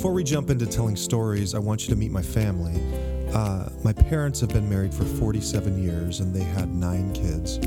Before 0.00 0.14
we 0.14 0.24
jump 0.24 0.48
into 0.48 0.64
telling 0.64 0.96
stories, 0.96 1.54
I 1.54 1.58
want 1.58 1.82
you 1.82 1.88
to 1.90 1.94
meet 1.94 2.10
my 2.10 2.22
family. 2.22 2.72
Uh, 3.34 3.68
my 3.84 3.92
parents 3.92 4.40
have 4.40 4.48
been 4.48 4.66
married 4.66 4.94
for 4.94 5.04
47 5.04 5.76
years 5.76 6.20
and 6.20 6.34
they 6.34 6.42
had 6.42 6.74
nine 6.74 7.12
kids 7.12 7.60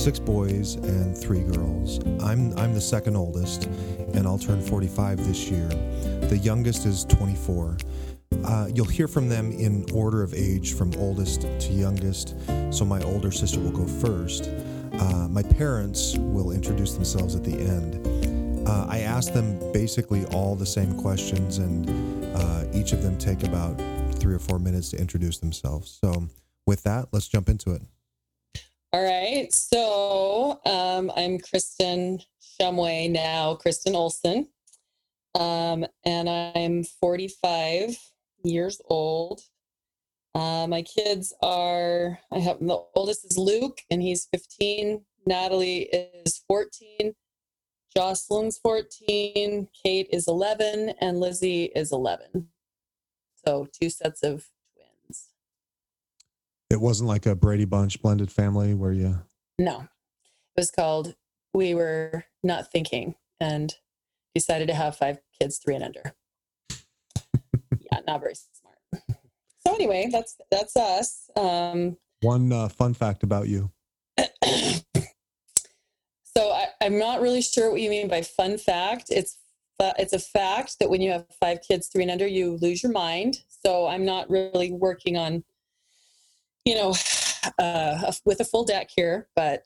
six 0.00 0.20
boys 0.20 0.76
and 0.76 1.18
three 1.18 1.42
girls. 1.42 1.98
I'm, 2.22 2.56
I'm 2.56 2.72
the 2.72 2.80
second 2.80 3.16
oldest, 3.16 3.64
and 4.14 4.28
I'll 4.28 4.38
turn 4.38 4.62
45 4.62 5.26
this 5.26 5.50
year. 5.50 5.66
The 6.28 6.38
youngest 6.40 6.86
is 6.86 7.04
24. 7.06 7.78
Uh, 8.44 8.68
you'll 8.72 8.86
hear 8.86 9.08
from 9.08 9.28
them 9.28 9.50
in 9.50 9.84
order 9.92 10.22
of 10.22 10.34
age 10.34 10.74
from 10.74 10.92
oldest 10.98 11.42
to 11.42 11.72
youngest, 11.72 12.36
so 12.70 12.84
my 12.84 13.02
older 13.02 13.32
sister 13.32 13.58
will 13.58 13.72
go 13.72 13.86
first. 13.86 14.50
Uh, 14.92 15.26
my 15.28 15.42
parents 15.42 16.16
will 16.16 16.52
introduce 16.52 16.94
themselves 16.94 17.34
at 17.34 17.42
the 17.42 17.58
end. 17.58 18.21
Uh, 18.72 18.86
I 18.88 19.00
ask 19.00 19.34
them 19.34 19.58
basically 19.70 20.24
all 20.32 20.56
the 20.56 20.64
same 20.64 20.98
questions, 20.98 21.58
and 21.58 21.86
uh, 22.34 22.64
each 22.72 22.94
of 22.94 23.02
them 23.02 23.18
take 23.18 23.42
about 23.42 23.76
three 24.14 24.34
or 24.34 24.38
four 24.38 24.58
minutes 24.58 24.88
to 24.92 24.96
introduce 24.98 25.36
themselves. 25.36 25.98
So, 26.02 26.28
with 26.66 26.82
that, 26.84 27.08
let's 27.12 27.28
jump 27.28 27.50
into 27.50 27.72
it. 27.72 27.82
All 28.94 29.04
right. 29.04 29.52
So 29.52 30.58
um, 30.64 31.12
I'm 31.14 31.38
Kristen 31.38 32.20
Shumway 32.40 33.10
now, 33.10 33.56
Kristen 33.56 33.94
Olson. 33.94 34.48
Um, 35.38 35.84
and 36.06 36.30
I'm 36.30 36.82
45 36.82 37.98
years 38.42 38.80
old. 38.88 39.42
Uh, 40.34 40.66
my 40.66 40.80
kids 40.80 41.34
are, 41.42 42.18
I 42.30 42.38
have 42.38 42.58
the 42.60 42.82
oldest 42.94 43.26
is 43.26 43.36
Luke, 43.36 43.82
and 43.90 44.00
he's 44.00 44.28
15. 44.32 45.04
Natalie 45.26 45.90
is 46.24 46.42
14. 46.48 47.14
Jocelyn's 47.94 48.58
14. 48.58 49.68
Kate 49.84 50.08
is 50.10 50.28
11. 50.28 50.94
And 51.00 51.20
Lizzie 51.20 51.64
is 51.74 51.92
11. 51.92 52.48
So 53.44 53.68
two 53.72 53.90
sets 53.90 54.22
of 54.22 54.48
twins. 54.74 55.28
It 56.70 56.80
wasn't 56.80 57.08
like 57.08 57.26
a 57.26 57.34
Brady 57.34 57.64
Bunch 57.64 58.00
blended 58.00 58.30
family 58.30 58.74
where 58.74 58.92
you. 58.92 59.20
No, 59.58 59.80
it 59.80 60.60
was 60.60 60.70
called 60.70 61.14
We 61.52 61.74
Were 61.74 62.24
Not 62.42 62.70
Thinking 62.70 63.16
and 63.40 63.74
decided 64.34 64.68
to 64.68 64.74
have 64.74 64.96
five 64.96 65.18
kids, 65.38 65.58
three 65.58 65.74
and 65.74 65.84
under. 65.84 66.14
yeah, 67.80 67.98
not 68.06 68.20
very 68.20 68.34
smart. 68.34 68.78
So 69.66 69.74
anyway, 69.74 70.08
that's 70.10 70.36
that's 70.50 70.76
us. 70.76 71.30
Um, 71.36 71.96
One 72.22 72.52
uh, 72.52 72.68
fun 72.68 72.94
fact 72.94 73.22
about 73.22 73.48
you. 73.48 73.70
so 76.36 76.50
I, 76.50 76.66
I'm 76.80 76.98
not 76.98 77.20
really 77.20 77.42
sure 77.42 77.70
what 77.70 77.80
you 77.80 77.90
mean 77.90 78.08
by 78.08 78.22
fun 78.22 78.58
fact. 78.58 79.06
It's 79.10 79.38
it's 79.98 80.12
a 80.12 80.18
fact 80.18 80.78
that 80.78 80.90
when 80.90 81.00
you 81.00 81.10
have 81.10 81.26
five 81.40 81.58
kids, 81.66 81.88
three 81.88 82.02
and 82.02 82.10
under, 82.10 82.26
you 82.26 82.56
lose 82.62 82.82
your 82.82 82.92
mind. 82.92 83.38
So 83.48 83.86
I'm 83.88 84.04
not 84.04 84.30
really 84.30 84.70
working 84.70 85.16
on, 85.16 85.42
you 86.64 86.76
know, 86.76 86.94
uh, 87.58 88.12
with 88.24 88.40
a 88.40 88.44
full 88.44 88.64
deck 88.64 88.90
here. 88.94 89.28
But 89.34 89.64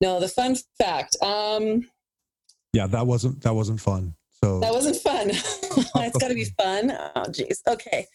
no, 0.00 0.20
the 0.20 0.28
fun 0.28 0.56
fact. 0.78 1.16
Um, 1.22 1.88
Yeah, 2.72 2.86
that 2.88 3.06
wasn't 3.06 3.42
that 3.42 3.54
wasn't 3.54 3.80
fun. 3.80 4.14
So 4.42 4.60
that 4.60 4.72
wasn't 4.72 4.96
fun. 4.96 5.30
it's 5.30 6.18
got 6.18 6.28
to 6.28 6.34
be 6.34 6.44
fun. 6.60 6.92
Oh, 7.16 7.30
geez. 7.30 7.62
Okay. 7.66 8.06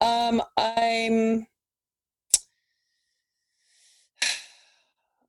Um, 0.00 0.42
I'm. 0.56 1.46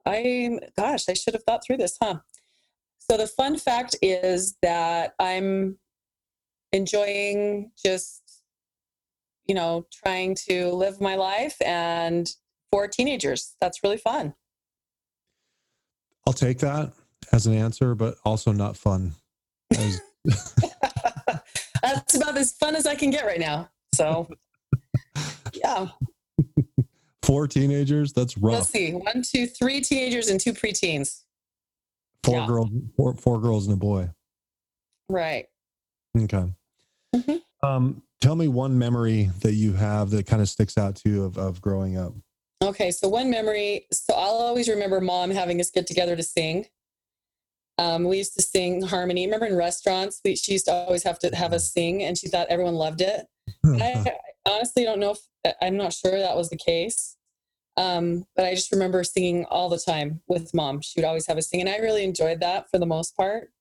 I'm. 0.08 0.60
Gosh, 0.78 1.10
I 1.10 1.14
should 1.14 1.34
have 1.34 1.44
thought 1.44 1.62
through 1.66 1.78
this, 1.78 1.98
huh? 2.02 2.20
So 3.00 3.18
the 3.18 3.28
fun 3.28 3.58
fact 3.58 3.96
is 4.02 4.58
that 4.62 5.14
I'm 5.20 5.78
enjoying 6.72 7.72
just, 7.82 8.22
you 9.46 9.56
know, 9.56 9.86
trying 9.92 10.36
to 10.48 10.72
live 10.72 11.00
my 11.00 11.16
life 11.16 11.56
and 11.62 12.30
for 12.72 12.88
teenagers. 12.88 13.56
That's 13.62 13.84
really 13.84 13.98
fun. 13.98 14.34
I'll 16.26 16.34
take 16.34 16.60
that 16.60 16.92
as 17.32 17.48
an 17.48 17.54
answer, 17.54 17.96
but 17.96 18.16
also 18.26 18.52
not 18.52 18.76
fun. 18.76 19.14
As, 19.72 20.02
That's 21.82 22.16
about 22.16 22.38
as 22.38 22.52
fun 22.54 22.76
as 22.76 22.86
I 22.86 22.96
can 22.96 23.10
get 23.10 23.26
right 23.26 23.40
now. 23.40 23.70
So, 23.96 24.28
yeah. 25.54 25.88
Four 27.28 27.46
teenagers, 27.46 28.14
that's 28.14 28.38
rough. 28.38 28.54
Let's 28.54 28.70
see. 28.70 28.94
One, 28.94 29.22
two, 29.22 29.48
three 29.48 29.82
teenagers 29.82 30.30
and 30.30 30.40
two 30.40 30.54
preteens. 30.54 31.24
Four 32.24 32.38
yeah. 32.38 32.48
girls, 32.48 32.70
four, 32.96 33.14
four 33.16 33.42
girls 33.42 33.68
and 33.68 33.74
a 33.74 33.78
boy. 33.78 34.10
Right. 35.10 35.48
Okay. 36.18 36.46
Mhm. 37.14 37.42
Um, 37.62 38.02
tell 38.22 38.36
me 38.36 38.48
one 38.48 38.80
memory 38.80 39.30
that 39.42 39.54
you 39.54 39.74
have 39.74 40.10
that 40.12 40.26
kind 40.26 40.42
of 40.42 40.48
sticks 40.48 40.78
out 40.78 40.96
to 40.98 41.10
you 41.10 41.24
of, 41.26 41.38
of 41.38 41.62
growing 41.62 41.98
up. 41.98 42.14
Okay. 42.64 42.92
So, 42.92 43.10
one 43.10 43.30
memory. 43.30 43.88
So, 43.92 44.14
I'll 44.14 44.38
always 44.38 44.70
remember 44.70 45.02
mom 45.02 45.30
having 45.30 45.60
us 45.60 45.70
get 45.70 45.86
together 45.86 46.16
to 46.16 46.24
sing. 46.24 46.66
Um, 47.78 48.06
we 48.06 48.18
used 48.18 48.36
to 48.36 48.42
sing 48.42 48.82
harmony. 48.82 49.26
Remember 49.26 49.46
in 49.46 49.56
restaurants, 49.56 50.22
we, 50.24 50.36
she 50.36 50.54
used 50.54 50.66
to 50.66 50.72
always 50.72 51.04
have 51.04 51.20
to 51.20 51.36
have 51.36 51.54
us 51.54 51.72
sing, 51.72 52.04
and 52.04 52.18
she 52.18 52.28
thought 52.28 52.48
everyone 52.50 52.76
loved 52.76 53.02
it. 53.02 53.28
I, 53.66 54.04
I 54.46 54.50
honestly 54.50 54.84
don't 54.84 55.00
know 55.00 55.12
if 55.12 55.54
I'm 55.62 55.78
not 55.78 55.94
sure 55.94 56.18
that 56.18 56.36
was 56.36 56.50
the 56.50 56.58
case. 56.58 57.17
Um, 57.78 58.26
but 58.36 58.46
I 58.46 58.56
just 58.56 58.72
remember 58.72 59.04
singing 59.04 59.46
all 59.46 59.70
the 59.70 59.78
time 59.78 60.22
with 60.28 60.54
mom. 60.54 60.82
She 60.82 61.00
would 61.00 61.06
always 61.08 61.28
have 61.28 61.38
us 61.38 61.50
sing, 61.50 61.62
and 61.62 61.70
I 61.70 61.78
really 61.78 62.04
enjoyed 62.04 62.40
that 62.42 62.70
for 62.72 62.80
the 62.80 62.88
most 62.88 63.16
part. 63.16 63.52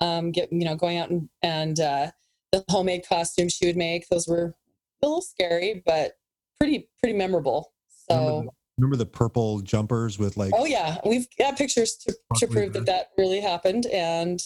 Um, 0.00 0.32
get 0.32 0.52
you 0.52 0.64
know 0.64 0.74
going 0.74 0.98
out 0.98 1.10
and 1.10 1.28
and 1.42 1.78
uh, 1.78 2.10
the 2.50 2.64
homemade 2.68 3.06
costumes 3.08 3.52
she 3.52 3.66
would 3.66 3.76
make; 3.76 4.08
those 4.08 4.26
were 4.26 4.56
a 5.00 5.06
little 5.06 5.22
scary, 5.22 5.82
but 5.86 6.18
pretty 6.58 6.88
pretty 7.00 7.16
memorable. 7.16 7.72
So. 8.08 8.16
remember, 8.16 8.42
the, 8.42 8.50
remember 8.78 8.96
the 8.96 9.06
purple 9.06 9.60
jumpers 9.60 10.18
with 10.18 10.36
like 10.36 10.52
Oh 10.56 10.66
yeah, 10.66 10.98
we've 11.06 11.28
got 11.38 11.56
pictures 11.56 11.94
to, 11.98 12.16
to 12.38 12.46
prove 12.48 12.72
that 12.72 12.86
that 12.86 13.10
really 13.16 13.40
happened, 13.40 13.86
and 13.86 14.42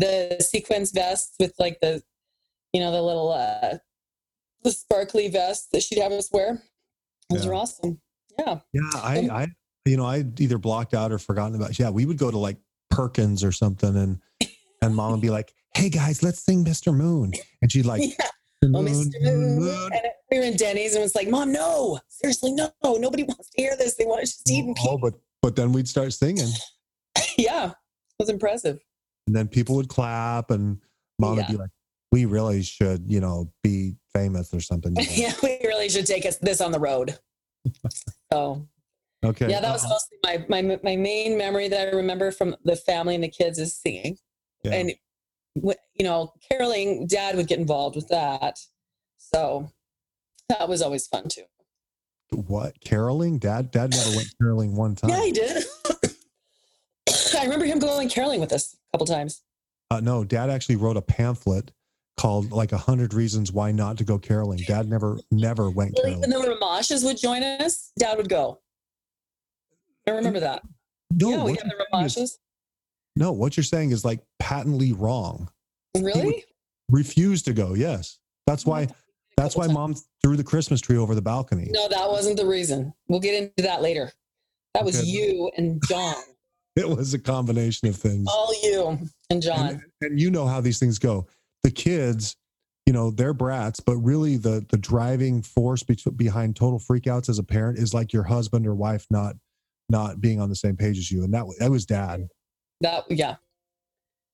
the 0.00 0.38
sequins 0.40 0.90
vests 0.90 1.36
with 1.38 1.54
like 1.60 1.78
the, 1.80 2.02
you 2.72 2.80
know, 2.80 2.90
the 2.90 3.02
little 3.02 3.30
uh, 3.30 3.78
the 4.64 4.72
sparkly 4.72 5.28
vests 5.28 5.68
that 5.72 5.84
she'd 5.84 6.00
have 6.00 6.10
us 6.10 6.30
wear. 6.32 6.62
Those 7.28 7.44
Yeah. 7.44 7.52
are 7.52 7.54
awesome. 7.54 8.00
Yeah. 8.46 8.58
Yeah, 8.72 8.80
I, 8.94 9.28
I, 9.30 9.46
you 9.84 9.96
know, 9.96 10.06
I 10.06 10.24
either 10.38 10.58
blocked 10.58 10.94
out 10.94 11.12
or 11.12 11.18
forgotten 11.18 11.54
about. 11.56 11.78
Yeah, 11.78 11.90
we 11.90 12.06
would 12.06 12.18
go 12.18 12.30
to 12.30 12.38
like 12.38 12.56
Perkins 12.90 13.42
or 13.44 13.52
something, 13.52 13.96
and 13.96 14.20
and 14.82 14.94
mom 14.94 15.12
would 15.12 15.20
be 15.20 15.30
like, 15.30 15.52
"Hey 15.74 15.88
guys, 15.88 16.22
let's 16.22 16.42
sing 16.42 16.64
Mr. 16.64 16.94
Moon," 16.94 17.32
and 17.62 17.70
she'd 17.72 17.86
like, 17.86 18.02
yeah. 18.18 18.26
Oh, 18.64 18.68
"Moon, 18.68 18.76
Oh, 18.76 18.82
Mr. 18.82 19.22
moon, 19.22 19.40
Moon. 19.40 19.58
moon." 19.60 19.90
And 19.92 20.02
we 20.30 20.38
were 20.38 20.44
in 20.44 20.56
Denny's 20.56 20.94
and 20.94 21.02
was 21.02 21.14
like, 21.14 21.28
Mom, 21.28 21.50
no, 21.52 21.98
seriously, 22.08 22.52
no, 22.52 22.70
nobody 22.84 23.22
wants 23.28 23.50
to 23.50 23.62
hear 23.62 23.76
this. 23.76 23.94
They 23.96 24.04
want 24.06 24.22
us 24.22 24.32
just 24.34 24.50
eat 24.50 24.64
and 24.64 24.76
Oh, 24.86 24.98
but 24.98 25.14
but 25.42 25.56
then 25.56 25.72
we'd 25.72 25.88
start 25.88 26.12
singing, 26.12 26.48
yeah, 27.38 27.70
it 27.70 27.74
was 28.18 28.28
impressive. 28.28 28.78
and 29.26 29.34
then 29.34 29.48
people 29.48 29.76
would 29.76 29.88
clap, 29.88 30.50
and 30.50 30.78
mom 31.18 31.36
would 31.36 31.46
be 31.46 31.56
like, 31.56 31.70
"We 32.12 32.26
really 32.26 32.62
should, 32.62 33.04
you 33.10 33.20
know, 33.20 33.50
be 33.62 33.94
famous 34.14 34.52
or 34.54 34.60
something." 34.60 34.94
you 34.96 35.02
know. 35.02 35.08
yeah, 35.14 35.32
we 35.42 35.58
really 35.64 35.88
should 35.88 36.06
take 36.06 36.26
us 36.26 36.36
this 36.36 36.60
on 36.60 36.70
the 36.72 36.80
road. 36.80 37.18
So 38.32 38.66
Okay. 39.22 39.50
Yeah, 39.50 39.60
that 39.60 39.72
was 39.72 39.84
uh, 39.84 39.88
mostly 39.88 40.18
my, 40.24 40.62
my 40.62 40.78
my 40.82 40.96
main 40.96 41.36
memory 41.36 41.68
that 41.68 41.88
I 41.88 41.96
remember 41.96 42.30
from 42.30 42.56
the 42.64 42.74
family 42.74 43.14
and 43.14 43.22
the 43.22 43.28
kids 43.28 43.58
is 43.58 43.76
singing, 43.76 44.16
Yeah. 44.64 44.72
and 44.72 44.92
you 45.54 45.74
know, 46.04 46.32
caroling. 46.50 47.06
Dad 47.06 47.36
would 47.36 47.46
get 47.46 47.58
involved 47.58 47.96
with 47.96 48.08
that, 48.08 48.58
so 49.18 49.70
that 50.48 50.70
was 50.70 50.80
always 50.80 51.06
fun 51.06 51.28
too. 51.28 51.42
what 52.46 52.80
caroling? 52.80 53.38
Dad, 53.38 53.70
Dad 53.70 53.90
never 53.90 54.16
went 54.16 54.32
caroling 54.40 54.74
one 54.74 54.94
time. 54.94 55.10
Yeah, 55.10 55.22
he 55.22 55.32
did. 55.32 55.64
I 57.38 57.42
remember 57.44 57.66
him 57.66 57.78
going 57.78 58.08
caroling 58.08 58.40
with 58.40 58.52
us 58.52 58.74
a 58.74 58.96
couple 58.96 59.06
times. 59.06 59.42
Uh, 59.90 60.00
no, 60.00 60.24
Dad 60.24 60.48
actually 60.48 60.76
wrote 60.76 60.96
a 60.96 61.02
pamphlet 61.02 61.72
called 62.16 62.52
like 62.52 62.72
a 62.72 62.78
hundred 62.78 63.14
reasons 63.14 63.52
why 63.52 63.72
not 63.72 63.96
to 63.98 64.04
go 64.04 64.18
caroling. 64.18 64.60
Dad 64.66 64.88
never 64.88 65.18
never 65.30 65.70
went 65.70 65.96
caroling. 65.96 66.20
when 66.20 66.30
the 66.30 66.38
Ramashes 66.38 67.04
would 67.04 67.16
join 67.18 67.42
us, 67.42 67.92
Dad 67.98 68.16
would 68.18 68.28
go. 68.28 68.60
I 70.06 70.12
remember 70.12 70.40
that. 70.40 70.62
No, 71.12 71.30
yeah, 71.30 71.36
we 71.44 71.50
what 71.52 71.60
had 71.62 71.70
the 71.70 71.74
you're 72.00 72.08
saying 72.08 72.24
is- 72.24 72.38
no, 73.16 73.32
what 73.32 73.56
you're 73.56 73.64
saying 73.64 73.90
is 73.90 74.04
like 74.04 74.20
patently 74.38 74.92
wrong. 74.92 75.50
Really? 76.00 76.44
Refuse 76.90 77.42
to 77.42 77.52
go. 77.52 77.74
Yes, 77.74 78.18
that's 78.46 78.64
why. 78.64 78.88
That's 79.36 79.56
why 79.56 79.66
mom 79.68 79.94
threw 80.22 80.36
the 80.36 80.44
Christmas 80.44 80.80
tree 80.82 80.98
over 80.98 81.14
the 81.14 81.22
balcony. 81.22 81.68
No, 81.72 81.88
that 81.88 82.08
wasn't 82.08 82.36
the 82.36 82.46
reason. 82.46 82.92
We'll 83.08 83.20
get 83.20 83.34
into 83.42 83.62
that 83.66 83.80
later. 83.80 84.12
That 84.74 84.84
was 84.84 84.98
Okay. 84.98 85.06
you 85.08 85.50
and 85.56 85.82
John. 85.88 86.14
It 86.76 86.88
was 86.88 87.14
a 87.14 87.18
combination 87.18 87.88
of 87.88 87.96
things. 87.96 88.28
All 88.30 88.54
you 88.62 88.98
and 89.28 89.42
John. 89.42 89.68
and, 89.70 89.82
and 90.02 90.20
you 90.20 90.30
know 90.30 90.46
how 90.46 90.60
these 90.60 90.78
things 90.78 91.00
go. 91.00 91.26
The 91.62 91.70
kids, 91.70 92.36
you 92.86 92.92
know, 92.92 93.10
they're 93.10 93.34
brats, 93.34 93.80
but 93.80 93.96
really 93.96 94.36
the 94.36 94.64
the 94.70 94.78
driving 94.78 95.42
force 95.42 95.82
be- 95.82 95.98
behind 96.16 96.56
total 96.56 96.78
freakouts 96.78 97.28
as 97.28 97.38
a 97.38 97.44
parent 97.44 97.78
is 97.78 97.94
like 97.94 98.12
your 98.12 98.24
husband 98.24 98.66
or 98.66 98.74
wife 98.74 99.06
not 99.10 99.36
not 99.88 100.20
being 100.20 100.40
on 100.40 100.48
the 100.48 100.56
same 100.56 100.76
page 100.76 100.98
as 100.98 101.10
you, 101.10 101.24
and 101.24 101.34
that 101.34 101.44
that 101.58 101.70
was 101.70 101.84
dad. 101.86 102.28
That 102.80 103.04
yeah. 103.10 103.36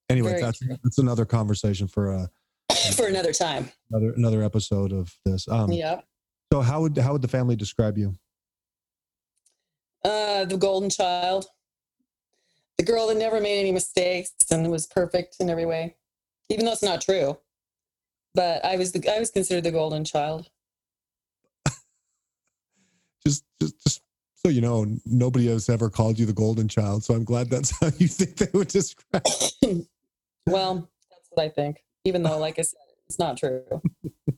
Anyway, 0.09 0.31
Very 0.31 0.43
that's 0.43 0.59
true. 0.61 0.77
that's 0.85 0.99
another 0.99 1.25
conversation 1.25 1.89
for 1.89 2.13
a 2.13 2.31
for 2.95 3.07
another 3.07 3.33
time. 3.33 3.71
Another 3.91 4.13
another 4.17 4.43
episode 4.43 4.93
of 4.93 5.13
this. 5.25 5.49
Um, 5.49 5.73
Yeah. 5.73 6.01
So 6.53 6.61
how 6.61 6.81
would 6.83 6.97
how 6.97 7.13
would 7.13 7.23
the 7.23 7.29
family 7.29 7.57
describe 7.57 7.99
you? 7.99 8.15
Uh, 10.05 10.45
the 10.45 10.57
golden 10.57 10.89
child, 10.89 11.47
the 12.79 12.85
girl 12.85 13.09
that 13.09 13.17
never 13.17 13.41
made 13.41 13.59
any 13.59 13.73
mistakes 13.73 14.33
and 14.53 14.71
was 14.71 14.87
perfect 14.87 15.37
in 15.41 15.51
every 15.51 15.67
way, 15.67 15.97
even 16.49 16.65
though 16.65 16.73
it's 16.73 16.83
not 16.83 17.01
true. 17.01 17.39
But 18.35 18.65
I 18.65 18.77
was 18.77 18.93
the, 18.93 19.09
I 19.11 19.19
was 19.19 19.31
considered 19.31 19.65
the 19.65 19.73
golden 19.73 20.05
child. 20.05 20.51
Just 23.27 23.45
just 23.61 23.83
just 23.83 24.03
so 24.35 24.51
you 24.51 24.61
know, 24.61 24.87
nobody 25.05 25.49
has 25.49 25.69
ever 25.69 25.91
called 25.91 26.19
you 26.19 26.27
the 26.27 26.33
golden 26.33 26.69
child. 26.69 27.03
So 27.03 27.15
I'm 27.15 27.25
glad 27.25 27.51
that's 27.51 27.77
how 27.81 27.89
you 27.99 28.07
think 28.07 28.37
they 28.37 28.49
would 28.53 28.69
describe. 28.69 29.25
Well, 30.49 30.89
that's 31.11 31.29
what 31.31 31.43
I 31.45 31.49
think, 31.49 31.83
even 32.05 32.23
though, 32.23 32.39
like 32.39 32.61
I 32.61 32.63
said, 32.63 32.79
it's 33.09 33.19
not 33.19 33.37
true. 33.37 33.65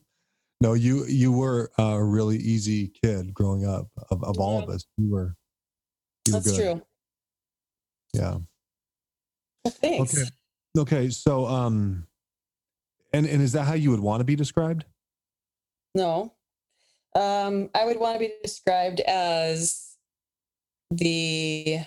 No, 0.61 0.73
you 0.73 1.05
you 1.05 1.31
were 1.31 1.71
a 1.77 2.03
really 2.03 2.37
easy 2.37 2.89
kid 2.89 3.33
growing 3.33 3.65
up. 3.65 3.87
Of, 4.11 4.23
of 4.25 4.39
all 4.39 4.61
of 4.61 4.69
us, 4.69 4.85
you 4.97 5.09
were. 5.09 5.35
You 6.27 6.33
were 6.33 6.39
That's 6.39 6.51
good. 6.51 6.61
true. 6.61 6.81
Yeah. 8.13 8.37
Well, 9.63 9.73
thanks. 9.81 10.17
Okay. 10.17 10.29
Okay. 10.77 11.09
So 11.09 11.45
um, 11.45 12.07
and 13.13 13.25
and 13.25 13.41
is 13.41 13.53
that 13.53 13.63
how 13.63 13.73
you 13.73 13.91
would 13.91 13.99
want 13.99 14.21
to 14.21 14.25
be 14.25 14.35
described? 14.35 14.85
No. 15.95 16.33
Um, 17.15 17.69
I 17.73 17.85
would 17.85 17.99
want 17.99 18.15
to 18.15 18.19
be 18.19 18.31
described 18.43 18.99
as 19.01 19.95
the 20.91 21.79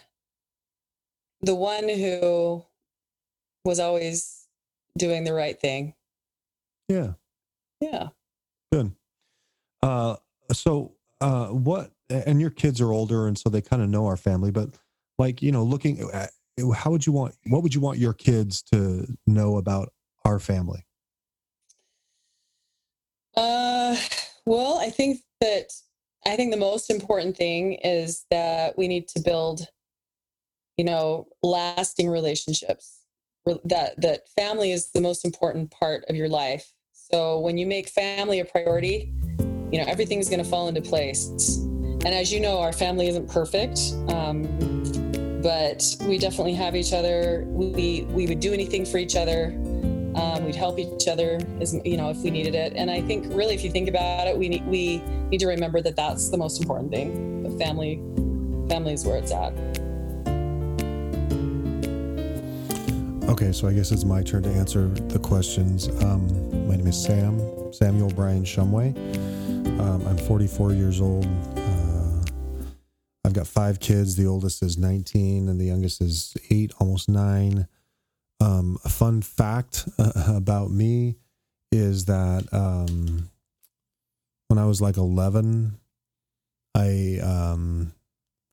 the 1.42 1.54
one 1.54 1.88
who 1.88 2.64
was 3.64 3.78
always 3.78 4.46
doing 4.98 5.24
the 5.24 5.32
right 5.32 5.58
thing. 5.58 5.94
Yeah. 6.88 7.12
Yeah. 7.80 8.08
Good. 8.72 8.92
Uh, 9.82 10.16
so 10.52 10.92
uh, 11.20 11.48
what? 11.48 11.92
And 12.10 12.40
your 12.40 12.50
kids 12.50 12.80
are 12.80 12.92
older, 12.92 13.26
and 13.26 13.38
so 13.38 13.48
they 13.48 13.62
kind 13.62 13.82
of 13.82 13.88
know 13.88 14.06
our 14.06 14.16
family. 14.16 14.50
But 14.50 14.70
like 15.18 15.40
you 15.40 15.52
know, 15.52 15.62
looking 15.62 16.00
at 16.12 16.30
how 16.74 16.90
would 16.90 17.06
you 17.06 17.12
want? 17.12 17.34
What 17.46 17.62
would 17.62 17.74
you 17.74 17.80
want 17.80 17.98
your 17.98 18.12
kids 18.12 18.62
to 18.72 19.06
know 19.26 19.56
about 19.56 19.92
our 20.24 20.38
family? 20.38 20.84
Uh, 23.36 23.96
well, 24.44 24.78
I 24.78 24.90
think 24.90 25.20
that 25.40 25.72
I 26.26 26.36
think 26.36 26.52
the 26.52 26.58
most 26.58 26.90
important 26.90 27.36
thing 27.36 27.74
is 27.74 28.26
that 28.30 28.76
we 28.76 28.88
need 28.88 29.08
to 29.08 29.20
build, 29.20 29.66
you 30.76 30.84
know, 30.84 31.28
lasting 31.42 32.08
relationships. 32.08 32.98
That 33.64 34.00
that 34.00 34.28
family 34.36 34.70
is 34.70 34.92
the 34.92 35.00
most 35.00 35.24
important 35.24 35.70
part 35.70 36.04
of 36.08 36.14
your 36.14 36.28
life. 36.28 36.72
So 36.92 37.40
when 37.40 37.58
you 37.58 37.66
make 37.66 37.88
family 37.88 38.38
a 38.38 38.44
priority, 38.44 39.12
you 39.72 39.78
know 39.78 39.84
everything's 39.86 40.28
going 40.28 40.42
to 40.42 40.48
fall 40.48 40.68
into 40.68 40.82
place. 40.82 41.56
And 42.04 42.08
as 42.08 42.32
you 42.32 42.40
know, 42.40 42.60
our 42.60 42.72
family 42.72 43.08
isn't 43.08 43.30
perfect, 43.30 43.78
um, 44.08 44.81
but 45.42 45.96
we 46.06 46.18
definitely 46.18 46.54
have 46.54 46.76
each 46.76 46.92
other. 46.92 47.44
We 47.48 48.06
we 48.10 48.26
would 48.26 48.40
do 48.40 48.52
anything 48.52 48.84
for 48.84 48.98
each 48.98 49.16
other. 49.16 49.52
Um, 50.14 50.44
we'd 50.44 50.54
help 50.54 50.78
each 50.78 51.08
other, 51.08 51.40
as 51.60 51.74
you 51.84 51.96
know, 51.96 52.10
if 52.10 52.18
we 52.18 52.30
needed 52.30 52.54
it. 52.54 52.74
And 52.76 52.90
I 52.90 53.00
think, 53.00 53.26
really, 53.32 53.54
if 53.54 53.64
you 53.64 53.70
think 53.70 53.88
about 53.88 54.26
it, 54.26 54.36
we 54.36 54.48
need 54.48 54.64
we 54.66 54.98
need 55.30 55.40
to 55.40 55.46
remember 55.46 55.80
that 55.82 55.96
that's 55.96 56.28
the 56.28 56.36
most 56.36 56.60
important 56.60 56.90
thing. 56.90 57.42
The 57.42 57.50
family, 57.64 57.96
family 58.68 58.92
is 58.92 59.04
where 59.04 59.16
it's 59.16 59.32
at. 59.32 59.52
Okay, 63.28 63.52
so 63.52 63.66
I 63.66 63.72
guess 63.72 63.90
it's 63.90 64.04
my 64.04 64.22
turn 64.22 64.42
to 64.42 64.50
answer 64.50 64.88
the 64.88 65.18
questions. 65.18 65.88
Um, 66.02 66.68
my 66.68 66.76
name 66.76 66.86
is 66.86 67.02
Sam 67.02 67.40
Samuel 67.72 68.10
Brian 68.10 68.44
Shumway. 68.44 68.94
Um, 69.80 70.06
I'm 70.06 70.18
44 70.18 70.74
years 70.74 71.00
old. 71.00 71.26
I've 73.32 73.36
got 73.36 73.46
five 73.46 73.80
kids. 73.80 74.14
The 74.14 74.26
oldest 74.26 74.62
is 74.62 74.76
19, 74.76 75.48
and 75.48 75.58
the 75.58 75.64
youngest 75.64 76.02
is 76.02 76.36
eight, 76.50 76.70
almost 76.78 77.08
nine. 77.08 77.66
Um, 78.40 78.76
a 78.84 78.90
fun 78.90 79.22
fact 79.22 79.88
uh, 79.98 80.34
about 80.36 80.70
me 80.70 81.16
is 81.70 82.04
that 82.04 82.46
um, 82.52 83.30
when 84.48 84.58
I 84.58 84.66
was 84.66 84.82
like 84.82 84.98
11, 84.98 85.78
I 86.74 87.20
um, 87.22 87.94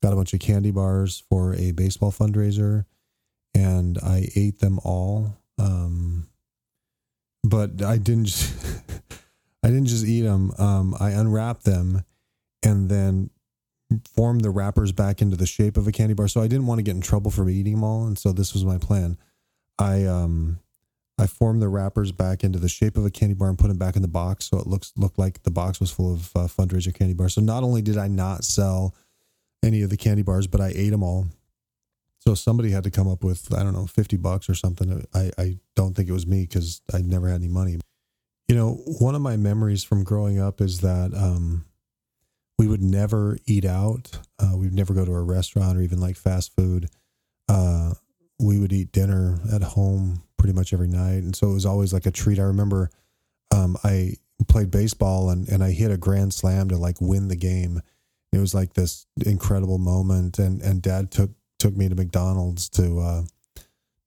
got 0.02 0.14
a 0.14 0.16
bunch 0.16 0.34
of 0.34 0.40
candy 0.40 0.72
bars 0.72 1.24
for 1.30 1.54
a 1.56 1.72
baseball 1.72 2.14
fundraiser 2.14 2.86
and 3.54 3.98
I 3.98 4.30
ate 4.34 4.60
them 4.60 4.80
all. 4.86 5.36
Um, 5.58 6.30
but 7.44 7.84
I 7.84 7.98
didn't 7.98 8.28
just, 8.28 8.82
I 9.62 9.68
didn't 9.68 9.88
just 9.88 10.06
eat 10.06 10.22
them. 10.22 10.54
Um, 10.58 10.96
I 11.02 11.10
unwrapped 11.10 11.66
them 11.66 12.06
and 12.64 12.88
then 12.88 13.30
formed 14.14 14.42
the 14.42 14.50
wrappers 14.50 14.92
back 14.92 15.22
into 15.22 15.36
the 15.36 15.48
shape 15.48 15.78
of 15.78 15.88
a 15.88 15.92
candy 15.92 16.14
bar. 16.14 16.28
So 16.28 16.42
I 16.42 16.48
didn't 16.48 16.68
want 16.68 16.80
to 16.80 16.84
get 16.84 16.96
in 16.96 17.02
trouble 17.02 17.32
for 17.32 17.50
eating 17.50 17.74
them 17.74 17.84
all, 17.84 18.06
and 18.06 18.18
so 18.18 18.32
this 18.32 18.54
was 18.54 18.64
my 18.66 18.78
plan. 18.78 19.18
I 19.78 20.06
um, 20.06 20.60
I 21.18 21.28
formed 21.28 21.62
the 21.62 21.70
wrappers 21.70 22.12
back 22.12 22.44
into 22.44 22.60
the 22.60 22.70
shape 22.70 22.98
of 22.98 23.06
a 23.06 23.12
candy 23.12 23.34
bar 23.34 23.50
and 23.50 23.58
put 23.58 23.68
them 23.68 23.78
back 23.78 23.96
in 23.96 24.02
the 24.02 24.08
box, 24.08 24.46
so 24.50 24.58
it 24.58 24.68
looks 24.68 24.94
looked 24.96 25.18
like 25.18 25.44
the 25.44 25.52
box 25.52 25.80
was 25.80 25.92
full 25.92 26.14
of 26.14 26.32
uh, 26.36 26.40
fundraiser 26.48 26.94
candy 26.94 27.14
bars. 27.14 27.34
So 27.34 27.42
not 27.42 27.64
only 27.64 27.82
did 27.82 27.98
I 27.98 28.08
not 28.08 28.44
sell 28.44 28.96
any 29.64 29.82
of 29.82 29.90
the 29.90 29.98
candy 29.98 30.22
bars, 30.22 30.48
but 30.48 30.62
I 30.62 30.72
ate 30.76 30.92
them 30.92 31.04
all. 31.04 31.28
So 32.20 32.36
somebody 32.36 32.72
had 32.72 32.84
to 32.84 32.92
come 32.92 33.08
up 33.08 33.24
with 33.24 33.54
I 33.54 33.64
don't 33.64 33.74
know 33.74 33.88
fifty 33.88 34.18
bucks 34.18 34.50
or 34.50 34.56
something. 34.56 35.06
I 35.14 35.32
I 35.38 35.58
don't 35.76 35.96
think 35.96 36.10
it 36.10 36.14
was 36.14 36.28
me 36.28 36.44
because 36.44 36.82
I 36.94 37.02
never 37.02 37.28
had 37.28 37.42
any 37.42 37.48
money. 37.48 37.80
You 38.48 38.56
know, 38.56 38.82
one 39.00 39.16
of 39.16 39.22
my 39.22 39.38
memories 39.38 39.84
from 39.84 40.04
growing 40.04 40.40
up 40.40 40.60
is 40.60 40.82
that 40.82 41.14
um, 41.14 41.66
we 42.60 42.68
would 42.68 42.84
never 42.84 43.38
eat 43.46 43.64
out. 43.64 44.20
Uh, 44.38 44.56
we'd 44.58 44.74
never 44.74 44.94
go 44.94 45.06
to 45.06 45.14
a 45.14 45.24
restaurant 45.24 45.78
or 45.78 45.82
even 45.82 46.02
like 46.02 46.18
fast 46.18 46.54
food. 46.58 46.90
Uh, 47.48 47.94
we 48.38 48.60
would 48.60 48.74
eat 48.74 48.92
dinner 48.92 49.40
at 49.52 49.64
home 49.64 50.22
pretty 50.38 50.54
much 50.54 50.74
every 50.74 50.90
night, 50.90 51.24
and 51.24 51.34
so 51.34 51.50
it 51.50 51.54
was 51.54 51.66
always 51.66 51.94
like 51.94 52.06
a 52.06 52.12
treat. 52.12 52.38
I 52.38 52.44
remember 52.44 52.90
um, 53.52 53.78
I 53.86 54.16
played 54.50 54.72
baseball 54.72 55.30
and 55.30 55.48
and 55.48 55.64
I 55.64 55.72
hit 55.72 55.90
a 55.90 55.98
grand 55.98 56.34
slam 56.34 56.68
to 56.70 56.78
like 56.78 56.98
win 57.00 57.30
the 57.30 57.38
game. 57.38 57.82
It 58.34 58.40
was 58.40 58.54
like 58.54 58.74
this 58.74 59.08
incredible 59.26 59.78
moment, 59.78 60.38
and 60.38 60.62
and 60.62 60.82
Dad 60.82 61.12
took 61.12 61.32
took 61.60 61.76
me 61.78 61.88
to 61.88 61.96
McDonald's 61.96 62.68
to 62.72 63.00
uh, 63.00 63.24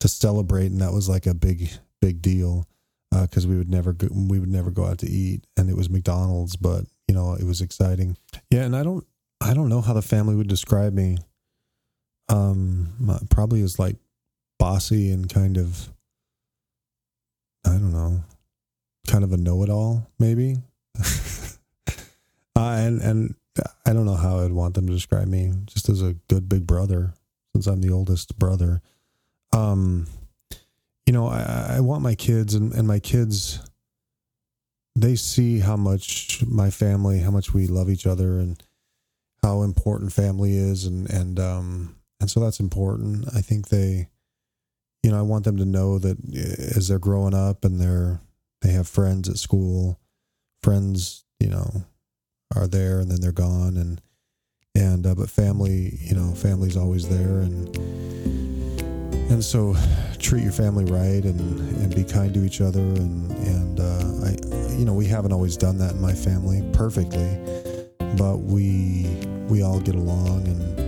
to 0.01 0.09
celebrate, 0.09 0.67
and 0.67 0.83
that 0.83 0.93
was 0.93 1.09
like 1.09 1.27
a 1.27 1.35
big 1.35 1.71
big 2.03 2.21
deal 2.21 2.69
because 3.11 3.47
we 3.47 3.57
would 3.57 3.71
never 3.71 3.93
go, 3.93 4.09
we 4.11 4.39
would 4.39 4.49
never 4.49 4.71
go 4.71 4.85
out 4.85 4.99
to 4.99 5.09
eat, 5.09 5.47
and 5.57 5.71
it 5.71 5.77
was 5.77 5.89
McDonald's, 5.89 6.57
but 6.57 6.85
you 7.13 7.19
know 7.19 7.35
it 7.35 7.45
was 7.45 7.61
exciting. 7.61 8.17
Yeah, 8.49 8.63
and 8.63 8.75
I 8.75 8.83
don't 8.83 9.07
I 9.39 9.53
don't 9.53 9.69
know 9.69 9.83
how 9.83 9.93
the 9.93 10.01
family 10.01 10.35
would 10.35 10.49
describe 10.49 10.95
me. 10.95 11.19
Um, 12.31 13.19
probably 13.29 13.61
as 13.61 13.79
like 13.79 13.97
bossy 14.59 15.11
and 15.11 15.29
kind 15.29 15.59
of 15.59 15.91
I 17.67 17.73
don't 17.73 17.93
know, 17.93 18.25
kind 19.07 19.25
of 19.25 19.33
a 19.35 19.37
know 19.37 19.63
it 19.63 19.69
all 19.69 20.11
maybe. 20.19 20.57
uh, 20.97 22.57
and 22.57 23.03
and 23.03 23.35
I 23.85 23.93
don't 23.93 24.07
know 24.07 24.15
how 24.15 24.39
I'd 24.39 24.53
want 24.53 24.73
them 24.73 24.87
to 24.87 24.95
describe 24.95 25.29
me, 25.29 25.53
just 25.67 25.91
as 25.91 26.01
a 26.01 26.15
good 26.29 26.49
big 26.49 26.67
brother, 26.67 27.13
since 27.55 27.67
I'm 27.67 27.83
the 27.83 27.93
oldest 27.93 28.39
brother. 28.39 28.81
Um, 29.53 30.07
you 31.05 31.13
know, 31.13 31.27
I, 31.27 31.75
I 31.77 31.81
want 31.81 32.03
my 32.03 32.15
kids 32.15 32.55
and, 32.55 32.73
and 32.73 32.89
my 32.89 33.01
kids, 33.01 33.61
they 35.03 35.17
see 35.17 35.59
how 35.59 35.77
much 35.77 36.45
my 36.47 36.71
family, 36.71 37.19
how 37.19 37.31
much 37.31 37.53
we 37.53 37.67
love 37.67 37.91
each 37.91 38.07
other 38.07 38.39
and 38.39 38.63
how 39.43 39.63
important 39.63 40.13
family 40.13 40.57
is. 40.57 40.85
And, 40.85 41.11
and, 41.11 41.41
um, 41.41 41.97
and 42.21 42.31
so 42.31 42.39
that's 42.39 42.61
important. 42.61 43.27
I 43.35 43.41
think 43.41 43.69
they, 43.69 44.09
you 45.03 45.11
know, 45.11 45.19
I 45.19 45.23
want 45.23 45.45
them 45.45 45.57
to 45.57 45.65
know 45.65 45.99
that 45.99 46.17
eh, 46.33 46.77
as 46.77 46.87
they're 46.87 47.01
growing 47.01 47.35
up 47.35 47.65
and 47.65 47.81
they're, 47.81 48.21
they 48.61 48.71
have 48.71 48.87
friends 48.87 49.29
at 49.29 49.39
school, 49.39 49.99
friends, 50.63 51.25
you 51.41 51.49
know, 51.49 51.85
are 52.55 52.69
there 52.69 53.01
and 53.01 53.11
then 53.11 53.21
they're 53.21 53.33
gone 53.33 53.77
and, 53.77 54.01
and, 54.77 55.05
uh, 55.05 55.17
but 55.17 55.29
family, 55.29 55.99
you 56.01 56.15
know, 56.15 56.33
family's 56.33 56.77
always 56.77 57.09
there 57.09 57.41
and, 57.41 57.77
and 59.33 59.43
so 59.43 59.75
treat 60.19 60.43
your 60.45 60.53
family 60.53 60.85
right 60.85 61.25
and 61.25 61.41
and 61.81 61.95
be 61.95 62.05
kind 62.05 62.35
to 62.35 62.45
each 62.45 62.61
other 62.61 62.81
and 62.81 63.31
and 63.31 63.62
you 64.83 64.87
know 64.87 64.95
we 64.95 65.07
haven't 65.07 65.33
always 65.33 65.57
done 65.57 65.79
that 65.79 65.93
in 65.93 66.01
my 66.01 66.13
family 66.13 66.61
perfectly 66.73 67.39
but 68.19 68.39
we 68.39 69.07
we 69.47 69.63
all 69.63 69.79
get 69.79 69.95
along 69.95 70.45
and 70.49 70.81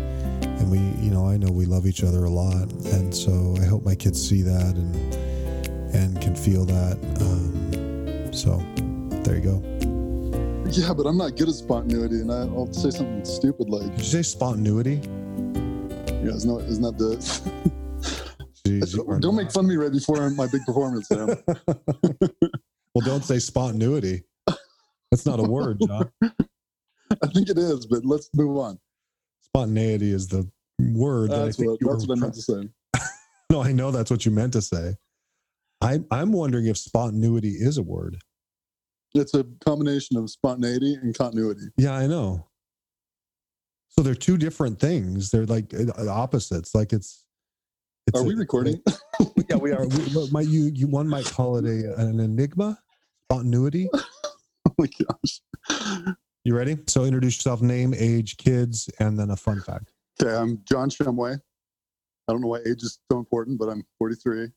and 0.42 0.68
we 0.68 0.78
you 1.00 1.12
know 1.12 1.28
I 1.28 1.36
know 1.36 1.52
we 1.52 1.64
love 1.64 1.86
each 1.86 2.02
other 2.02 2.24
a 2.24 2.28
lot 2.28 2.72
and 2.86 3.14
so 3.14 3.54
I 3.62 3.64
hope 3.64 3.84
my 3.84 3.94
kids 3.94 4.20
see 4.20 4.42
that 4.42 4.74
and 4.74 5.14
and 5.94 6.20
can 6.20 6.34
feel 6.34 6.64
that 6.64 6.98
um, 7.20 8.32
so 8.32 8.60
there 9.22 9.36
you 9.36 9.42
go 9.42 9.62
Yeah, 10.72 10.92
but 10.92 11.06
I'm 11.06 11.16
not 11.16 11.36
good 11.36 11.48
at 11.48 11.54
spontaneity, 11.54 12.16
and 12.16 12.32
I, 12.32 12.40
I'll 12.50 12.72
say 12.72 12.90
something 12.90 13.24
stupid 13.24 13.70
like, 13.70 13.90
did 13.90 13.98
you 13.98 14.04
say 14.06 14.22
spontaneity 14.22 14.94
"Yeah, 15.04 16.34
isn't 16.34 16.52
that, 16.52 16.66
isn't 16.66 16.82
that 16.82 16.98
the?" 16.98 17.70
Jeez, 18.66 18.98
are 19.08 19.20
Don't 19.20 19.36
make 19.36 19.52
fun 19.52 19.66
of 19.66 19.70
me 19.70 19.76
right 19.76 19.92
before 19.92 20.28
my 20.30 20.48
big 20.48 20.62
performance. 20.66 21.08
Sam. 22.96 23.02
Well, 23.04 23.14
don't 23.18 23.24
say 23.24 23.38
spontaneity. 23.38 24.22
That's 25.10 25.26
not 25.26 25.38
a 25.40 25.44
word, 25.44 25.78
John. 25.86 26.10
I 26.22 27.26
think 27.28 27.48
it 27.48 27.58
is, 27.58 27.86
but 27.86 28.04
let's 28.04 28.30
move 28.34 28.56
on. 28.58 28.78
Spontaneity 29.42 30.10
is 30.10 30.28
the 30.28 30.50
word 30.80 31.30
that 31.30 31.42
I 31.42 31.52
think 31.52 31.70
what, 31.70 31.80
you 31.80 31.86
that's 31.88 32.06
were 32.06 32.14
what 32.14 32.18
I 32.18 32.20
meant 32.20 32.34
to 32.34 32.42
say. 32.42 32.68
No, 33.50 33.62
I 33.62 33.72
know 33.72 33.90
that's 33.92 34.10
what 34.10 34.24
you 34.24 34.32
meant 34.32 34.54
to 34.54 34.62
say. 34.62 34.96
I'm 35.80 36.06
I'm 36.10 36.32
wondering 36.32 36.66
if 36.66 36.76
spontaneity 36.78 37.50
is 37.50 37.76
a 37.78 37.82
word. 37.82 38.18
It's 39.14 39.34
a 39.34 39.44
combination 39.64 40.16
of 40.16 40.28
spontaneity 40.30 40.94
and 40.94 41.16
continuity. 41.16 41.66
Yeah, 41.76 41.92
I 41.94 42.06
know. 42.08 42.48
So 43.90 44.02
they're 44.02 44.14
two 44.16 44.38
different 44.38 44.80
things. 44.80 45.30
They're 45.30 45.46
like 45.46 45.72
uh, 45.74 46.10
opposites. 46.10 46.74
Like 46.74 46.92
it's. 46.92 47.24
it's 48.08 48.18
Are 48.18 48.24
a- 48.24 48.26
we 48.26 48.34
recording? 48.34 48.82
yeah, 49.48 49.56
we 49.56 49.70
are. 49.72 49.86
We, 49.88 50.02
what 50.14 50.32
might 50.32 50.48
you 50.48 50.72
you 50.74 50.88
one 50.88 51.06
might 51.06 51.26
call 51.26 51.56
it 51.58 51.64
a 51.66 51.94
an 52.00 52.18
enigma, 52.18 52.78
spontaneity. 53.34 53.88
oh 53.94 54.74
my 54.78 54.86
gosh. 54.86 55.40
You 56.44 56.54
ready? 56.54 56.76
So 56.86 57.04
introduce 57.04 57.36
yourself, 57.36 57.62
name, 57.62 57.94
age, 57.96 58.36
kids, 58.36 58.88
and 59.00 59.18
then 59.18 59.30
a 59.30 59.36
fun 59.36 59.60
fact. 59.60 59.92
Okay, 60.20 60.34
I'm 60.34 60.60
John 60.64 60.90
Shumway. 60.90 61.38
I 62.28 62.32
don't 62.32 62.40
know 62.40 62.48
why 62.48 62.60
age 62.60 62.82
is 62.82 62.98
so 63.10 63.18
important, 63.18 63.58
but 63.58 63.68
I'm 63.68 63.84
43. 63.98 64.48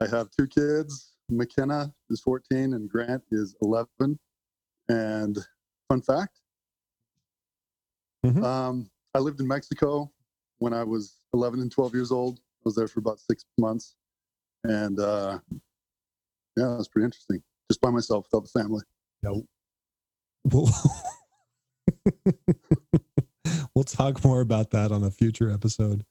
I 0.00 0.06
have 0.06 0.28
two 0.30 0.46
kids. 0.46 1.12
McKenna 1.30 1.92
is 2.10 2.20
14 2.20 2.74
and 2.74 2.88
Grant 2.88 3.22
is 3.30 3.54
11. 3.62 4.18
And 4.88 5.38
fun 5.88 6.02
fact 6.02 6.40
Mhm. 8.24 8.42
um, 8.42 8.90
I 9.14 9.18
lived 9.18 9.40
in 9.40 9.46
Mexico 9.48 10.10
when 10.58 10.72
I 10.72 10.82
was 10.84 11.16
11 11.32 11.60
and 11.60 11.70
12 11.70 11.94
years 11.94 12.10
old. 12.12 12.38
I 12.38 12.62
was 12.64 12.74
there 12.74 12.88
for 12.88 13.00
about 13.00 13.18
six 13.20 13.44
months. 13.58 13.96
And 14.64 14.98
uh, 14.98 15.38
yeah, 16.56 16.74
it 16.74 16.76
was 16.78 16.88
pretty 16.88 17.04
interesting. 17.04 17.42
Just 17.70 17.80
by 17.80 17.90
myself 17.90 18.26
without 18.30 18.44
the 18.44 18.60
family. 18.60 18.82
No. 19.22 19.44
We'll, 20.44 20.68
we'll 23.74 23.84
talk 23.84 24.22
more 24.24 24.40
about 24.40 24.70
that 24.72 24.92
on 24.92 25.02
a 25.04 25.10
future 25.10 25.50
episode. 25.50 26.04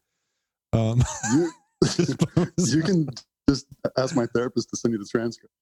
Um, 0.72 1.04
You, 1.32 1.52
you 2.58 2.82
can 2.82 3.08
just 3.50 3.68
ask 3.98 4.16
my 4.16 4.26
therapist 4.28 4.70
to 4.70 4.78
send 4.78 4.94
you 4.94 4.98
the 4.98 5.06
transcript. 5.06 5.54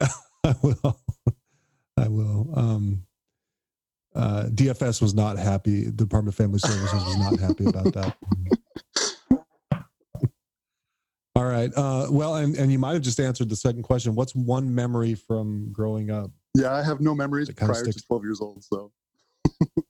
I 0.44 0.54
will. 0.62 1.00
I 1.96 2.08
will. 2.08 2.50
Um, 2.54 3.06
uh, 4.14 4.44
DFS 4.48 5.02
was 5.02 5.14
not 5.14 5.38
happy. 5.38 5.84
The 5.84 5.92
Department 5.92 6.34
of 6.34 6.36
Family 6.36 6.58
Services 6.58 7.04
was 7.04 7.18
not 7.18 7.38
happy 7.40 7.66
about 7.66 7.92
that. 7.94 8.16
All 11.38 11.46
right. 11.46 11.70
Uh, 11.76 12.08
well, 12.10 12.34
and, 12.34 12.56
and 12.56 12.72
you 12.72 12.80
might 12.80 12.94
have 12.94 13.02
just 13.02 13.20
answered 13.20 13.48
the 13.48 13.54
second 13.54 13.84
question. 13.84 14.16
What's 14.16 14.34
one 14.34 14.74
memory 14.74 15.14
from 15.14 15.70
growing 15.70 16.10
up? 16.10 16.32
Yeah, 16.56 16.74
I 16.74 16.82
have 16.82 17.00
no 17.00 17.14
memories 17.14 17.48
prior 17.50 17.84
to 17.84 17.92
12 17.92 18.24
years 18.24 18.40
old. 18.40 18.64
So, 18.64 18.90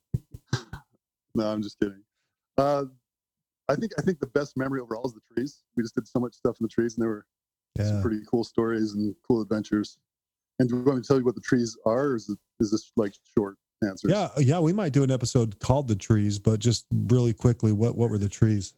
no, 1.33 1.47
I'm 1.47 1.63
just 1.63 1.79
kidding. 1.79 2.03
Uh, 2.55 2.85
I 3.67 3.75
think 3.75 3.93
I 3.97 4.03
think 4.03 4.19
the 4.19 4.27
best 4.27 4.57
memory 4.57 4.79
overall 4.79 5.07
is 5.07 5.13
the 5.13 5.21
trees. 5.33 5.63
We 5.75 5.81
just 5.81 5.95
did 5.95 6.07
so 6.07 6.19
much 6.19 6.35
stuff 6.35 6.57
in 6.59 6.65
the 6.65 6.69
trees, 6.69 6.95
and 6.95 7.01
there 7.01 7.09
were 7.09 7.25
some 7.81 8.01
pretty 8.01 8.19
cool 8.29 8.43
stories 8.43 8.93
and 8.93 9.15
cool 9.27 9.41
adventures. 9.41 9.97
And 10.59 10.69
do 10.69 10.75
you 10.75 10.83
want 10.83 10.97
me 10.97 11.01
to 11.01 11.07
tell 11.07 11.17
you 11.17 11.25
what 11.25 11.35
the 11.35 11.41
trees 11.41 11.75
are, 11.83 12.09
or 12.09 12.15
is, 12.15 12.29
it, 12.29 12.37
is 12.59 12.69
this 12.69 12.91
like 12.95 13.13
short 13.35 13.57
answers? 13.81 14.11
Yeah. 14.11 14.29
Yeah. 14.37 14.59
We 14.59 14.73
might 14.73 14.91
do 14.91 15.03
an 15.03 15.09
episode 15.09 15.59
called 15.59 15.87
The 15.87 15.95
Trees, 15.95 16.37
but 16.37 16.59
just 16.59 16.85
really 16.91 17.33
quickly, 17.33 17.71
what, 17.71 17.95
what 17.95 18.09
were 18.09 18.17
the 18.17 18.29
trees? 18.29 18.73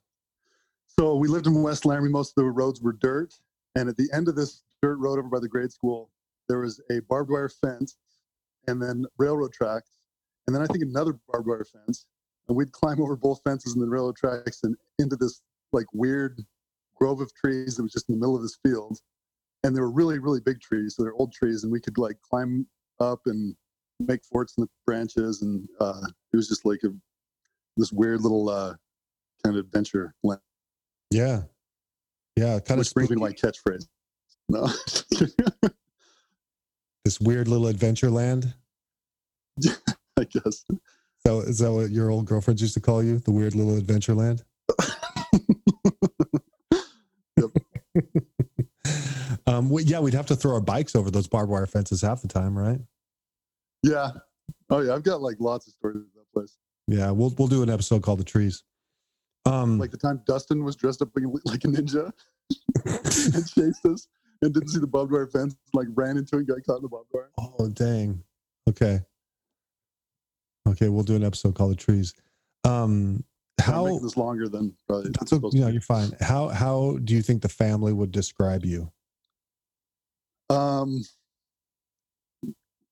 So 0.99 1.15
we 1.15 1.27
lived 1.27 1.47
in 1.47 1.61
West 1.63 1.85
Laramie. 1.85 2.09
Most 2.09 2.33
of 2.37 2.43
the 2.43 2.49
roads 2.49 2.81
were 2.81 2.93
dirt, 2.93 3.33
and 3.75 3.89
at 3.89 3.97
the 3.97 4.09
end 4.13 4.27
of 4.27 4.35
this 4.35 4.63
dirt 4.81 4.97
road 4.97 5.19
over 5.19 5.29
by 5.29 5.39
the 5.39 5.47
grade 5.47 5.71
school, 5.71 6.11
there 6.49 6.59
was 6.59 6.81
a 6.91 6.99
barbed 7.01 7.31
wire 7.31 7.49
fence, 7.49 7.97
and 8.67 8.81
then 8.81 9.05
railroad 9.17 9.53
tracks, 9.53 9.89
and 10.47 10.55
then 10.55 10.61
I 10.61 10.65
think 10.67 10.83
another 10.83 11.17
barbed 11.29 11.47
wire 11.47 11.65
fence. 11.65 12.05
And 12.47 12.57
we'd 12.57 12.71
climb 12.71 13.01
over 13.01 13.15
both 13.15 13.41
fences 13.43 13.73
and 13.73 13.81
the 13.81 13.87
railroad 13.87 14.17
tracks 14.17 14.63
and 14.63 14.75
into 14.99 15.15
this 15.15 15.41
like 15.71 15.85
weird 15.93 16.43
grove 16.95 17.21
of 17.21 17.33
trees 17.33 17.75
that 17.75 17.83
was 17.83 17.93
just 17.93 18.09
in 18.09 18.15
the 18.15 18.19
middle 18.19 18.35
of 18.35 18.41
this 18.41 18.57
field. 18.63 18.99
And 19.63 19.75
they 19.75 19.79
were 19.79 19.91
really, 19.91 20.19
really 20.19 20.41
big 20.41 20.59
trees. 20.59 20.95
So 20.95 21.03
they're 21.03 21.13
old 21.13 21.31
trees, 21.31 21.63
and 21.63 21.71
we 21.71 21.79
could 21.79 21.97
like 21.97 22.17
climb 22.21 22.65
up 22.99 23.21
and 23.27 23.55
make 23.99 24.25
forts 24.25 24.55
in 24.57 24.63
the 24.63 24.69
branches, 24.85 25.41
and 25.41 25.67
uh, 25.79 26.01
it 26.33 26.35
was 26.35 26.49
just 26.49 26.65
like 26.65 26.81
a 26.83 26.89
this 27.77 27.91
weird 27.91 28.21
little 28.21 28.49
uh, 28.49 28.73
kind 29.43 29.55
of 29.55 29.65
adventure 29.65 30.13
land 30.23 30.41
Yeah. 31.11 31.43
Yeah. 32.35 32.59
Kind 32.59 32.79
which 32.79 32.87
of 32.87 32.93
brings 32.93 33.09
me 33.09 33.17
to 33.17 33.21
my 33.21 33.31
catchphrase. 33.31 33.87
No, 34.49 34.67
this 37.05 37.21
weird 37.21 37.47
little 37.47 37.67
adventure 37.67 38.09
land. 38.09 38.53
I 40.19 40.25
guess. 40.25 40.65
So 41.25 41.39
is 41.41 41.59
that 41.59 41.71
what 41.71 41.91
your 41.91 42.09
old 42.09 42.25
girlfriends 42.25 42.61
used 42.61 42.73
to 42.73 42.81
call 42.81 43.01
you? 43.03 43.19
The 43.19 43.31
weird 43.31 43.55
little 43.55 43.77
adventure 43.77 44.13
land? 44.13 44.43
um, 49.47 49.69
we, 49.69 49.83
yeah, 49.83 49.99
we'd 49.99 50.13
have 50.13 50.25
to 50.27 50.35
throw 50.35 50.55
our 50.55 50.61
bikes 50.61 50.95
over 50.95 51.09
those 51.11 51.27
barbed 51.27 51.51
wire 51.51 51.65
fences 51.65 52.01
half 52.01 52.21
the 52.21 52.27
time, 52.27 52.57
right? 52.57 52.81
Yeah. 53.83 54.09
Oh 54.69 54.79
yeah, 54.79 54.93
I've 54.93 55.03
got 55.03 55.21
like 55.21 55.37
lots 55.39 55.67
of 55.67 55.73
stories 55.73 55.97
of 55.97 56.03
that 56.15 56.31
place. 56.33 56.57
Yeah, 56.87 57.11
we'll 57.11 57.33
we'll 57.37 57.47
do 57.47 57.63
an 57.63 57.69
episode 57.69 58.01
called 58.01 58.19
The 58.19 58.25
Trees. 58.25 58.63
Um, 59.45 59.79
Like 59.79 59.91
the 59.91 59.97
time 59.97 60.21
Dustin 60.25 60.63
was 60.63 60.75
dressed 60.75 61.01
up 61.01 61.09
like, 61.15 61.63
a- 61.63 61.67
ninja 61.67 62.11
and 62.85 63.47
chased 63.49 63.85
us 63.85 64.07
and 64.41 64.53
didn't 64.53 64.69
see 64.69 64.79
the 64.79 64.87
barbed 64.87 65.11
wire 65.11 65.27
fence, 65.27 65.55
like 65.73 65.87
ran 65.95 66.17
into 66.17 66.35
it 66.35 66.39
and 66.39 66.47
got 66.47 66.63
caught 66.65 66.77
in 66.77 66.83
the 66.83 66.89
barbed 66.89 67.09
wire. 67.13 67.29
oh 67.39 67.67
dang. 67.69 68.23
Okay. 68.69 69.01
Okay, 70.67 70.89
we'll 70.89 71.03
do 71.03 71.15
an 71.15 71.23
episode 71.23 71.55
called 71.55 71.71
The 71.71 71.75
Trees. 71.75 72.13
Um, 72.63 73.23
how? 73.59 73.85
making 73.85 74.03
this 74.03 74.17
longer 74.17 74.47
than 74.47 74.75
probably 74.87 75.11
That's 75.11 75.33
okay. 75.33 75.47
Yeah, 75.57 75.69
you're 75.69 75.81
fine. 75.81 76.11
How 76.21 76.49
how 76.49 76.97
do 77.03 77.15
you 77.15 77.21
think 77.21 77.41
the 77.41 77.49
family 77.49 77.93
would 77.93 78.11
describe 78.11 78.63
you? 78.65 78.91
Um, 80.49 81.03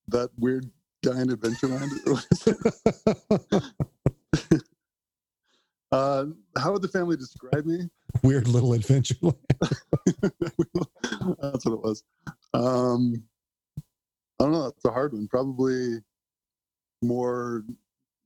that 0.08 0.30
weird 0.38 0.70
guy 1.04 1.22
in 1.22 1.30
Adventureland. 1.30 1.92
uh, 5.92 6.26
how 6.58 6.72
would 6.72 6.82
the 6.82 6.88
family 6.88 7.18
describe 7.18 7.66
me? 7.66 7.90
Weird 8.24 8.48
little 8.48 8.74
adventure. 8.74 9.16
That's 9.22 9.76
what 11.66 11.74
it 11.74 11.82
was. 11.82 12.04
Um, 12.54 13.24
I 14.40 14.44
don't 14.44 14.52
know. 14.52 14.64
That's 14.64 14.86
a 14.86 14.92
hard 14.92 15.14
one. 15.14 15.28
Probably 15.28 16.00
more 17.02 17.64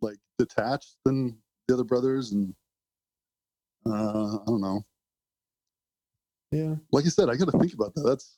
like 0.02 0.18
detached 0.38 0.96
than 1.06 1.38
the 1.68 1.74
other 1.74 1.84
brothers, 1.84 2.32
and 2.32 2.54
uh, 3.86 4.38
I 4.38 4.46
don't 4.46 4.62
know. 4.62 4.82
Yeah. 6.52 6.76
Like 6.92 7.06
I 7.06 7.10
said, 7.10 7.30
I 7.30 7.36
got 7.36 7.52
to 7.52 7.58
think 7.58 7.74
about 7.74 7.96
that. 7.96 8.04
That's 8.04 8.38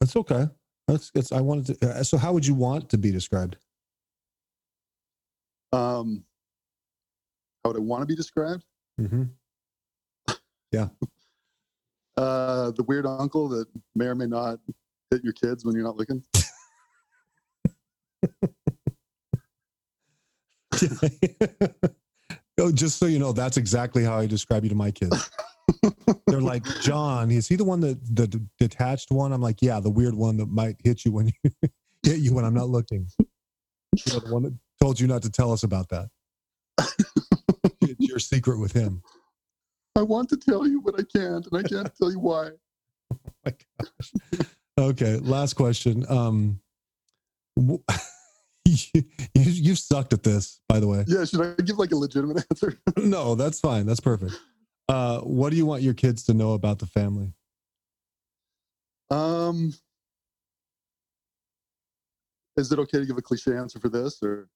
That's 0.00 0.16
okay. 0.16 0.48
That's 0.88 1.10
it's 1.14 1.32
I 1.32 1.40
wanted 1.40 1.80
to 1.80 1.90
uh, 1.90 2.02
so 2.02 2.18
how 2.18 2.32
would 2.32 2.46
you 2.46 2.54
want 2.54 2.88
to 2.90 2.98
be 2.98 3.12
described? 3.12 3.56
um, 5.72 6.24
how 7.62 7.70
would 7.70 7.76
I 7.76 7.80
want 7.80 8.02
to 8.02 8.06
be 8.06 8.16
described? 8.16 8.64
Mm-hmm. 9.00 9.24
Uh, 12.14 12.70
the 12.72 12.82
weird 12.82 13.06
uncle 13.06 13.48
that 13.48 13.66
may 13.94 14.04
or 14.04 14.14
may 14.14 14.26
not 14.26 14.58
hit 15.10 15.24
your 15.24 15.32
kids 15.32 15.64
when 15.64 15.74
you're 15.74 15.82
not 15.82 15.96
looking. 15.96 16.22
oh, 22.60 22.70
just 22.70 22.98
so 22.98 23.06
you 23.06 23.18
know, 23.18 23.32
that's 23.32 23.56
exactly 23.56 24.04
how 24.04 24.18
I 24.18 24.26
describe 24.26 24.62
you 24.64 24.68
to 24.68 24.76
my 24.76 24.90
kids. 24.90 25.30
They're 26.26 26.42
like, 26.42 26.64
John, 26.82 27.30
is 27.30 27.48
he 27.48 27.56
the 27.56 27.64
one 27.64 27.80
that 27.80 27.98
the 28.14 28.26
d- 28.26 28.40
detached 28.58 29.10
one? 29.10 29.32
I'm 29.32 29.40
like, 29.40 29.62
yeah, 29.62 29.80
the 29.80 29.90
weird 29.90 30.14
one 30.14 30.36
that 30.36 30.50
might 30.50 30.76
hit 30.84 31.06
you 31.06 31.12
when 31.12 31.28
you 31.28 31.50
hit 32.02 32.18
you 32.18 32.34
when 32.34 32.44
I'm 32.44 32.54
not 32.54 32.68
looking. 32.68 33.08
You 33.18 34.12
know, 34.12 34.18
the 34.18 34.32
one 34.32 34.42
that 34.42 34.54
told 34.82 35.00
you 35.00 35.06
not 35.06 35.22
to 35.22 35.30
tell 35.30 35.50
us 35.50 35.62
about 35.62 35.88
that. 35.88 36.08
It's 37.80 38.08
your 38.08 38.18
secret 38.18 38.58
with 38.58 38.72
him. 38.72 39.02
I 39.96 40.02
want 40.02 40.28
to 40.30 40.36
tell 40.36 40.66
you, 40.66 40.80
but 40.80 40.94
I 40.98 41.02
can't, 41.16 41.46
and 41.50 41.64
I 41.66 41.68
can't 41.68 41.94
tell 41.96 42.10
you 42.10 42.18
why. 42.18 42.50
my 43.44 43.52
gosh. 43.80 44.46
Okay, 44.78 45.16
last 45.18 45.54
question. 45.54 46.06
Um, 46.08 46.60
w- 47.56 47.82
you, 48.64 49.04
you 49.34 49.70
have 49.70 49.78
sucked 49.78 50.12
at 50.12 50.22
this, 50.22 50.60
by 50.68 50.80
the 50.80 50.86
way. 50.86 51.04
Yeah, 51.06 51.24
should 51.24 51.40
I 51.40 51.62
give 51.62 51.78
like 51.78 51.92
a 51.92 51.96
legitimate 51.96 52.44
answer? 52.50 52.78
No, 52.96 53.34
that's 53.34 53.60
fine. 53.60 53.86
That's 53.86 54.00
perfect. 54.00 54.32
Uh, 54.88 55.20
what 55.20 55.50
do 55.50 55.56
you 55.56 55.66
want 55.66 55.82
your 55.82 55.94
kids 55.94 56.24
to 56.24 56.34
know 56.34 56.52
about 56.54 56.78
the 56.78 56.86
family? 56.86 57.34
Um, 59.10 59.74
is 62.56 62.72
it 62.72 62.78
okay 62.78 62.98
to 62.98 63.06
give 63.06 63.18
a 63.18 63.22
cliche 63.22 63.54
answer 63.54 63.78
for 63.78 63.88
this, 63.88 64.22
or 64.22 64.48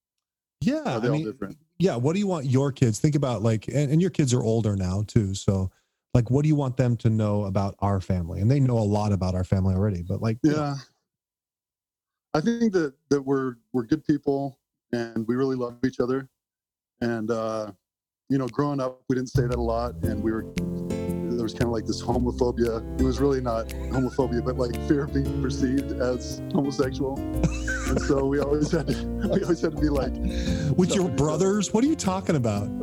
Yeah, 0.60 0.96
are 0.96 1.00
they 1.00 1.08
I 1.08 1.10
all 1.10 1.16
mean, 1.16 1.24
different? 1.26 1.56
yeah. 1.78 1.96
What 1.96 2.14
do 2.14 2.18
you 2.18 2.26
want 2.26 2.46
your 2.46 2.72
kids? 2.72 2.98
Think 2.98 3.14
about 3.14 3.42
like, 3.42 3.68
and, 3.68 3.90
and 3.92 4.00
your 4.00 4.10
kids 4.10 4.32
are 4.34 4.42
older 4.42 4.74
now 4.76 5.04
too. 5.06 5.34
So, 5.34 5.70
like, 6.14 6.30
what 6.30 6.42
do 6.42 6.48
you 6.48 6.56
want 6.56 6.76
them 6.76 6.96
to 6.98 7.10
know 7.10 7.44
about 7.44 7.76
our 7.80 8.00
family? 8.00 8.40
And 8.40 8.50
they 8.50 8.58
know 8.58 8.78
a 8.78 8.80
lot 8.80 9.12
about 9.12 9.34
our 9.34 9.44
family 9.44 9.74
already. 9.74 10.02
But 10.02 10.22
like, 10.22 10.38
you 10.42 10.52
know, 10.52 10.56
Yeah, 10.56 10.74
I 12.34 12.40
think 12.40 12.72
that 12.72 12.94
that 13.10 13.20
we're 13.22 13.56
we're 13.72 13.84
good 13.84 14.04
people 14.04 14.58
and 14.92 15.26
we 15.28 15.34
really 15.36 15.56
love 15.56 15.76
each 15.84 16.00
other. 16.00 16.28
And 17.00 17.30
uh, 17.30 17.72
you 18.30 18.38
know, 18.38 18.48
growing 18.48 18.80
up, 18.80 19.02
we 19.08 19.16
didn't 19.16 19.30
say 19.30 19.42
that 19.42 19.56
a 19.56 19.60
lot, 19.60 19.94
and 20.02 20.22
we 20.22 20.32
were 20.32 20.46
there 20.56 21.42
was 21.42 21.52
kind 21.52 21.64
of 21.64 21.70
like 21.70 21.84
this 21.84 22.02
homophobia. 22.02 22.98
It 22.98 23.04
was 23.04 23.20
really 23.20 23.42
not 23.42 23.68
homophobia, 23.68 24.42
but 24.42 24.56
like 24.56 24.74
fear 24.88 25.04
of 25.04 25.12
being 25.12 25.42
perceived 25.42 25.92
as 26.00 26.40
homosexual. 26.52 27.16
and 27.88 28.00
so 28.02 28.26
we 28.26 28.40
always 28.40 28.70
had 28.70 28.88
to 28.88 29.06
we 29.06 29.42
always 29.42 29.60
had 29.60 29.76
to 29.76 29.80
be 29.80 29.88
like 29.88 30.12
With 30.76 30.94
your 30.94 31.08
brothers? 31.08 31.72
What 31.72 31.84
are 31.84 31.86
you 31.86 31.96
talking 31.96 32.36
about? 32.36 32.68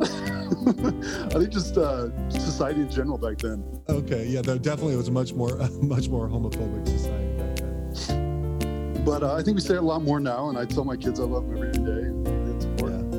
I 0.66 1.38
think 1.38 1.50
just 1.50 1.76
uh, 1.76 2.08
society 2.30 2.82
in 2.82 2.90
general 2.90 3.18
back 3.18 3.38
then. 3.38 3.64
Okay, 3.88 4.26
yeah, 4.26 4.42
there 4.42 4.58
definitely 4.58 4.94
it 4.94 4.98
was 4.98 5.08
a 5.08 5.12
much 5.12 5.32
more 5.32 5.56
much 5.82 6.08
more 6.08 6.28
homophobic 6.28 6.88
society 6.88 7.36
back 7.38 7.56
then. 7.56 9.04
But 9.04 9.22
uh, 9.22 9.34
I 9.34 9.42
think 9.42 9.56
we 9.56 9.60
say 9.60 9.74
it 9.74 9.78
a 9.78 9.82
lot 9.82 10.02
more 10.02 10.20
now, 10.20 10.48
and 10.48 10.58
I 10.58 10.64
tell 10.64 10.84
my 10.84 10.96
kids 10.96 11.20
I 11.20 11.24
love 11.24 11.46
them 11.48 11.56
every 11.56 11.72
day. 11.72 12.30
And 12.30 12.54
it's 12.54 12.64
important. 12.64 13.12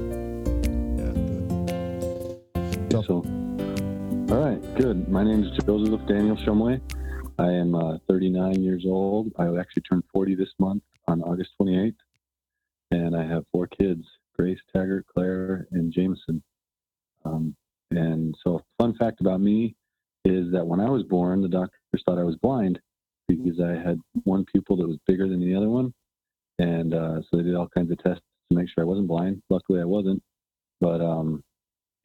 Yeah. 0.97 1.13
Yeah, 2.55 2.77
good. 2.89 3.05
So, 3.05 3.15
all 4.33 4.43
right, 4.43 4.75
good. 4.75 5.07
My 5.07 5.23
name 5.23 5.43
is 5.43 5.51
Joseph 5.63 6.07
Daniel 6.07 6.37
Shumway. 6.37 6.81
I 7.37 7.51
am 7.51 7.75
uh, 7.75 7.97
39 8.07 8.63
years 8.63 8.85
old. 8.87 9.31
I 9.37 9.45
actually 9.59 9.83
turned 9.83 10.03
40 10.11 10.35
this 10.35 10.49
month 10.57 10.81
on 11.07 11.21
August 11.21 11.51
28th. 11.61 11.95
And 12.91 13.15
I 13.15 13.25
have 13.25 13.43
four 13.51 13.67
kids 13.67 14.05
Grace, 14.37 14.59
Taggart, 14.73 15.05
Claire, 15.13 15.67
and 15.71 15.93
Jameson. 15.93 16.43
Um, 17.23 17.55
and 17.91 18.35
so, 18.43 18.57
a 18.57 18.83
fun 18.83 18.95
fact 18.95 19.21
about 19.21 19.39
me 19.39 19.75
is 20.25 20.51
that 20.51 20.65
when 20.65 20.79
I 20.79 20.89
was 20.89 21.03
born, 21.03 21.41
the 21.41 21.47
doctors 21.47 22.03
thought 22.05 22.19
I 22.19 22.23
was 22.23 22.35
blind 22.37 22.79
because 23.27 23.59
I 23.59 23.71
had 23.71 23.99
one 24.23 24.45
pupil 24.45 24.77
that 24.77 24.87
was 24.87 24.97
bigger 25.07 25.27
than 25.27 25.39
the 25.39 25.55
other 25.55 25.69
one. 25.69 25.93
And 26.59 26.93
uh, 26.93 27.21
so 27.21 27.37
they 27.37 27.43
did 27.43 27.55
all 27.55 27.69
kinds 27.69 27.91
of 27.91 27.97
tests 27.99 28.23
to 28.51 28.57
make 28.57 28.69
sure 28.69 28.83
I 28.83 28.87
wasn't 28.87 29.07
blind. 29.07 29.41
Luckily, 29.49 29.81
I 29.81 29.85
wasn't. 29.85 30.21
But 30.81 31.01
um, 31.01 31.43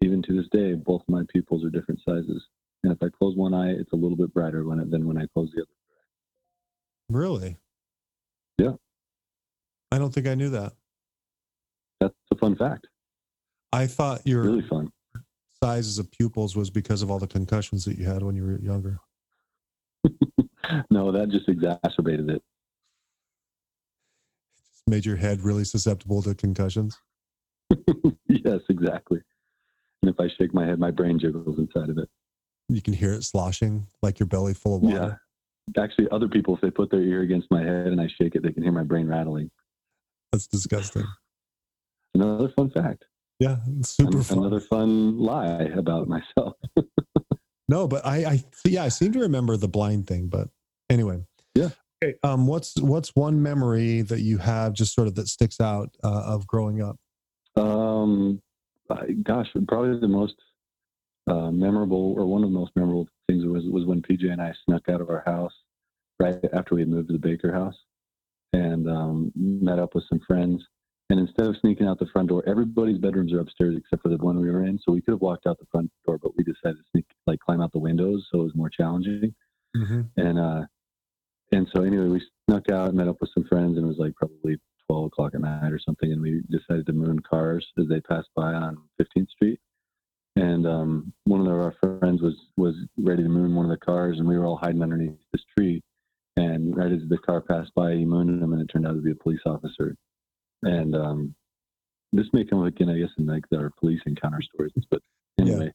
even 0.01 0.23
to 0.23 0.37
this 0.37 0.49
day, 0.51 0.75
both 0.75 1.03
my 1.09 1.23
pupils 1.29 1.65
are 1.65 1.71
different 1.71 2.01
sizes. 2.07 2.43
And 2.83 2.93
if 2.93 3.03
I 3.03 3.09
close 3.09 3.37
one 3.37 3.55
eye, 3.55 3.71
it's 3.71 3.93
a 3.93 3.97
little 3.97 4.17
bit 4.17 4.33
brighter 4.33 4.65
when 4.65 4.81
it, 4.81 4.91
than 4.91 5.07
when 5.07 5.19
I 5.19 5.27
close 5.35 5.51
the 5.55 5.63
other. 5.63 5.69
Really? 7.19 7.57
I 9.93 9.99
don't 9.99 10.13
think 10.15 10.27
I 10.27 10.35
knew 10.35 10.51
that. 10.51 10.73
That's 12.01 12.15
a 12.33 12.37
fun 12.37 12.57
fact. 12.57 12.87
I 13.73 13.87
thought 13.87 14.23
your 14.25 14.43
Really 14.43 14.67
fun. 14.69 14.91
sizes 15.63 15.99
of 15.99 16.11
pupils 16.11 16.57
was 16.57 16.71
because 16.71 17.03
of 17.03 17.11
all 17.11 17.19
the 17.19 17.27
concussions 17.27 17.85
that 17.85 17.99
you 17.99 18.05
had 18.07 18.23
when 18.23 18.35
you 18.37 18.45
were 18.45 18.59
younger. 18.61 18.99
no, 20.91 21.13
that 21.13 21.29
just 21.31 21.49
exacerbated 21.49 22.31
it. 22.31 22.37
It 22.37 22.43
just 24.73 24.83
made 24.89 25.05
your 25.05 25.17
head 25.17 25.43
really 25.43 25.65
susceptible 25.65 26.23
to 26.23 26.35
concussions. 26.35 26.99
yes, 28.27 28.61
exactly. 28.69 29.21
And 30.03 30.11
if 30.11 30.19
I 30.19 30.29
shake 30.39 30.55
my 30.55 30.65
head, 30.65 30.79
my 30.79 30.91
brain 30.91 31.19
jiggles 31.19 31.59
inside 31.59 31.91
of 31.91 31.99
it. 31.99 32.09
You 32.69 32.81
can 32.81 32.95
hear 32.95 33.13
it 33.13 33.25
sloshing 33.25 33.87
like 34.03 34.19
your 34.19 34.27
belly 34.29 34.55
full 34.55 34.77
of 34.77 34.83
water. 34.83 35.21
Yeah. 35.77 35.83
Actually, 35.83 36.09
other 36.11 36.29
people, 36.29 36.55
if 36.55 36.61
they 36.61 36.71
put 36.71 36.91
their 36.91 37.03
ear 37.03 37.21
against 37.23 37.49
my 37.51 37.63
head 37.63 37.89
and 37.89 38.01
I 38.01 38.09
shake 38.19 38.35
it, 38.35 38.43
they 38.43 38.53
can 38.53 38.63
hear 38.63 38.73
my 38.73 38.83
brain 38.83 39.07
rattling. 39.07 39.51
That's 40.33 40.47
disgusting. 40.47 41.05
Another 42.15 42.49
fun 42.51 42.71
fact. 42.71 43.05
Yeah, 43.39 43.57
super 43.83 44.19
An- 44.19 44.23
fun. 44.25 44.39
Another 44.39 44.61
fun 44.61 45.19
lie 45.19 45.71
about 45.77 46.09
myself. 46.09 46.55
No, 47.71 47.87
but 47.87 48.05
I, 48.05 48.25
I, 48.25 48.45
yeah, 48.67 48.83
I 48.83 48.89
seem 48.89 49.13
to 49.13 49.21
remember 49.21 49.57
the 49.57 49.69
blind 49.69 50.09
thing. 50.09 50.27
But 50.27 50.49
anyway, 50.91 51.21
Yeah. 51.55 51.69
Okay, 52.03 52.17
um, 52.25 52.49
what's 52.49 52.77
what's 52.81 53.15
one 53.15 53.41
memory 53.41 54.03
that 54.03 54.23
you 54.23 54.39
have 54.39 54.73
just 54.73 54.93
sort 54.93 55.07
of 55.07 55.15
that 55.15 55.29
sticks 55.29 55.61
out 55.61 55.89
uh, 56.03 56.23
of 56.27 56.49
growing 56.49 56.83
up? 56.83 56.97
Um, 57.55 58.43
I, 58.91 59.13
gosh, 59.23 59.47
probably 59.69 60.01
the 60.01 60.09
most 60.09 60.35
uh, 61.31 61.53
memorable, 61.53 62.15
or 62.19 62.27
one 62.27 62.43
of 62.43 62.51
the 62.51 62.59
most 62.59 62.73
memorable 62.75 63.07
things 63.29 63.45
was 63.47 63.63
was 63.67 63.87
when 63.87 64.03
PJ 64.03 64.33
and 64.33 64.43
I 64.43 64.53
snuck 64.65 64.89
out 64.89 65.01
of 65.01 65.09
our 65.09 65.23
house 65.25 65.53
right 66.19 66.45
after 66.53 66.75
we 66.75 66.85
moved 66.85 67.07
to 67.09 67.13
the 67.13 67.21
Baker 67.21 67.53
house, 67.53 67.77
and 68.53 68.89
um, 68.89 69.33
met 69.37 69.79
up 69.79 69.95
with 69.95 70.05
some 70.09 70.21
friends. 70.27 70.63
And 71.11 71.19
instead 71.19 71.49
of 71.49 71.57
sneaking 71.61 71.89
out 71.89 71.99
the 71.99 72.07
front 72.13 72.29
door, 72.29 72.45
everybody's 72.47 72.99
bedrooms 72.99 73.33
are 73.33 73.41
upstairs 73.41 73.77
except 73.77 74.03
for 74.03 74.11
the 74.11 74.17
one 74.19 74.41
we 74.41 74.51
were 74.51 74.65
in. 74.65 74.79
So 74.79 74.93
we 74.93 75.01
could 75.01 75.13
have 75.13 75.21
walked 75.21 75.47
out 75.47 75.59
the 75.59 75.67
front 75.73 75.91
door, 76.07 76.19
but 76.19 76.37
we 76.37 76.45
decided 76.45 76.77
to 76.77 76.85
sneak, 76.93 77.07
like 77.27 77.41
climb 77.41 77.61
out 77.61 77.73
the 77.73 77.81
windows, 77.81 78.29
so 78.31 78.41
it 78.41 78.45
was 78.45 78.55
more 78.55 78.71
challenging. 78.71 79.35
Mm-hmm. 79.77 80.01
And 80.17 80.39
uh, 80.39 80.63
and 81.53 81.69
so 81.75 81.83
anyway, 81.83 82.07
we 82.07 82.23
snuck 82.49 82.71
out, 82.71 82.95
met 82.95 83.09
up 83.09 83.17
with 83.21 83.31
some 83.35 83.45
friends, 83.45 83.77
and 83.77 83.85
it 83.85 83.89
was 83.89 83.99
like 83.99 84.15
probably 84.15 84.57
12 84.89 85.07
o'clock 85.07 85.35
at 85.35 85.41
night 85.41 85.73
or 85.73 85.81
something. 85.85 86.13
And 86.13 86.23
we 86.23 86.43
decided 86.49 86.87
to 86.87 86.93
moon 86.93 87.19
cars 87.21 87.67
as 87.79 87.87
they 87.89 88.01
passed 88.01 88.29
by 88.37 88.53
on 88.53 88.79
15th 89.01 89.31
Street. 89.31 89.61
And 90.37 90.67
um, 90.67 91.13
one 91.25 91.41
of 91.41 91.49
our 91.49 91.75
friends 91.83 92.23
was 92.23 92.37
was 92.57 92.77
ready 92.97 93.25
to 93.25 93.29
moon 93.29 93.55
one 93.55 93.65
of 93.65 93.71
the 93.71 93.85
cars, 93.85 94.19
and 94.19 94.29
we 94.29 94.39
were 94.39 94.47
all 94.47 94.57
hiding 94.57 94.83
underneath 94.83 95.17
this 95.33 95.43
tree. 95.57 95.83
And 96.41 96.75
right 96.75 96.91
as 96.91 97.01
the 97.09 97.19
car 97.19 97.43
passed 97.43 97.73
by, 97.75 97.93
he 97.93 98.07
mooned 98.07 98.43
him, 98.43 98.55
and 98.55 98.63
it 98.63 98.69
turned 98.73 98.87
out 98.87 98.95
to 98.95 99.03
be 99.03 99.11
a 99.11 99.15
police 99.15 99.43
officer. 99.45 99.95
And 100.63 100.97
um, 100.97 101.35
this 102.15 102.27
may 102.33 102.45
come 102.45 102.61
up 102.63 102.69
again, 102.69 102.89
I 102.89 102.99
guess, 102.99 103.11
in 103.19 103.27
like 103.27 103.45
our 103.55 103.71
police 103.79 104.01
encounter 104.07 104.41
stories. 104.55 104.73
But 104.91 105.03
anyway, 105.39 105.71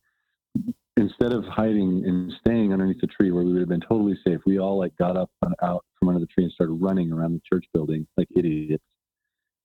instead 0.98 1.34
of 1.34 1.46
hiding 1.46 2.04
and 2.06 2.34
staying 2.40 2.74
underneath 2.74 3.00
the 3.00 3.08
tree 3.08 3.32
where 3.32 3.44
we 3.44 3.54
would 3.54 3.60
have 3.60 3.70
been 3.70 3.82
totally 3.82 4.18
safe, 4.26 4.40
we 4.48 4.58
all 4.60 4.80
like 4.80 4.96
got 4.98 5.16
up 5.16 5.30
and 5.44 5.54
out 5.62 5.86
from 6.00 6.10
under 6.10 6.22
the 6.22 6.28
tree 6.28 6.46
and 6.46 6.54
started 6.54 6.74
running 6.74 7.12
around 7.12 7.34
the 7.34 7.42
church 7.48 7.66
building 7.72 8.08
like 8.18 8.28
idiots. 8.36 8.84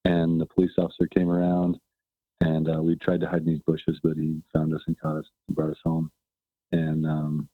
And 0.05 0.39
the 0.39 0.47
police 0.47 0.73
officer 0.77 1.07
came 1.07 1.31
around, 1.31 1.79
and 2.43 2.69
uh, 2.69 2.83
we 2.83 2.97
tried 2.97 3.21
to 3.21 3.29
hide 3.29 3.41
in 3.41 3.47
these 3.47 3.63
bushes, 3.67 3.99
but 4.03 4.19
he 4.19 4.43
found 4.53 4.75
us 4.75 4.83
and 4.87 4.99
caught 5.01 5.17
us 5.17 5.27
and 5.49 5.57
brought 5.57 5.71
us 5.71 5.81
home. 5.83 6.11
And 6.73 7.07
um, 7.07 7.49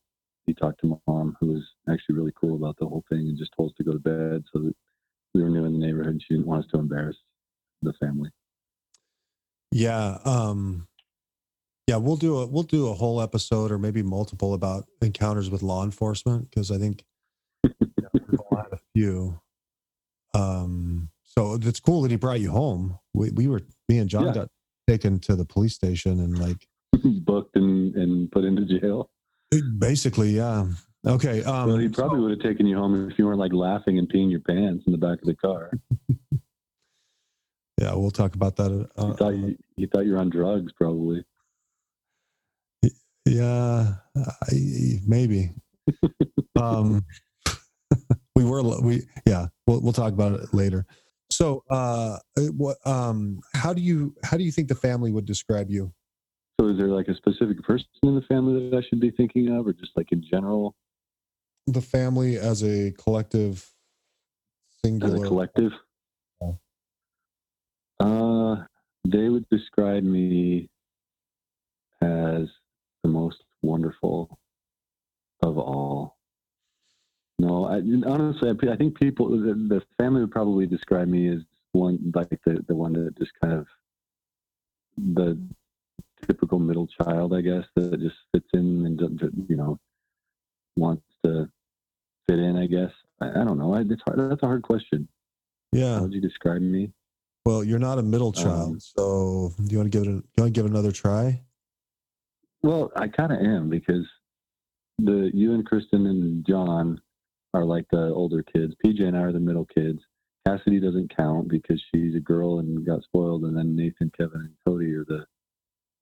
he 0.46 0.54
talked 0.54 0.80
to 0.80 1.00
mom, 1.06 1.36
who 1.40 1.48
was 1.48 1.62
actually 1.88 2.14
really 2.14 2.32
cool 2.40 2.54
about 2.56 2.76
the 2.78 2.86
whole 2.86 3.04
thing, 3.08 3.20
and 3.20 3.36
just 3.38 3.52
told 3.56 3.70
us 3.70 3.76
to 3.76 3.84
go 3.84 3.92
to 3.92 3.98
bed 3.98 4.44
so 4.52 4.60
that 4.60 4.74
we 5.34 5.42
were 5.42 5.50
new 5.50 5.64
in 5.64 5.72
the 5.72 5.86
neighborhood. 5.86 6.12
And 6.12 6.22
she 6.22 6.34
didn't 6.34 6.46
want 6.46 6.64
us 6.64 6.70
to 6.72 6.78
embarrass 6.78 7.16
the 7.82 7.92
family. 7.94 8.30
Yeah. 9.72 10.18
Um, 10.24 10.86
yeah, 11.88 11.96
we'll 11.96 12.16
do 12.16 12.38
a 12.38 12.46
we'll 12.46 12.62
do 12.64 12.88
a 12.88 12.94
whole 12.94 13.20
episode 13.20 13.70
or 13.70 13.78
maybe 13.78 14.02
multiple 14.02 14.54
about 14.54 14.86
encounters 15.02 15.50
with 15.50 15.62
law 15.62 15.84
enforcement 15.84 16.50
because 16.50 16.70
I 16.70 16.78
think 16.78 17.04
all 18.38 18.56
had 18.56 18.72
a 18.72 18.78
few. 18.94 19.40
Um, 20.34 21.10
so 21.22 21.54
it's 21.60 21.80
cool 21.80 22.02
that 22.02 22.10
he 22.10 22.16
brought 22.16 22.40
you 22.40 22.50
home. 22.50 22.98
We 23.14 23.30
we 23.30 23.46
were 23.46 23.62
me 23.88 23.98
and 23.98 24.08
John 24.08 24.26
Yeah. 24.26 24.32
got 24.34 24.48
taken 24.88 25.18
to 25.20 25.36
the 25.36 25.44
police 25.44 25.74
station 25.74 26.20
and 26.20 26.38
like 26.38 26.66
Booked 27.04 27.56
and, 27.56 27.94
and 27.94 28.30
put 28.32 28.44
into 28.44 28.64
jail. 28.64 29.10
Basically, 29.78 30.30
yeah. 30.30 30.66
Okay. 31.06 31.42
Um, 31.44 31.68
well, 31.68 31.78
he 31.78 31.88
probably 31.88 32.20
would 32.20 32.30
have 32.32 32.40
taken 32.40 32.66
you 32.66 32.76
home 32.76 33.08
if 33.10 33.18
you 33.18 33.26
weren't 33.26 33.38
like 33.38 33.52
laughing 33.52 33.98
and 33.98 34.08
peeing 34.08 34.30
your 34.30 34.40
pants 34.40 34.84
in 34.86 34.92
the 34.92 34.98
back 34.98 35.20
of 35.20 35.26
the 35.26 35.36
car. 35.36 35.70
yeah, 37.80 37.94
we'll 37.94 38.10
talk 38.10 38.34
about 38.34 38.56
that. 38.56 38.70
He 38.72 39.02
Uh, 39.02 39.14
thought 39.14 39.36
you, 39.36 39.56
he 39.76 39.86
thought 39.86 40.04
you 40.06 40.12
were 40.12 40.18
on 40.18 40.30
drugs, 40.30 40.72
probably. 40.72 41.24
Yeah, 43.24 43.94
I, 44.16 45.00
maybe. 45.06 45.50
um, 46.60 47.04
we 48.36 48.44
were 48.44 48.62
we 48.80 49.02
yeah. 49.26 49.48
We'll 49.66 49.80
we'll 49.80 49.92
talk 49.92 50.12
about 50.12 50.38
it 50.40 50.54
later. 50.54 50.86
So, 51.30 51.64
uh, 51.68 52.18
what 52.36 52.76
um, 52.86 53.40
how 53.54 53.72
do 53.72 53.82
you 53.82 54.14
how 54.22 54.36
do 54.36 54.44
you 54.44 54.52
think 54.52 54.68
the 54.68 54.76
family 54.76 55.10
would 55.10 55.24
describe 55.24 55.70
you? 55.70 55.92
So, 56.58 56.68
is 56.68 56.78
there 56.78 56.88
like 56.88 57.08
a 57.08 57.14
specific 57.14 57.62
person 57.62 57.86
in 58.02 58.14
the 58.14 58.22
family 58.22 58.70
that 58.70 58.76
I 58.76 58.82
should 58.88 59.00
be 59.00 59.10
thinking 59.10 59.50
of, 59.50 59.66
or 59.66 59.72
just 59.72 59.92
like 59.96 60.10
in 60.12 60.22
general 60.22 60.74
The 61.66 61.82
family 61.82 62.38
as 62.38 62.62
a 62.62 62.92
collective, 62.92 63.68
as 64.84 65.14
a 65.14 65.20
collective? 65.20 65.72
Yeah. 66.40 66.52
Uh, 68.00 68.64
they 69.06 69.28
would 69.28 69.48
describe 69.50 70.02
me 70.02 70.68
as 72.00 72.48
the 73.02 73.08
most 73.08 73.42
wonderful 73.62 74.38
of 75.42 75.58
all. 75.58 76.16
No, 77.38 77.66
I, 77.66 77.82
honestly, 78.06 78.48
I, 78.48 78.72
I 78.72 78.76
think 78.76 78.98
people, 78.98 79.28
the, 79.28 79.54
the 79.68 79.82
family 79.98 80.22
would 80.22 80.30
probably 80.30 80.66
describe 80.66 81.08
me 81.08 81.28
as 81.28 81.40
one 81.72 82.12
like 82.14 82.30
the, 82.46 82.64
the 82.66 82.74
one 82.74 82.94
that 82.94 83.18
just 83.18 83.32
kind 83.42 83.52
of 83.52 83.66
the 84.96 85.38
typical 86.26 86.58
middle 86.58 86.86
child, 86.86 87.34
I 87.34 87.40
guess, 87.40 87.64
that 87.76 88.00
just 88.00 88.16
fits 88.32 88.48
in 88.52 88.84
and 88.86 88.98
doesn't, 88.98 89.46
you 89.48 89.56
know 89.56 89.78
wants 90.76 91.04
to 91.24 91.48
fit 92.28 92.38
in. 92.38 92.56
I 92.56 92.66
guess 92.66 92.90
I, 93.20 93.30
I 93.40 93.44
don't 93.44 93.58
know. 93.58 93.74
I, 93.74 93.80
it's 93.80 94.02
hard, 94.06 94.30
that's 94.30 94.42
a 94.42 94.46
hard 94.46 94.62
question. 94.62 95.08
yeah. 95.72 95.94
How 95.96 96.02
would 96.02 96.12
you 96.12 96.20
describe 96.20 96.60
me? 96.60 96.92
Well, 97.46 97.62
you're 97.64 97.78
not 97.78 97.98
a 97.98 98.02
middle 98.02 98.32
child, 98.32 98.72
Um, 98.72 98.80
so 98.80 99.52
do 99.56 99.70
you 99.72 99.78
want 99.78 99.92
to 99.92 99.98
give 99.98 100.06
it? 100.06 100.10
A, 100.10 100.14
you 100.14 100.22
want 100.38 100.48
to 100.54 100.58
give 100.60 100.66
it 100.66 100.70
another 100.70 100.92
try? 100.92 101.40
Well, 102.62 102.90
I 102.96 103.06
kind 103.08 103.32
of 103.32 103.38
am 103.38 103.70
because 103.70 104.04
the 104.98 105.30
you 105.32 105.54
and 105.54 105.64
Kristen 105.64 106.06
and 106.06 106.44
John 106.44 107.00
are 107.54 107.64
like 107.64 107.86
the 107.92 108.08
older 108.08 108.42
kids. 108.42 108.74
PJ 108.84 109.00
and 109.02 109.16
I 109.16 109.20
are 109.20 109.32
the 109.32 109.38
middle 109.38 109.66
kids. 109.66 110.00
Cassidy 110.44 110.80
doesn't 110.80 111.16
count 111.16 111.48
because 111.48 111.82
she's 111.94 112.14
a 112.16 112.20
girl 112.20 112.58
and 112.58 112.84
got 112.84 113.02
spoiled, 113.04 113.44
and 113.44 113.56
then 113.56 113.76
Nathan, 113.76 114.10
Kevin, 114.18 114.40
and 114.40 114.54
Cody 114.66 114.92
are 114.92 115.04
the 115.04 115.24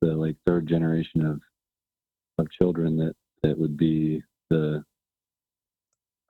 the 0.01 0.13
like 0.13 0.35
third 0.45 0.67
generation 0.67 1.25
of 1.25 1.39
of 2.37 2.51
children 2.51 2.97
that 2.97 3.13
that 3.43 3.57
would 3.57 3.77
be 3.77 4.21
the 4.49 4.83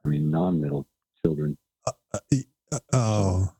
I 0.03 0.07
mean 0.07 0.29
non-middle 0.29 0.85
children. 1.25 1.57
Uh, 1.87 2.19
uh, 2.71 2.79
oh, 2.93 3.51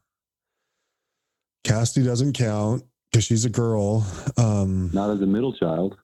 Cassidy 1.63 2.05
doesn't 2.05 2.33
count 2.33 2.83
because 3.11 3.23
she's 3.25 3.45
a 3.45 3.49
girl. 3.49 4.05
Um, 4.37 4.91
Not 4.93 5.09
as 5.09 5.21
a 5.21 5.25
middle 5.25 5.53
child. 5.53 5.97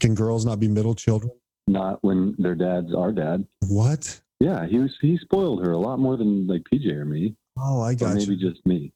can 0.00 0.14
girls 0.14 0.44
not 0.44 0.60
be 0.60 0.68
middle 0.68 0.94
children? 0.94 1.32
Not 1.66 2.02
when 2.02 2.34
their 2.38 2.54
dad's 2.54 2.94
our 2.94 3.12
dad. 3.12 3.46
What? 3.68 4.20
Yeah, 4.40 4.66
he 4.66 4.78
was 4.78 4.90
he 5.00 5.16
spoiled 5.18 5.64
her 5.64 5.72
a 5.72 5.78
lot 5.78 5.98
more 5.98 6.16
than 6.16 6.46
like 6.46 6.62
PJ 6.72 6.90
or 6.92 7.04
me, 7.04 7.36
Oh, 7.56 7.80
I 7.80 7.92
or 7.92 7.94
got 7.94 8.14
maybe 8.14 8.34
you. 8.34 8.50
just 8.50 8.64
me. 8.66 8.92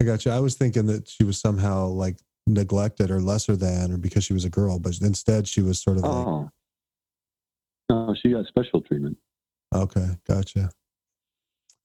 I 0.00 0.04
got 0.04 0.24
you. 0.26 0.30
I 0.32 0.40
was 0.40 0.54
thinking 0.56 0.86
that 0.86 1.08
she 1.08 1.24
was 1.24 1.40
somehow 1.40 1.86
like 1.86 2.18
neglected 2.46 3.10
or 3.10 3.20
lesser 3.20 3.56
than, 3.56 3.92
or 3.92 3.96
because 3.98 4.24
she 4.24 4.32
was 4.32 4.44
a 4.44 4.50
girl, 4.50 4.78
but 4.78 4.98
instead 5.00 5.48
she 5.48 5.60
was 5.60 5.80
sort 5.80 5.96
of 5.98 6.04
like, 6.04 6.26
Oh, 6.26 6.50
no, 7.90 8.14
she 8.20 8.30
got 8.30 8.46
special 8.46 8.80
treatment. 8.80 9.16
okay, 9.74 10.06
gotcha. 10.26 10.70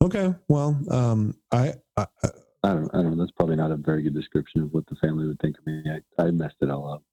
Okay, 0.04 0.34
well, 0.48 0.80
um, 0.90 1.36
I, 1.52 1.74
I, 1.98 2.08
I 2.24 2.30
I 2.64 2.74
don't, 2.74 2.90
I 2.94 3.02
don't 3.02 3.18
know. 3.18 3.24
That's 3.24 3.32
probably 3.32 3.56
not 3.56 3.72
a 3.72 3.76
very 3.76 4.04
good 4.04 4.14
description 4.14 4.62
of 4.62 4.72
what 4.72 4.86
the 4.88 4.96
family 4.96 5.26
would 5.28 5.40
think 5.40 5.58
of 5.58 5.66
me. 5.66 5.84
I, 6.20 6.24
I 6.24 6.30
messed 6.32 6.58
it 6.62 6.70
all 6.70 6.94
up. 6.94 7.04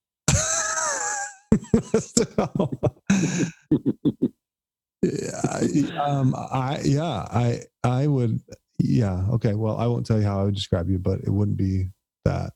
yeah, 5.02 6.02
um, 6.04 6.34
I 6.36 6.80
yeah, 6.84 7.26
I 7.30 7.62
I 7.82 8.06
would 8.06 8.40
yeah. 8.78 9.24
Okay, 9.32 9.54
well, 9.54 9.76
I 9.78 9.86
won't 9.86 10.04
tell 10.06 10.18
you 10.18 10.26
how 10.26 10.40
I 10.40 10.44
would 10.44 10.54
describe 10.54 10.90
you, 10.90 10.98
but 10.98 11.20
it 11.20 11.30
wouldn't 11.30 11.56
be 11.56 11.88
that. 12.24 12.52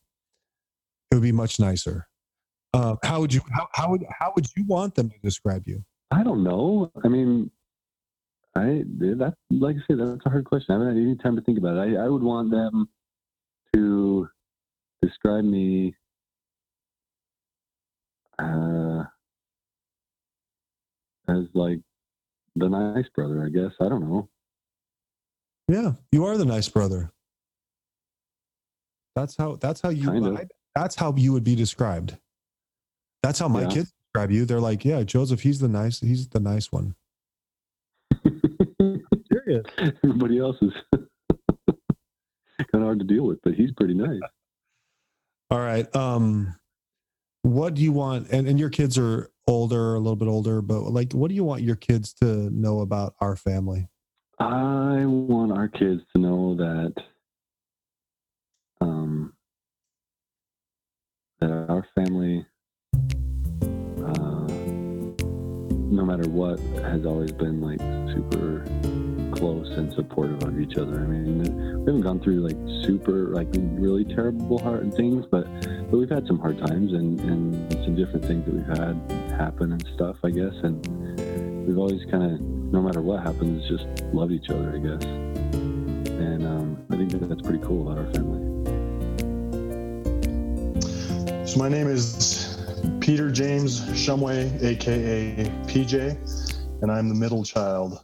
It 1.12 1.16
would 1.16 1.22
be 1.22 1.30
much 1.30 1.60
nicer. 1.60 2.08
Um, 2.72 2.98
how 3.04 3.20
would 3.20 3.34
you 3.34 3.42
how, 3.52 3.68
how 3.74 3.90
would 3.90 4.02
how 4.18 4.32
would 4.34 4.46
you 4.56 4.64
want 4.64 4.94
them 4.94 5.10
to 5.10 5.18
describe 5.18 5.64
you? 5.66 5.84
I 6.10 6.22
don't 6.22 6.42
know. 6.42 6.90
I 7.04 7.08
mean, 7.08 7.50
I 8.56 8.84
that 9.18 9.34
like 9.50 9.76
I 9.76 9.80
said, 9.86 9.98
that's 9.98 10.24
a 10.24 10.30
hard 10.30 10.46
question. 10.46 10.74
I 10.74 10.78
haven't 10.78 10.96
had 10.96 11.02
any 11.02 11.16
time 11.16 11.36
to 11.36 11.42
think 11.42 11.58
about 11.58 11.76
it. 11.76 11.98
I, 11.98 12.06
I 12.06 12.08
would 12.08 12.22
want 12.22 12.50
them 12.50 12.88
to 13.74 14.26
describe 15.02 15.44
me 15.44 15.94
uh, 18.38 19.04
as 21.28 21.44
like 21.52 21.80
the 22.56 22.70
nice 22.70 23.08
brother. 23.14 23.44
I 23.44 23.50
guess 23.50 23.72
I 23.82 23.90
don't 23.90 24.08
know. 24.08 24.30
Yeah, 25.68 25.92
you 26.10 26.24
are 26.24 26.38
the 26.38 26.46
nice 26.46 26.70
brother. 26.70 27.10
That's 29.14 29.36
how 29.36 29.56
that's 29.56 29.82
how 29.82 29.90
you 29.90 30.06
Kind 30.06 30.24
of. 30.24 30.36
I- 30.36 30.46
that's 30.74 30.96
how 30.96 31.14
you 31.16 31.32
would 31.32 31.44
be 31.44 31.54
described. 31.54 32.16
That's 33.22 33.38
how 33.38 33.48
my 33.48 33.62
Yeah. 33.62 33.68
kids 33.68 33.92
describe 34.06 34.30
you. 34.30 34.44
They're 34.44 34.60
like, 34.60 34.84
yeah, 34.84 35.02
Joseph, 35.02 35.40
he's 35.42 35.60
the 35.60 35.68
nice, 35.68 36.00
he's 36.00 36.28
the 36.28 36.40
nice 36.40 36.72
one. 36.72 36.94
Serious. 39.32 39.64
Everybody 40.04 40.38
else 40.38 40.56
is 40.62 40.72
kind 40.92 41.06
of 42.74 42.82
hard 42.82 42.98
to 43.00 43.04
deal 43.04 43.24
with, 43.24 43.38
but 43.42 43.54
he's 43.54 43.70
pretty 43.72 43.94
nice. 43.94 44.20
All 45.50 45.58
right. 45.60 45.94
Um, 45.94 46.56
what 47.42 47.74
do 47.74 47.82
you 47.82 47.92
want? 47.92 48.28
And 48.30 48.46
and 48.46 48.58
your 48.58 48.70
kids 48.70 48.96
are 48.98 49.30
older, 49.46 49.94
a 49.94 49.98
little 49.98 50.16
bit 50.16 50.28
older, 50.28 50.62
but 50.62 50.80
like, 50.84 51.12
what 51.12 51.28
do 51.28 51.34
you 51.34 51.44
want 51.44 51.62
your 51.62 51.76
kids 51.76 52.12
to 52.14 52.48
know 52.50 52.80
about 52.80 53.14
our 53.20 53.36
family? 53.36 53.88
I 54.38 55.04
want 55.04 55.52
our 55.52 55.68
kids 55.68 56.02
to 56.14 56.20
know 56.20 56.54
that 56.56 56.94
um, 58.80 59.34
that 61.42 61.66
our 61.68 61.84
family, 61.96 62.46
uh, 62.94 64.46
no 65.90 66.04
matter 66.04 66.28
what, 66.28 66.60
has 66.84 67.04
always 67.04 67.32
been 67.32 67.60
like 67.60 67.80
super 68.14 68.64
close 69.36 69.68
and 69.70 69.92
supportive 69.94 70.40
of 70.44 70.60
each 70.60 70.76
other. 70.76 71.00
I 71.00 71.06
mean, 71.06 71.38
we 71.38 71.86
haven't 71.86 72.02
gone 72.02 72.20
through 72.20 72.46
like 72.46 72.56
super, 72.86 73.28
like 73.28 73.48
really 73.52 74.04
terrible 74.04 74.58
hard 74.58 74.94
things, 74.94 75.26
but 75.30 75.44
but 75.90 75.98
we've 75.98 76.10
had 76.10 76.28
some 76.28 76.38
hard 76.38 76.58
times 76.58 76.92
and 76.92 77.18
and 77.20 77.72
some 77.84 77.96
different 77.96 78.24
things 78.24 78.44
that 78.44 78.54
we've 78.54 78.78
had 78.78 78.94
happen 79.36 79.72
and 79.72 79.84
stuff. 79.94 80.16
I 80.22 80.30
guess, 80.30 80.54
and 80.62 81.66
we've 81.66 81.78
always 81.78 82.04
kind 82.08 82.22
of, 82.22 82.40
no 82.40 82.80
matter 82.80 83.00
what 83.02 83.20
happens, 83.20 83.68
just 83.68 83.86
loved 84.14 84.32
each 84.32 84.48
other. 84.48 84.76
I 84.76 84.78
guess, 84.78 85.04
and 85.04 86.46
um, 86.46 86.86
I 86.90 86.96
think 86.96 87.10
that 87.10 87.28
that's 87.28 87.42
pretty 87.42 87.64
cool 87.64 87.82
about 87.82 87.98
our 87.98 88.12
family. 88.12 88.61
So 91.52 91.58
my 91.58 91.68
name 91.68 91.86
is 91.86 92.56
Peter 93.00 93.30
James 93.30 93.82
Shumway, 93.90 94.62
aka 94.62 95.44
PJ, 95.66 96.80
and 96.80 96.90
I'm 96.90 97.10
the 97.10 97.14
middle 97.14 97.44
child. 97.44 98.02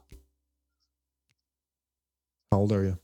How 2.52 2.58
old 2.58 2.72
are 2.72 2.84
you? 2.84 2.98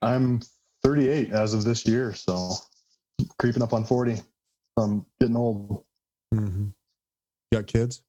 I'm 0.00 0.40
38 0.84 1.32
as 1.32 1.52
of 1.52 1.64
this 1.64 1.84
year, 1.84 2.14
so 2.14 2.52
creeping 3.38 3.62
up 3.62 3.74
on 3.74 3.84
40. 3.84 4.22
I'm 4.78 5.04
getting 5.20 5.36
old. 5.36 5.84
Mm-hmm. 6.34 6.68
Got 7.52 7.66
kids? 7.66 8.00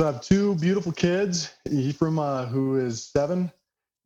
So 0.00 0.08
I 0.08 0.10
have 0.10 0.22
two 0.22 0.56
beautiful 0.56 0.90
kids, 0.90 1.54
Ephraim, 1.70 2.18
uh, 2.18 2.46
who 2.46 2.84
is 2.84 3.06
seven, 3.06 3.52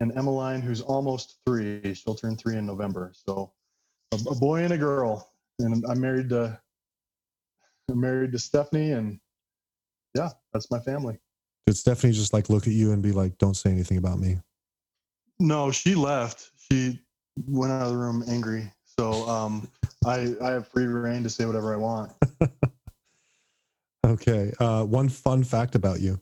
and 0.00 0.14
Emmeline, 0.18 0.60
who's 0.60 0.82
almost 0.82 1.38
three. 1.46 1.94
She'll 1.94 2.14
turn 2.14 2.36
three 2.36 2.58
in 2.58 2.66
November. 2.66 3.12
So 3.14 3.52
a, 4.12 4.16
a 4.32 4.34
boy 4.34 4.62
and 4.62 4.74
a 4.74 4.78
girl. 4.78 5.32
And 5.58 5.84
I'm 5.88 6.00
married 6.00 6.28
to 6.30 6.60
I'm 7.90 8.00
married 8.00 8.32
to 8.32 8.38
Stephanie, 8.38 8.92
and 8.92 9.18
yeah, 10.14 10.30
that's 10.52 10.70
my 10.70 10.80
family. 10.80 11.18
Did 11.66 11.76
Stephanie 11.76 12.12
just 12.12 12.32
like 12.32 12.50
look 12.50 12.66
at 12.66 12.72
you 12.72 12.92
and 12.92 13.02
be 13.02 13.12
like, 13.12 13.38
"Don't 13.38 13.56
say 13.56 13.70
anything 13.70 13.98
about 13.98 14.18
me"? 14.18 14.38
No, 15.38 15.70
she 15.70 15.94
left. 15.94 16.50
She 16.70 17.00
went 17.46 17.72
out 17.72 17.82
of 17.82 17.92
the 17.92 17.98
room 17.98 18.24
angry. 18.28 18.72
So 18.98 19.28
um, 19.28 19.70
I 20.04 20.34
I 20.42 20.50
have 20.50 20.68
free 20.68 20.84
rein 20.84 21.22
to 21.22 21.30
say 21.30 21.46
whatever 21.46 21.72
I 21.72 21.76
want. 21.76 22.12
Okay. 24.06 24.52
Uh, 24.60 24.84
one 24.84 25.08
fun 25.08 25.42
fact 25.42 25.74
about 25.74 26.00
you. 26.00 26.20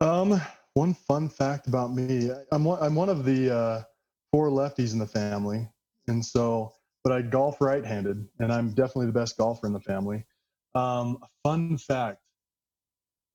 Um, 0.00 0.40
one 0.74 0.94
fun 0.94 1.28
fact 1.28 1.66
about 1.66 1.92
me: 1.92 2.30
I'm 2.52 2.62
one, 2.64 2.78
I'm 2.80 2.94
one 2.94 3.08
of 3.08 3.24
the 3.24 3.54
uh, 3.54 3.82
four 4.30 4.50
lefties 4.50 4.92
in 4.92 5.00
the 5.00 5.06
family, 5.06 5.68
and 6.06 6.24
so 6.24 6.72
but 7.08 7.16
I 7.16 7.22
golf 7.22 7.58
right-handed, 7.58 8.28
and 8.38 8.52
I'm 8.52 8.74
definitely 8.74 9.06
the 9.06 9.12
best 9.12 9.38
golfer 9.38 9.66
in 9.66 9.72
the 9.72 9.80
family. 9.80 10.26
Um, 10.74 11.16
fun 11.42 11.78
fact: 11.78 12.20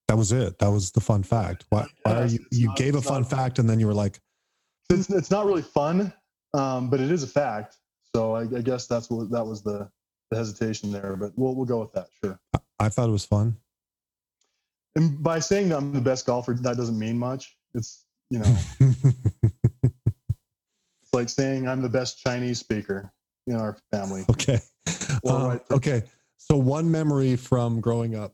That 0.07 0.15
was 0.15 0.31
it. 0.31 0.59
That 0.59 0.67
was 0.67 0.91
the 0.91 1.01
fun 1.01 1.23
fact. 1.23 1.65
Why, 1.69 1.87
why 2.03 2.21
are 2.21 2.25
you? 2.27 2.45
You 2.51 2.67
not- 2.67 2.77
gave 2.77 2.93
a 2.93 3.01
fun 3.01 3.23
fact 3.23 3.57
and 3.57 3.67
then 3.67 3.79
you 3.79 3.87
were 3.87 3.93
like, 3.95 4.19
it's 4.91 5.09
it's 5.09 5.31
not 5.31 5.47
really 5.47 5.63
fun, 5.63 6.13
um, 6.53 6.91
but 6.91 6.99
it 6.99 7.09
is 7.09 7.23
a 7.23 7.27
fact. 7.27 7.77
So 8.15 8.35
I, 8.35 8.41
I 8.41 8.61
guess 8.61 8.85
that's 8.85 9.09
what 9.09 9.31
that 9.31 9.43
was 9.43 9.63
the, 9.63 9.89
the 10.29 10.37
hesitation 10.37 10.91
there. 10.91 11.15
But 11.15 11.31
we'll 11.35 11.55
we'll 11.55 11.65
go 11.65 11.79
with 11.79 11.93
that, 11.93 12.09
sure. 12.23 12.39
"I 12.79 12.89
thought 12.89 13.09
it 13.09 13.13
was 13.13 13.25
fun." 13.25 13.57
And 14.95 15.23
by 15.23 15.39
saying 15.39 15.69
that 15.69 15.77
I'm 15.77 15.93
the 15.93 16.01
best 16.01 16.27
golfer, 16.27 16.53
that 16.53 16.77
doesn't 16.77 16.99
mean 16.99 17.17
much. 17.17 17.57
It's 17.73 18.05
you 18.29 18.37
know, 18.37 18.55
it's 18.79 19.15
like 21.11 21.29
saying 21.29 21.67
I'm 21.67 21.81
the 21.81 21.89
best 21.89 22.19
Chinese 22.19 22.59
speaker 22.59 23.11
in 23.47 23.55
our 23.55 23.77
family. 23.91 24.25
okay. 24.29 24.59
Um, 25.27 25.59
okay. 25.71 26.03
So 26.37 26.57
one 26.57 26.89
memory 26.89 27.35
from 27.35 27.79
growing 27.79 28.15
up. 28.15 28.33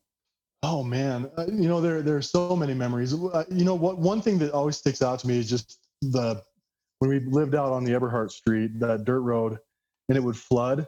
Oh 0.63 0.84
man, 0.84 1.30
uh, 1.38 1.45
you 1.48 1.69
know 1.69 1.80
there 1.80 2.02
there 2.02 2.17
are 2.17 2.22
so 2.22 2.56
many 2.56 2.74
memories. 2.74 3.13
Uh, 3.13 3.45
You 3.50 3.63
know 3.63 3.76
what? 3.76 3.98
One 3.98 4.22
thing 4.22 4.38
that 4.39 4.52
always 4.52 4.76
sticks 4.78 5.02
out 5.02 5.19
to 5.19 5.28
me 5.28 5.38
is 5.39 5.50
just 5.50 5.80
the 6.02 6.41
when 7.00 7.10
we 7.10 7.19
lived 7.19 7.56
out 7.56 7.72
on 7.72 7.84
the 7.86 7.91
Eberhart 7.93 8.32
Street, 8.32 8.78
that 8.80 9.06
dirt 9.06 9.22
road, 9.22 9.58
and 10.10 10.17
it 10.17 10.22
would 10.22 10.36
flood, 10.36 10.86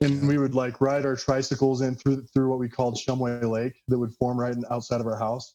and 0.00 0.26
we 0.26 0.38
would 0.38 0.54
like 0.54 0.80
ride 0.80 1.04
our 1.04 1.16
tricycles 1.16 1.82
in 1.82 1.94
through 1.96 2.22
through 2.32 2.48
what 2.48 2.58
we 2.58 2.68
called 2.68 2.96
Shumway 2.96 3.42
Lake 3.48 3.74
that 3.88 3.98
would 3.98 4.12
form 4.14 4.38
right 4.40 4.54
in- 4.54 4.64
outside 4.70 5.00
of 5.00 5.06
our 5.06 5.18
house. 5.18 5.54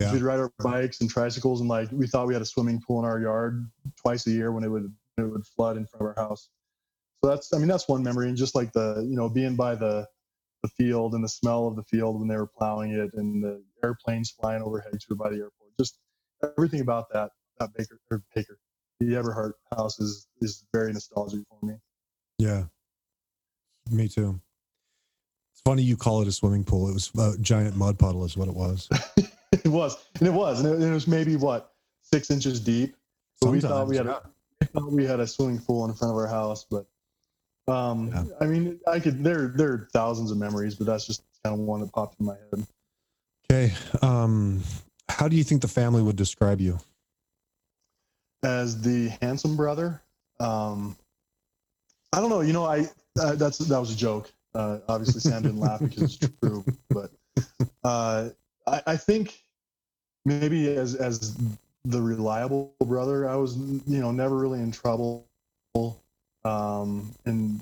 Yeah. 0.00 0.12
We'd 0.12 0.22
ride 0.22 0.38
our 0.38 0.52
bikes 0.58 1.00
and 1.00 1.08
tricycles, 1.08 1.60
and 1.60 1.70
like 1.70 1.88
we 1.90 2.06
thought 2.06 2.26
we 2.26 2.34
had 2.34 2.42
a 2.42 2.46
swimming 2.46 2.82
pool 2.86 2.98
in 2.98 3.04
our 3.06 3.18
yard 3.20 3.70
twice 3.96 4.26
a 4.26 4.30
year 4.30 4.52
when 4.52 4.62
it 4.62 4.68
would 4.68 4.92
it 5.16 5.22
would 5.22 5.46
flood 5.46 5.76
in 5.78 5.86
front 5.86 6.02
of 6.02 6.06
our 6.18 6.28
house. 6.28 6.50
So 7.22 7.30
that's 7.30 7.52
I 7.52 7.58
mean 7.58 7.68
that's 7.68 7.88
one 7.88 8.02
memory, 8.02 8.28
and 8.28 8.36
just 8.36 8.54
like 8.54 8.72
the 8.72 9.06
you 9.08 9.16
know 9.16 9.28
being 9.28 9.56
by 9.56 9.74
the 9.74 10.06
the 10.62 10.68
field 10.68 11.14
and 11.14 11.22
the 11.22 11.28
smell 11.28 11.66
of 11.66 11.76
the 11.76 11.82
field 11.84 12.18
when 12.18 12.28
they 12.28 12.36
were 12.36 12.46
plowing 12.46 12.92
it 12.92 13.10
and 13.14 13.42
the 13.42 13.62
airplanes 13.84 14.30
flying 14.30 14.62
overhead 14.62 14.98
too 15.06 15.14
by 15.14 15.28
the 15.28 15.36
airport. 15.36 15.70
Just 15.78 15.98
everything 16.42 16.80
about 16.80 17.06
that 17.12 17.30
that 17.58 17.70
Baker 17.76 18.00
or 18.10 18.22
Baker, 18.34 18.58
the 19.00 19.06
Everhart 19.06 19.52
house 19.76 19.98
is 20.00 20.28
is 20.40 20.64
very 20.72 20.92
nostalgic 20.92 21.40
for 21.48 21.66
me. 21.66 21.74
Yeah. 22.38 22.64
Me 23.90 24.08
too. 24.08 24.40
It's 25.52 25.62
funny 25.62 25.82
you 25.82 25.96
call 25.96 26.22
it 26.22 26.28
a 26.28 26.32
swimming 26.32 26.64
pool. 26.64 26.88
It 26.88 26.94
was 26.94 27.10
a 27.18 27.36
giant 27.38 27.76
mud 27.76 27.98
puddle, 27.98 28.24
is 28.24 28.36
what 28.36 28.48
it 28.48 28.54
was. 28.54 28.88
it 29.52 29.66
was, 29.66 29.96
and 30.18 30.28
it 30.28 30.32
was, 30.32 30.60
and 30.60 30.82
it, 30.82 30.86
it 30.86 30.92
was 30.92 31.08
maybe 31.08 31.36
what 31.36 31.72
six 32.02 32.30
inches 32.30 32.60
deep. 32.60 32.94
So 33.42 33.50
we 33.50 33.60
thought 33.60 33.88
we 33.88 33.96
had 33.96 34.06
Sometimes, 34.06 34.26
a, 34.26 34.30
we 34.60 34.66
thought 34.66 34.92
we 34.92 35.04
had 35.04 35.20
a 35.20 35.26
swimming 35.26 35.58
pool 35.58 35.84
in 35.86 35.94
front 35.94 36.12
of 36.12 36.16
our 36.16 36.26
house, 36.26 36.64
but 36.64 36.86
um, 37.68 38.08
Yeah. 38.08 38.24
I 38.40 38.46
mean, 38.46 38.80
I 38.86 39.00
could 39.00 39.22
there 39.22 39.48
there 39.48 39.72
are 39.72 39.88
thousands 39.92 40.30
of 40.30 40.38
memories, 40.38 40.74
but 40.74 40.86
that's 40.86 41.06
just 41.06 41.22
kind 41.44 41.54
of 41.54 41.60
one 41.60 41.80
that 41.80 41.92
popped 41.92 42.18
in 42.20 42.26
my 42.26 42.34
head. 42.34 42.66
Okay. 43.50 43.74
Um, 44.02 44.62
how 45.08 45.28
do 45.28 45.36
you 45.36 45.44
think 45.44 45.62
the 45.62 45.68
family 45.68 46.02
would 46.02 46.16
describe 46.16 46.60
you? 46.60 46.78
As 48.42 48.80
the 48.80 49.08
handsome 49.20 49.56
brother, 49.56 50.00
um, 50.38 50.96
I 52.12 52.20
don't 52.20 52.30
know. 52.30 52.40
You 52.40 52.52
know, 52.52 52.64
I 52.64 52.86
uh, 53.20 53.34
that's 53.34 53.58
that 53.58 53.78
was 53.78 53.92
a 53.92 53.96
joke. 53.96 54.32
Uh, 54.54 54.78
obviously, 54.88 55.20
Sam 55.20 55.42
didn't 55.42 55.60
laugh 55.60 55.80
because 55.80 56.02
it's 56.02 56.32
true, 56.40 56.64
but 56.90 57.10
uh, 57.84 58.30
I, 58.66 58.82
I 58.86 58.96
think 58.96 59.42
maybe 60.24 60.68
as 60.68 60.94
as 60.94 61.36
the 61.84 62.00
reliable 62.00 62.74
brother, 62.84 63.28
I 63.28 63.36
was 63.36 63.56
you 63.56 64.00
know 64.00 64.10
never 64.10 64.36
really 64.36 64.60
in 64.60 64.70
trouble, 64.70 65.26
um, 66.48 67.12
and 67.24 67.60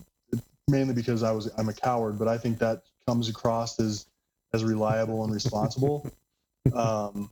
mainly 0.68 0.94
because 0.94 1.22
I 1.22 1.32
was 1.32 1.50
I'm 1.58 1.68
a 1.68 1.72
coward. 1.72 2.18
But 2.18 2.28
I 2.28 2.38
think 2.38 2.58
that 2.58 2.82
comes 3.06 3.28
across 3.28 3.80
as 3.80 4.06
as 4.52 4.64
reliable 4.64 5.24
and 5.24 5.32
responsible. 5.32 6.08
Um, 6.74 7.30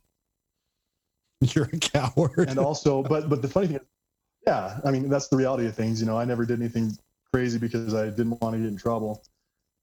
You're 1.41 1.65
a 1.65 1.77
coward. 1.77 2.47
and 2.47 2.57
also, 2.57 3.03
but 3.03 3.27
but 3.27 3.41
the 3.41 3.49
funny 3.49 3.67
thing 3.67 3.75
is, 3.75 3.81
yeah, 4.47 4.79
I 4.85 4.91
mean 4.91 5.09
that's 5.09 5.27
the 5.27 5.35
reality 5.35 5.67
of 5.67 5.75
things. 5.75 5.99
You 5.99 6.07
know, 6.07 6.17
I 6.17 6.23
never 6.23 6.45
did 6.45 6.57
anything 6.57 6.97
crazy 7.33 7.59
because 7.59 7.93
I 7.93 8.05
didn't 8.05 8.41
want 8.41 8.53
to 8.53 8.59
get 8.59 8.69
in 8.69 8.77
trouble. 8.77 9.21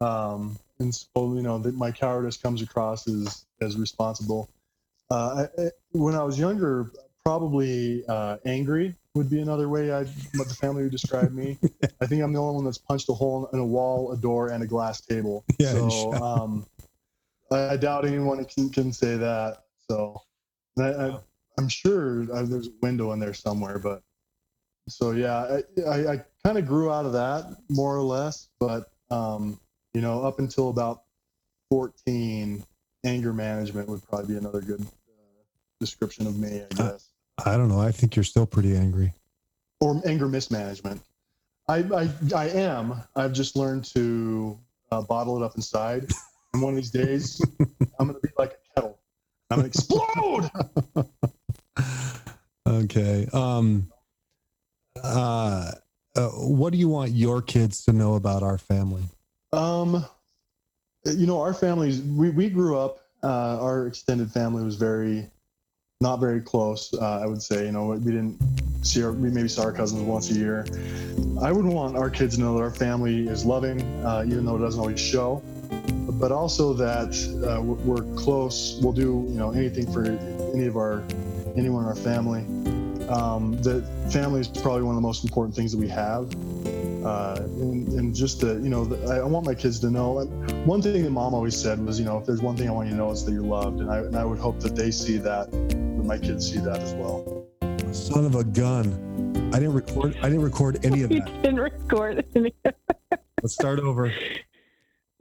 Um, 0.00 0.56
and 0.78 0.94
so 0.94 1.34
you 1.34 1.42
know, 1.42 1.58
that 1.58 1.74
my 1.74 1.90
cowardice 1.90 2.38
comes 2.38 2.62
across 2.62 3.06
as 3.06 3.44
as 3.60 3.76
responsible. 3.76 4.48
Uh, 5.10 5.48
I, 5.58 5.70
when 5.90 6.14
I 6.14 6.22
was 6.22 6.38
younger, 6.38 6.90
probably 7.22 8.06
uh, 8.08 8.38
angry 8.46 8.94
would 9.14 9.28
be 9.28 9.40
another 9.40 9.68
way 9.68 9.92
I 9.92 10.04
what 10.34 10.48
the 10.48 10.54
family 10.54 10.82
would 10.84 10.92
describe 10.92 11.32
me. 11.32 11.58
I 12.00 12.06
think 12.06 12.22
I'm 12.22 12.32
the 12.32 12.38
only 12.38 12.54
one 12.56 12.64
that's 12.64 12.78
punched 12.78 13.08
a 13.10 13.12
hole 13.12 13.48
in 13.52 13.58
a 13.58 13.64
wall, 13.66 14.12
a 14.12 14.16
door, 14.16 14.48
and 14.48 14.62
a 14.62 14.66
glass 14.66 15.00
table. 15.00 15.44
Yeah, 15.58 15.72
So 15.72 16.12
um, 16.14 16.66
I, 17.50 17.70
I 17.70 17.76
doubt 17.76 18.06
anyone 18.06 18.44
can, 18.46 18.70
can 18.70 18.92
say 18.92 19.16
that. 19.16 19.64
So 19.88 20.20
I, 20.78 20.82
I, 20.84 21.18
I'm 21.58 21.68
sure 21.68 22.22
uh, 22.32 22.42
there's 22.44 22.68
a 22.68 22.72
window 22.80 23.12
in 23.12 23.18
there 23.20 23.34
somewhere, 23.34 23.78
but 23.78 24.02
so 24.88 25.10
yeah, 25.12 25.60
I, 25.86 25.88
I, 25.88 26.12
I 26.14 26.24
kind 26.44 26.58
of 26.58 26.66
grew 26.66 26.90
out 26.90 27.04
of 27.04 27.12
that 27.12 27.44
more 27.68 27.94
or 27.94 28.02
less, 28.02 28.48
but 28.58 28.90
um, 29.10 29.60
you 29.92 30.00
know, 30.00 30.22
up 30.24 30.38
until 30.38 30.70
about 30.70 31.02
14, 31.70 32.64
anger 33.04 33.32
management 33.32 33.88
would 33.88 34.02
probably 34.08 34.34
be 34.34 34.38
another 34.38 34.62
good 34.62 34.80
uh, 34.80 34.84
description 35.80 36.26
of 36.26 36.38
me, 36.38 36.62
I 36.62 36.82
Uh, 36.82 36.90
guess, 36.92 37.11
I 37.44 37.56
don't 37.56 37.68
know. 37.68 37.80
I 37.80 37.92
think 37.92 38.14
you're 38.16 38.24
still 38.24 38.46
pretty 38.46 38.76
angry. 38.76 39.12
or 39.80 40.00
anger 40.06 40.28
mismanagement. 40.28 41.02
I, 41.68 41.78
I, 41.78 42.08
I 42.36 42.48
am. 42.50 43.02
I've 43.16 43.32
just 43.32 43.56
learned 43.56 43.84
to 43.86 44.58
uh, 44.90 45.02
bottle 45.02 45.40
it 45.40 45.44
up 45.44 45.56
inside, 45.56 46.10
and 46.52 46.62
one 46.62 46.74
of 46.74 46.76
these 46.76 46.90
days, 46.90 47.40
I'm 47.98 48.06
gonna 48.08 48.20
be 48.20 48.28
like 48.38 48.52
a 48.52 48.74
kettle. 48.74 48.98
I'm 49.50 49.58
gonna 49.58 49.68
explode. 49.68 50.50
okay. 52.66 53.28
Um, 53.32 53.90
uh, 55.02 55.72
uh, 56.14 56.28
what 56.28 56.72
do 56.72 56.78
you 56.78 56.88
want 56.88 57.12
your 57.12 57.40
kids 57.42 57.84
to 57.84 57.92
know 57.92 58.14
about 58.14 58.42
our 58.42 58.58
family? 58.58 59.02
Um, 59.52 60.04
you 61.04 61.26
know, 61.26 61.40
our 61.40 61.54
families, 61.54 62.00
we, 62.02 62.30
we 62.30 62.50
grew 62.50 62.78
up, 62.78 63.00
uh, 63.22 63.58
our 63.60 63.86
extended 63.86 64.30
family 64.30 64.62
was 64.64 64.76
very, 64.76 65.30
not 66.02 66.20
very 66.20 66.40
close. 66.40 66.92
Uh, 66.92 67.20
I 67.22 67.26
would 67.26 67.40
say, 67.40 67.64
you 67.66 67.72
know, 67.72 67.86
we 67.86 67.98
didn't 67.98 68.38
see 68.82 69.02
our, 69.02 69.12
we 69.12 69.30
maybe 69.30 69.48
saw 69.48 69.62
our 69.62 69.72
cousins 69.72 70.02
once 70.02 70.30
a 70.30 70.34
year. 70.34 70.66
I 71.40 71.52
would 71.52 71.64
want 71.64 71.96
our 71.96 72.10
kids 72.10 72.34
to 72.34 72.40
know 72.42 72.54
that 72.56 72.62
our 72.62 72.70
family 72.70 73.28
is 73.28 73.46
loving, 73.46 73.80
uh, 74.04 74.24
even 74.26 74.44
though 74.44 74.56
it 74.56 74.60
doesn't 74.60 74.80
always 74.80 75.00
show, 75.00 75.42
but 76.20 76.32
also 76.32 76.74
that 76.74 77.14
uh, 77.48 77.62
we're, 77.62 78.02
close. 78.16 78.78
We'll 78.82 78.92
do, 78.92 79.24
you 79.28 79.38
know, 79.38 79.52
anything 79.52 79.90
for 79.90 80.04
any 80.04 80.66
of 80.66 80.76
our, 80.76 81.02
anyone 81.56 81.84
in 81.84 81.88
our 81.88 81.94
family. 81.94 82.42
Um, 83.08 83.60
that 83.62 83.84
family 84.12 84.40
is 84.40 84.48
probably 84.48 84.82
one 84.82 84.94
of 84.94 84.96
the 84.96 85.06
most 85.06 85.24
important 85.24 85.54
things 85.54 85.72
that 85.72 85.78
we 85.78 85.88
have 85.88 86.32
uh, 87.04 87.36
and, 87.36 87.88
and 87.88 88.14
just 88.14 88.40
to, 88.40 88.54
you 88.54 88.68
know, 88.68 88.88
I, 89.08 89.16
I 89.16 89.24
want 89.24 89.44
my 89.44 89.54
kids 89.54 89.80
to 89.80 89.90
know. 89.90 90.24
One 90.64 90.80
thing 90.80 91.02
that 91.02 91.10
mom 91.10 91.34
always 91.34 91.60
said 91.60 91.84
was, 91.84 91.98
you 91.98 92.04
know, 92.04 92.18
if 92.18 92.26
there's 92.26 92.40
one 92.40 92.56
thing 92.56 92.68
I 92.68 92.72
want 92.72 92.88
you 92.88 92.94
to 92.94 92.98
know, 92.98 93.10
it's 93.10 93.22
that 93.24 93.32
you're 93.32 93.42
loved, 93.42 93.80
and 93.80 93.90
I 93.90 93.98
and 93.98 94.16
I 94.16 94.24
would 94.24 94.38
hope 94.38 94.60
that 94.60 94.76
they 94.76 94.90
see 94.90 95.16
that 95.18 95.48
my 96.12 96.18
kids 96.18 96.52
see 96.52 96.58
that 96.58 96.78
as 96.82 96.92
well. 96.92 97.46
Son 97.90 98.26
of 98.26 98.34
a 98.34 98.44
gun! 98.44 99.50
I 99.54 99.58
didn't 99.58 99.72
record. 99.72 100.14
I 100.18 100.28
didn't 100.28 100.42
record 100.42 100.84
any 100.84 101.04
of 101.04 101.10
You 101.10 101.20
that. 101.20 101.42
didn't 101.42 101.58
record 101.60 102.22
any. 102.36 102.52
Let's 103.42 103.54
start 103.54 103.80
over. 103.80 104.12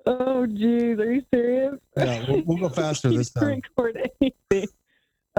Oh, 0.06 0.46
geez, 0.46 1.00
are 1.00 1.14
you 1.14 1.24
serious? 1.34 1.76
Yeah, 1.96 2.26
we'll, 2.28 2.42
we'll 2.46 2.58
go 2.58 2.68
faster 2.68 3.10
You 3.12 3.20
this 3.20 3.30
didn't 3.30 3.62
time. 3.62 3.62
record 3.78 4.10
anything. 4.22 4.68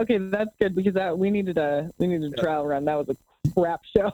Okay, 0.01 0.17
that's 0.17 0.49
good 0.59 0.75
because 0.75 0.95
that 0.95 1.19
we 1.19 1.31
needed 1.31 1.59
a 1.59 1.91
we 1.99 2.07
needed 2.07 2.33
a 2.33 2.41
trial 2.41 2.65
run. 2.67 2.87
That 2.87 2.95
was 3.07 3.15
a 3.15 3.51
crap 3.53 3.81
show. 3.95 4.11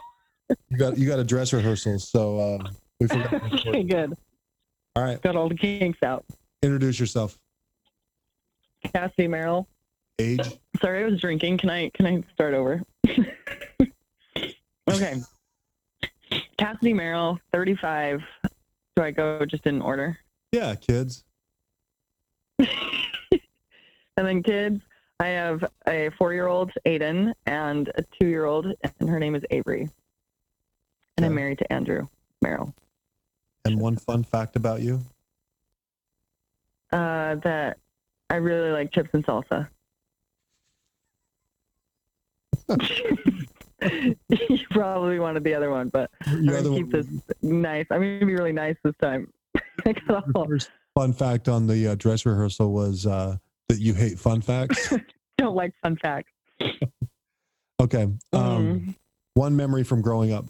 You 0.70 0.76
got 0.76 0.98
you 0.98 1.06
got 1.06 1.20
a 1.20 1.24
dress 1.24 1.52
rehearsal, 1.52 2.00
so 2.00 2.38
uh, 2.40 2.68
we 2.98 3.06
forgot. 3.06 3.34
okay, 3.68 3.84
good. 3.84 4.12
All 4.96 5.04
right, 5.04 5.22
Got 5.22 5.36
all 5.36 5.48
the 5.48 5.54
kinks 5.54 6.02
out. 6.02 6.24
introduce 6.64 6.98
yourself. 6.98 7.38
Cassie 8.92 9.28
Merrill. 9.28 9.68
Age. 10.18 10.58
Sorry, 10.80 11.02
I 11.02 11.06
was 11.06 11.20
drinking. 11.20 11.58
Can 11.58 11.70
I 11.70 11.90
can 11.90 12.06
I 12.06 12.22
start 12.34 12.54
over? 12.54 12.82
okay. 14.90 15.22
Cassidy 16.56 16.92
Merrill, 16.92 17.38
35. 17.52 18.20
Do 18.96 19.02
I 19.02 19.12
go 19.12 19.44
just 19.44 19.66
in 19.66 19.80
order? 19.80 20.18
Yeah, 20.52 20.74
kids. 20.74 21.24
and 22.58 22.68
then 24.16 24.42
kids, 24.42 24.80
I 25.20 25.28
have 25.28 25.64
a 25.86 26.10
four-year-old, 26.18 26.72
Aiden, 26.84 27.32
and 27.46 27.90
a 27.94 28.02
two-year-old, 28.20 28.66
and 29.00 29.08
her 29.08 29.20
name 29.20 29.34
is 29.36 29.42
Avery. 29.50 29.88
And 31.16 31.26
I'm 31.26 31.34
married 31.34 31.58
to 31.58 31.72
Andrew 31.72 32.06
Merrill. 32.42 32.74
And 33.64 33.80
one 33.80 33.96
fun 33.96 34.24
fact 34.24 34.56
about 34.56 34.80
you. 34.82 35.00
Uh, 36.92 37.36
that 37.36 37.78
I 38.30 38.36
really 38.36 38.70
like 38.70 38.92
chips 38.92 39.10
and 39.12 39.24
salsa. 39.24 39.68
you 44.28 44.58
probably 44.70 45.18
wanted 45.18 45.44
the 45.44 45.54
other 45.54 45.70
one, 45.70 45.88
but 45.88 46.10
I'm 46.26 46.46
gonna 46.46 46.62
keep 46.70 46.92
one- 46.92 47.02
this 47.02 47.06
nice. 47.42 47.86
I'm 47.90 48.00
gonna 48.00 48.26
be 48.26 48.34
really 48.34 48.52
nice 48.52 48.76
this 48.84 48.94
time. 49.00 49.32
I 49.86 49.92
got 49.92 50.06
your 50.08 50.22
all, 50.34 50.46
first 50.46 50.70
fun 50.94 51.12
fact 51.12 51.48
on 51.48 51.66
the 51.66 51.88
uh, 51.88 51.94
dress 51.94 52.26
rehearsal 52.26 52.72
was 52.72 53.06
uh, 53.06 53.36
that 53.68 53.78
you 53.78 53.94
hate 53.94 54.18
fun 54.18 54.40
facts. 54.40 54.92
don't 55.38 55.54
like 55.54 55.72
fun 55.82 55.96
facts. 55.96 56.32
Okay. 57.80 58.02
Um, 58.02 58.18
Mm. 58.32 58.94
One 59.34 59.54
memory 59.54 59.84
from 59.84 60.02
growing 60.02 60.32
up. 60.32 60.46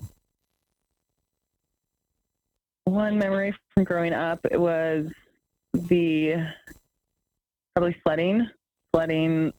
One 2.85 3.19
memory 3.19 3.55
from 3.75 3.85
growing 3.85 4.15
up 4.15 4.41
it 4.51 4.59
was 4.59 5.09
the 5.75 6.37
probably 7.75 7.95
sledding. 8.03 8.49
Sledding. 8.95 9.53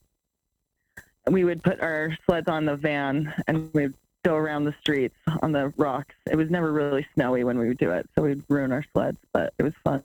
We 1.28 1.44
would 1.44 1.62
put 1.62 1.80
our 1.80 2.16
sleds 2.26 2.48
on 2.48 2.64
the 2.64 2.76
van 2.76 3.32
and 3.46 3.72
we'd 3.74 3.94
go 4.24 4.34
around 4.34 4.64
the 4.64 4.74
streets 4.80 5.16
on 5.42 5.52
the 5.52 5.72
rocks. 5.76 6.14
It 6.30 6.36
was 6.36 6.50
never 6.50 6.72
really 6.72 7.06
snowy 7.14 7.44
when 7.44 7.58
we 7.58 7.68
would 7.68 7.78
do 7.78 7.90
it, 7.90 8.08
so 8.14 8.22
we'd 8.22 8.42
ruin 8.48 8.72
our 8.72 8.84
sleds, 8.92 9.18
but 9.32 9.52
it 9.58 9.62
was 9.62 9.72
fun 9.84 10.02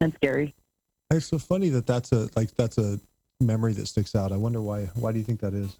and 0.00 0.14
scary. 0.14 0.54
It's 1.10 1.26
so 1.26 1.38
funny 1.38 1.68
that 1.70 1.86
that's 1.86 2.12
a 2.12 2.28
like 2.36 2.54
that's 2.56 2.78
a 2.78 3.00
memory 3.40 3.72
that 3.74 3.86
sticks 3.86 4.14
out. 4.14 4.32
I 4.32 4.36
wonder 4.36 4.60
why. 4.60 4.86
Why 4.94 5.12
do 5.12 5.18
you 5.18 5.24
think 5.24 5.40
that 5.40 5.54
is? 5.54 5.76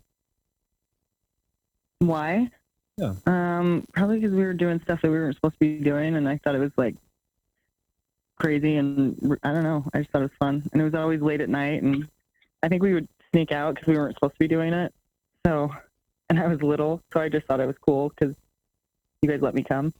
Why? 1.99 2.51
Yeah. 2.97 3.15
Um, 3.27 3.87
probably 3.93 4.21
because 4.21 4.35
we 4.35 4.43
were 4.43 4.55
doing 4.55 4.81
stuff 4.83 5.03
that 5.03 5.11
we 5.11 5.17
weren't 5.17 5.35
supposed 5.35 5.55
to 5.55 5.61
be 5.61 5.79
doing, 5.79 6.17
and 6.17 6.29
I 6.29 6.39
thought 6.39 6.55
it 6.55 6.61
was 6.61 6.73
like 6.77 6.95
crazy, 8.39 8.77
and 8.77 9.39
I 9.43 9.53
don't 9.53 9.65
know. 9.65 9.85
I 9.93 9.99
just 9.99 10.11
thought 10.11 10.23
it 10.23 10.31
was 10.31 10.39
fun, 10.39 10.69
and 10.73 10.81
it 10.81 10.85
was 10.85 10.95
always 10.95 11.21
late 11.21 11.41
at 11.41 11.49
night, 11.49 11.83
and 11.83 12.09
I 12.63 12.69
think 12.69 12.83
we 12.83 12.95
would 12.95 13.09
sneak 13.37 13.53
out 13.53 13.75
because 13.75 13.87
we 13.87 13.99
weren't 13.99 14.15
supposed 14.15 14.33
to 14.33 14.39
be 14.39 14.49
doing 14.49 14.73
it. 14.73 14.95
So, 15.45 15.71
and 16.31 16.41
I 16.41 16.47
was 16.47 16.63
little, 16.63 17.03
so 17.13 17.21
I 17.21 17.29
just 17.29 17.47
thought 17.47 17.61
it 17.61 17.67
was 17.67 17.77
cool 17.85 18.09
because 18.09 18.35
you 19.21 19.29
guys 19.29 19.43
let 19.43 19.55
me 19.55 19.63
come. 19.63 19.93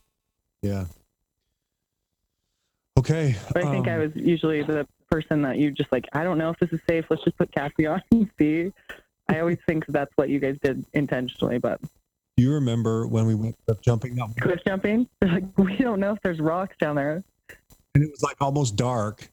Yeah. 0.63 0.85
Okay. 2.97 3.35
But 3.53 3.63
I 3.63 3.71
think 3.71 3.87
I 3.87 3.93
um, 3.93 3.99
was 3.99 4.11
usually 4.15 4.63
the 4.63 4.87
person 5.11 5.43
that 5.43 5.57
you 5.57 5.69
just 5.69 5.91
like. 5.91 6.05
I 6.13 6.23
don't 6.23 6.39
know 6.39 6.49
if 6.49 6.57
this 6.57 6.71
is 6.73 6.79
safe. 6.89 7.05
Let's 7.09 7.23
just 7.23 7.37
put 7.37 7.51
Cassie 7.51 7.85
on 7.85 8.01
and 8.11 8.29
see. 8.39 8.73
I 9.29 9.39
always 9.39 9.59
think 9.67 9.85
that's 9.87 10.11
what 10.15 10.29
you 10.29 10.39
guys 10.39 10.57
did 10.63 10.83
intentionally, 10.93 11.59
but 11.59 11.79
Do 11.81 12.43
you 12.43 12.53
remember 12.53 13.05
when 13.07 13.27
we 13.27 13.35
went 13.35 13.55
cliff 13.65 13.81
jumping? 13.81 14.15
That 14.15 14.33
cliff 14.41 14.61
jumping, 14.65 15.07
they're 15.21 15.31
like 15.31 15.43
we 15.57 15.77
don't 15.77 15.99
know 15.99 16.13
if 16.13 16.21
there's 16.23 16.39
rocks 16.39 16.75
down 16.79 16.95
there. 16.95 17.23
and 17.93 18.03
it 18.03 18.09
was 18.09 18.23
like 18.23 18.37
almost 18.41 18.75
dark, 18.75 19.29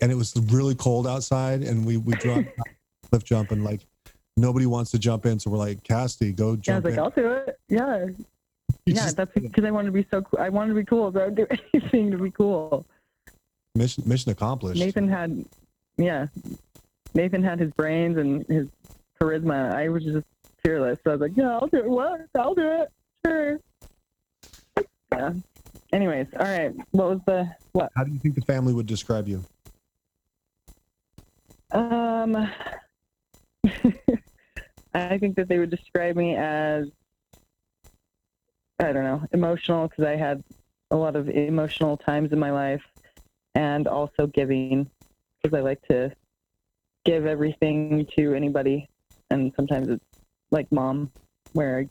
and 0.00 0.12
it 0.12 0.14
was 0.14 0.34
really 0.52 0.76
cold 0.76 1.08
outside, 1.08 1.62
and 1.62 1.84
we 1.84 1.96
we 1.96 2.14
dropped 2.14 2.46
cliff 3.10 3.24
jump, 3.24 3.50
and 3.50 3.64
like 3.64 3.80
nobody 4.36 4.66
wants 4.66 4.90
to 4.92 4.98
jump 4.98 5.26
in, 5.26 5.38
so 5.38 5.50
we're 5.50 5.58
like, 5.58 5.82
Casty, 5.82 6.34
go 6.34 6.46
Yeah, 6.46 6.50
I 6.50 6.54
was 6.54 6.60
jump 6.60 6.84
like, 6.84 6.92
in. 6.94 6.98
I'll 7.00 7.10
do 7.10 7.32
it. 7.32 7.58
Yeah, 7.68 8.04
You 8.06 8.14
yeah. 8.86 8.94
just- 8.94 9.16
That's 9.16 9.32
because 9.34 9.64
I 9.64 9.70
wanted 9.70 9.86
to 9.86 9.92
be 9.92 10.06
so. 10.10 10.22
cool. 10.22 10.38
I 10.40 10.48
wanted 10.48 10.74
to 10.74 10.80
be 10.80 10.84
cool, 10.84 11.12
so 11.12 11.24
I'd 11.26 11.34
do 11.34 11.46
anything 11.74 12.10
to 12.10 12.18
be 12.18 12.30
cool. 12.30 12.86
mission 13.74 14.04
mission 14.06 14.30
accomplished. 14.32 14.80
Nathan 14.80 15.08
had, 15.08 15.44
yeah, 15.96 16.26
Nathan 17.14 17.42
had 17.42 17.58
his 17.58 17.70
brains 17.72 18.16
and 18.18 18.46
his 18.46 18.68
charisma. 19.20 19.72
I 19.74 19.88
was 19.88 20.04
just 20.04 20.26
fearless. 20.64 20.98
So 21.04 21.10
I 21.10 21.14
was 21.14 21.20
like, 21.22 21.36
yeah, 21.36 21.50
I'll 21.58 21.66
do 21.66 21.78
it. 21.78 21.88
What? 21.88 22.20
I'll 22.38 22.54
do 22.54 22.68
it. 22.82 22.88
Sure. 23.26 23.58
Yeah. 25.12 25.32
Anyways, 25.92 26.26
all 26.38 26.46
right. 26.46 26.74
What 26.92 27.08
was 27.08 27.20
the 27.26 27.50
what? 27.72 27.90
How 27.96 28.04
do 28.04 28.12
you 28.12 28.18
think 28.18 28.34
the 28.34 28.42
family 28.42 28.72
would 28.74 28.86
describe 28.86 29.26
you? 29.26 29.42
Um, 31.72 32.48
I 34.94 35.18
think 35.18 35.36
that 35.36 35.48
they 35.48 35.58
would 35.58 35.70
describe 35.70 36.16
me 36.16 36.36
as 36.36 36.86
I 38.80 38.92
don't 38.92 39.04
know, 39.04 39.22
emotional 39.32 39.88
because 39.88 40.04
I 40.04 40.16
had 40.16 40.42
a 40.90 40.96
lot 40.96 41.16
of 41.16 41.28
emotional 41.28 41.96
times 41.96 42.32
in 42.32 42.38
my 42.38 42.50
life, 42.52 42.82
and 43.54 43.88
also 43.88 44.26
giving 44.28 44.88
because 45.42 45.56
I 45.56 45.60
like 45.60 45.82
to 45.88 46.12
give 47.04 47.26
everything 47.26 48.06
to 48.16 48.34
anybody, 48.34 48.88
and 49.30 49.52
sometimes 49.56 49.88
it's 49.88 50.04
like 50.50 50.70
mom, 50.70 51.10
where 51.52 51.78
I 51.78 51.88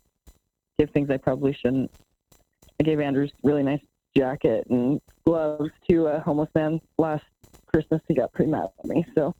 give 0.80 0.90
things 0.92 1.10
I 1.10 1.18
probably 1.18 1.54
shouldn't. 1.54 1.92
I 2.80 2.84
gave 2.84 3.00
Andrew's 3.00 3.32
really 3.44 3.64
nice 3.64 3.82
jacket 4.16 4.66
and 4.70 5.02
gloves 5.26 5.72
to 5.90 6.08
a 6.08 6.20
homeless 6.22 6.50
man 6.56 6.80
last 6.98 7.26
Christmas. 7.66 8.02
He 8.08 8.14
got 8.14 8.32
pretty 8.34 8.52
mad 8.52 8.68
at 8.80 8.86
me, 8.86 9.06
so. 9.14 9.36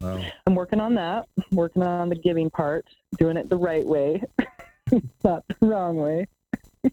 Wow. 0.00 0.22
I'm 0.46 0.54
working 0.54 0.80
on 0.80 0.94
that. 0.96 1.26
Working 1.52 1.82
on 1.82 2.08
the 2.08 2.16
giving 2.16 2.50
part, 2.50 2.86
doing 3.18 3.36
it 3.36 3.48
the 3.48 3.56
right 3.56 3.84
way, 3.84 4.22
not 5.24 5.42
the 5.48 5.66
wrong 5.66 5.96
way. 5.96 6.26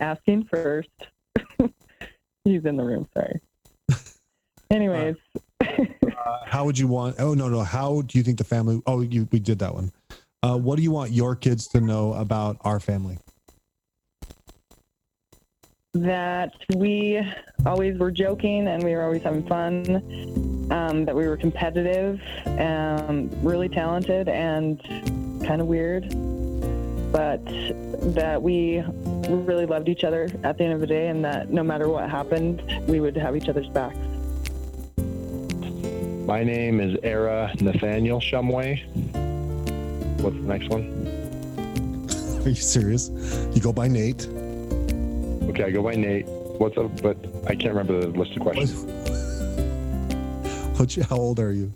Asking 0.00 0.44
first. 0.44 0.90
He's 2.44 2.64
in 2.64 2.76
the 2.76 2.84
room. 2.84 3.08
Sorry. 3.14 3.40
Anyways, 4.70 5.16
Uh, 5.60 6.38
how 6.44 6.64
would 6.64 6.78
you 6.78 6.88
want? 6.88 7.16
Oh 7.18 7.34
no, 7.34 7.48
no. 7.48 7.62
How 7.62 8.02
do 8.02 8.18
you 8.18 8.24
think 8.24 8.38
the 8.38 8.44
family? 8.44 8.82
Oh, 8.86 9.00
you 9.00 9.28
we 9.30 9.38
did 9.38 9.58
that 9.60 9.74
one. 9.74 9.92
Uh, 10.42 10.56
what 10.56 10.76
do 10.76 10.82
you 10.82 10.90
want 10.90 11.12
your 11.12 11.34
kids 11.36 11.66
to 11.68 11.80
know 11.80 12.12
about 12.14 12.56
our 12.62 12.80
family? 12.80 13.18
That 16.02 16.52
we 16.74 17.20
always 17.64 17.98
were 17.98 18.10
joking 18.10 18.68
and 18.68 18.82
we 18.82 18.94
were 18.94 19.02
always 19.02 19.22
having 19.22 19.46
fun. 19.46 20.02
Um, 20.70 21.04
that 21.04 21.14
we 21.14 21.28
were 21.28 21.36
competitive, 21.36 22.20
um, 22.58 23.30
really 23.40 23.68
talented, 23.68 24.28
and 24.28 24.82
kind 25.46 25.60
of 25.60 25.68
weird. 25.68 26.08
But 27.12 27.44
that 28.14 28.42
we 28.42 28.82
really 29.28 29.64
loved 29.64 29.88
each 29.88 30.02
other 30.02 30.28
at 30.42 30.58
the 30.58 30.64
end 30.64 30.72
of 30.72 30.80
the 30.80 30.86
day, 30.88 31.06
and 31.06 31.24
that 31.24 31.50
no 31.50 31.62
matter 31.62 31.88
what 31.88 32.10
happened, 32.10 32.62
we 32.88 32.98
would 32.98 33.16
have 33.16 33.36
each 33.36 33.48
other's 33.48 33.68
backs. 33.68 33.96
My 36.26 36.42
name 36.42 36.80
is 36.80 36.98
Era 37.04 37.54
Nathaniel 37.60 38.18
Shumway. 38.18 38.84
What's 40.20 40.34
the 40.34 40.42
next 40.42 40.68
one? 40.68 42.42
Are 42.44 42.48
you 42.48 42.56
serious? 42.56 43.08
You 43.54 43.60
go 43.60 43.72
by 43.72 43.86
Nate. 43.86 44.28
Okay, 45.56 45.64
I 45.64 45.70
go 45.70 45.82
by 45.82 45.94
Nate. 45.94 46.26
What's 46.26 46.76
up? 46.76 47.00
But 47.00 47.16
I 47.46 47.54
can't 47.54 47.74
remember 47.74 47.98
the 47.98 48.08
list 48.08 48.36
of 48.36 48.42
questions. 48.42 48.74
What? 50.78 50.94
How 51.08 51.16
old 51.16 51.40
are 51.40 51.50
you? 51.50 51.72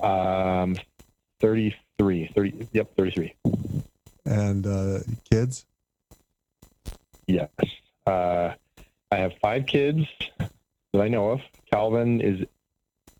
Um, 0.00 0.78
33. 1.42 2.32
30, 2.34 2.68
yep, 2.72 2.96
33. 2.96 3.34
And 4.24 4.66
uh, 4.66 5.00
kids? 5.30 5.66
Yes. 7.26 7.50
Uh, 8.06 8.52
I 9.10 9.16
have 9.16 9.32
five 9.42 9.66
kids 9.66 10.06
that 10.38 11.02
I 11.02 11.08
know 11.08 11.32
of. 11.32 11.40
Calvin 11.70 12.22
is 12.22 12.46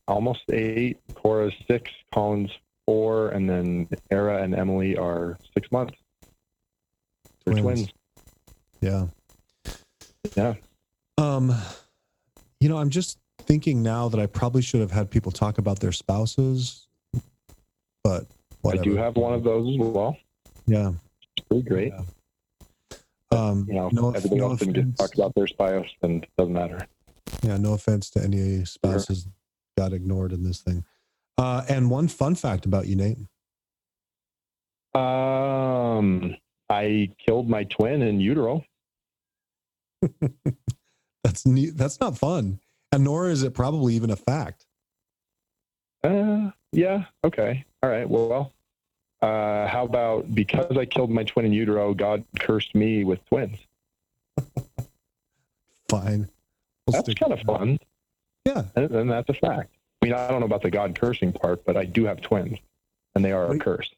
almost 0.09 0.41
eight. 0.51 1.01
Cora's 1.13 1.53
six. 1.69 1.91
Colin's 2.15 2.51
four. 2.87 3.29
And 3.29 3.47
then 3.47 3.89
Era 4.11 4.43
and 4.43 4.55
Emily 4.55 4.97
are 4.97 5.37
six 5.53 5.71
months. 5.71 5.99
They're 7.45 7.53
Twins. 7.61 7.81
twins. 7.83 7.93
Yeah. 8.83 9.07
Yeah. 10.37 10.55
Um, 11.17 11.55
you 12.61 12.69
know, 12.69 12.77
I'm 12.77 12.91
just 12.91 13.19
thinking 13.43 13.83
now 13.83 14.09
that 14.09 14.21
I 14.21 14.27
probably 14.27 14.61
should 14.61 14.81
have 14.81 14.91
had 14.91 15.11
people 15.11 15.33
talk 15.33 15.59
about 15.59 15.81
their 15.81 15.93
spouses, 15.93 16.87
but 18.05 18.27
whatever. 18.61 18.83
I 18.83 18.85
do 18.85 18.97
have 18.97 19.17
one 19.17 19.33
of 19.33 19.45
those 19.45 19.73
as 19.75 19.79
well. 19.79 20.17
Yeah. 20.67 20.93
It's 21.37 21.47
pretty 21.49 21.63
great. 21.63 21.93
Um, 23.31 23.65
You 23.69 23.75
know, 23.75 23.89
no, 23.93 24.11
everybody 24.11 24.41
no 24.41 24.51
else 24.51 24.59
didn't 24.59 24.75
get 24.75 24.81
offense. 24.83 24.99
talked 24.99 25.15
about 25.15 25.35
their 25.35 25.47
spouse, 25.47 25.87
and 26.03 26.25
it 26.25 26.31
doesn't 26.37 26.53
matter. 26.53 26.87
Yeah, 27.43 27.57
no 27.57 27.73
offense 27.75 28.11
to 28.11 28.23
any 28.23 28.65
spouses 28.65 29.27
got 29.79 29.93
ignored 29.93 30.33
in 30.33 30.43
this 30.45 30.61
thing. 30.61 30.85
Uh, 31.39 31.65
and 31.69 31.89
one 31.91 32.09
fun 32.09 32.35
fact 32.35 32.67
about 32.67 32.87
you, 32.89 32.97
Nate. 32.97 33.19
Um, 34.95 36.37
I 36.69 37.11
killed 37.25 37.49
my 37.49 37.65
twin 37.65 38.03
in 38.03 38.21
utero. 38.21 38.65
That's 41.25 41.47
neat. 41.47 41.77
That's 41.77 42.01
not 42.01 42.19
fun, 42.19 42.59
and 42.91 43.05
nor 43.05 43.29
is 43.29 43.43
it 43.43 43.55
probably 43.55 43.95
even 43.95 44.11
a 44.11 44.17
fact. 44.17 44.67
Uh, 46.05 46.51
yeah. 46.73 47.05
Okay. 47.25 47.65
All 47.83 47.91
right. 47.91 48.09
Well, 48.09 48.53
uh, 49.21 49.67
how 49.69 49.85
about 49.85 50.35
because 50.35 50.77
I 50.77 50.85
killed 50.85 51.11
my 51.11 51.23
twin 51.25 51.47
in 51.47 51.53
utero, 51.53 51.95
God 51.95 52.25
cursed 52.39 52.75
me 52.75 53.05
with 53.05 53.25
twins. 53.27 53.59
Fine. 55.89 56.29
We'll 56.87 57.03
That's 57.03 57.15
kind 57.15 57.33
of 57.33 57.41
fun, 57.41 57.79
Yeah. 58.45 58.65
and, 58.75 58.91
and 58.91 59.11
that's 59.11 59.29
a 59.29 59.35
fact. 59.35 59.71
I 60.03 60.07
mean, 60.07 60.15
I 60.15 60.27
don't 60.29 60.41
know 60.41 60.47
about 60.47 60.63
the 60.63 60.71
God 60.71 60.99
cursing 60.99 61.33
part, 61.33 61.65
but 61.65 61.77
I 61.77 61.85
do 61.85 62.05
have 62.07 62.21
twins, 62.21 62.59
and 63.15 63.25
they 63.25 63.31
are 63.31 63.53
a 63.53 63.59
curse. 63.59 63.89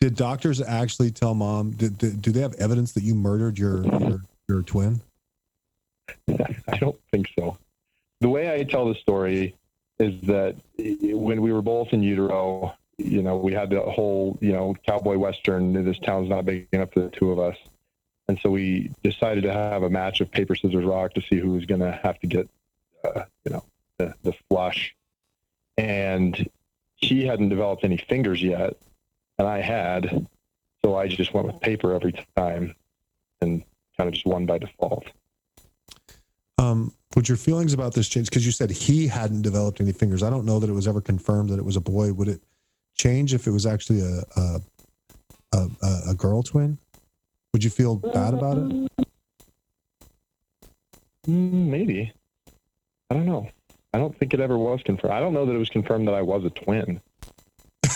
Did 0.00 0.14
doctors 0.14 0.60
actually 0.60 1.10
tell 1.10 1.34
mom? 1.34 1.72
Did, 1.72 1.98
did 1.98 2.22
do 2.22 2.30
they 2.30 2.40
have 2.40 2.54
evidence 2.54 2.92
that 2.92 3.02
you 3.02 3.16
murdered 3.16 3.58
your 3.58 3.84
your, 3.84 4.20
your 4.48 4.62
twin? 4.62 5.00
I 6.68 6.76
don't 6.78 6.98
think 7.10 7.28
so. 7.38 7.58
The 8.20 8.28
way 8.28 8.52
I 8.52 8.64
tell 8.64 8.86
the 8.88 8.94
story 8.94 9.54
is 9.98 10.20
that 10.22 10.56
when 10.78 11.42
we 11.42 11.52
were 11.52 11.62
both 11.62 11.92
in 11.92 12.02
utero, 12.02 12.74
you 12.98 13.22
know, 13.22 13.36
we 13.36 13.52
had 13.52 13.70
the 13.70 13.80
whole, 13.80 14.38
you 14.40 14.52
know, 14.52 14.74
cowboy 14.86 15.16
western. 15.16 15.84
This 15.84 15.98
town's 15.98 16.28
not 16.28 16.44
big 16.44 16.68
enough 16.72 16.92
for 16.92 17.00
the 17.00 17.10
two 17.10 17.30
of 17.30 17.38
us, 17.38 17.56
and 18.28 18.38
so 18.40 18.50
we 18.50 18.90
decided 19.02 19.44
to 19.44 19.52
have 19.52 19.82
a 19.82 19.90
match 19.90 20.20
of 20.20 20.30
paper, 20.30 20.54
scissors, 20.54 20.84
rock 20.84 21.14
to 21.14 21.22
see 21.22 21.36
who 21.36 21.52
was 21.52 21.64
going 21.64 21.80
to 21.80 21.92
have 22.02 22.18
to 22.20 22.26
get, 22.26 22.48
uh, 23.04 23.22
you 23.44 23.52
know, 23.52 23.64
the, 23.98 24.14
the 24.22 24.32
flush. 24.48 24.94
And 25.76 26.48
he 26.96 27.24
hadn't 27.24 27.48
developed 27.48 27.84
any 27.84 27.96
fingers 27.96 28.42
yet, 28.42 28.76
and 29.38 29.46
I 29.46 29.60
had, 29.60 30.26
so 30.84 30.96
I 30.96 31.06
just 31.06 31.32
went 31.32 31.46
with 31.46 31.60
paper 31.60 31.94
every 31.94 32.12
time, 32.36 32.74
and 33.40 33.62
kind 33.96 34.08
of 34.08 34.14
just 34.14 34.26
won 34.26 34.44
by 34.44 34.58
default. 34.58 35.06
Um, 36.58 36.92
would 37.14 37.28
your 37.28 37.36
feelings 37.38 37.72
about 37.72 37.94
this 37.94 38.08
change? 38.08 38.28
Because 38.28 38.44
you 38.44 38.52
said 38.52 38.70
he 38.70 39.06
hadn't 39.06 39.42
developed 39.42 39.80
any 39.80 39.92
fingers. 39.92 40.22
I 40.22 40.30
don't 40.30 40.44
know 40.44 40.58
that 40.58 40.68
it 40.68 40.72
was 40.72 40.88
ever 40.88 41.00
confirmed 41.00 41.50
that 41.50 41.58
it 41.58 41.64
was 41.64 41.76
a 41.76 41.80
boy. 41.80 42.12
Would 42.12 42.28
it 42.28 42.42
change 42.96 43.32
if 43.34 43.46
it 43.46 43.50
was 43.50 43.64
actually 43.66 44.00
a 44.00 44.22
a, 44.36 44.60
a, 45.54 45.66
a- 45.82 46.02
a 46.10 46.14
girl 46.14 46.42
twin? 46.42 46.78
Would 47.52 47.64
you 47.64 47.70
feel 47.70 47.96
bad 47.96 48.34
about 48.34 48.58
it? 48.58 48.90
Mm, 51.28 51.68
Maybe. 51.68 52.12
I 53.10 53.14
don't 53.14 53.26
know. 53.26 53.48
I 53.94 53.98
don't 53.98 54.16
think 54.18 54.34
it 54.34 54.40
ever 54.40 54.58
was 54.58 54.82
confirmed. 54.82 55.14
I 55.14 55.20
don't 55.20 55.32
know 55.32 55.46
that 55.46 55.54
it 55.54 55.58
was 55.58 55.70
confirmed 55.70 56.06
that 56.08 56.14
I 56.14 56.22
was 56.22 56.44
a 56.44 56.50
twin. 56.50 57.00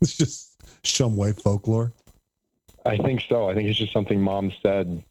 It's 0.00 0.16
just 0.16 0.52
Shumway 0.84 1.40
folklore. 1.42 1.92
I 2.86 2.96
think 2.98 3.20
so. 3.28 3.50
I 3.50 3.54
think 3.54 3.68
it's 3.68 3.78
just 3.78 3.92
something 3.92 4.20
mom 4.20 4.52
said 4.62 5.02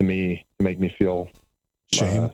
to 0.00 0.04
me 0.04 0.44
to 0.58 0.64
make 0.64 0.80
me 0.80 0.88
feel 0.98 1.28
Shame. 1.94 2.24
uh, 2.24 2.28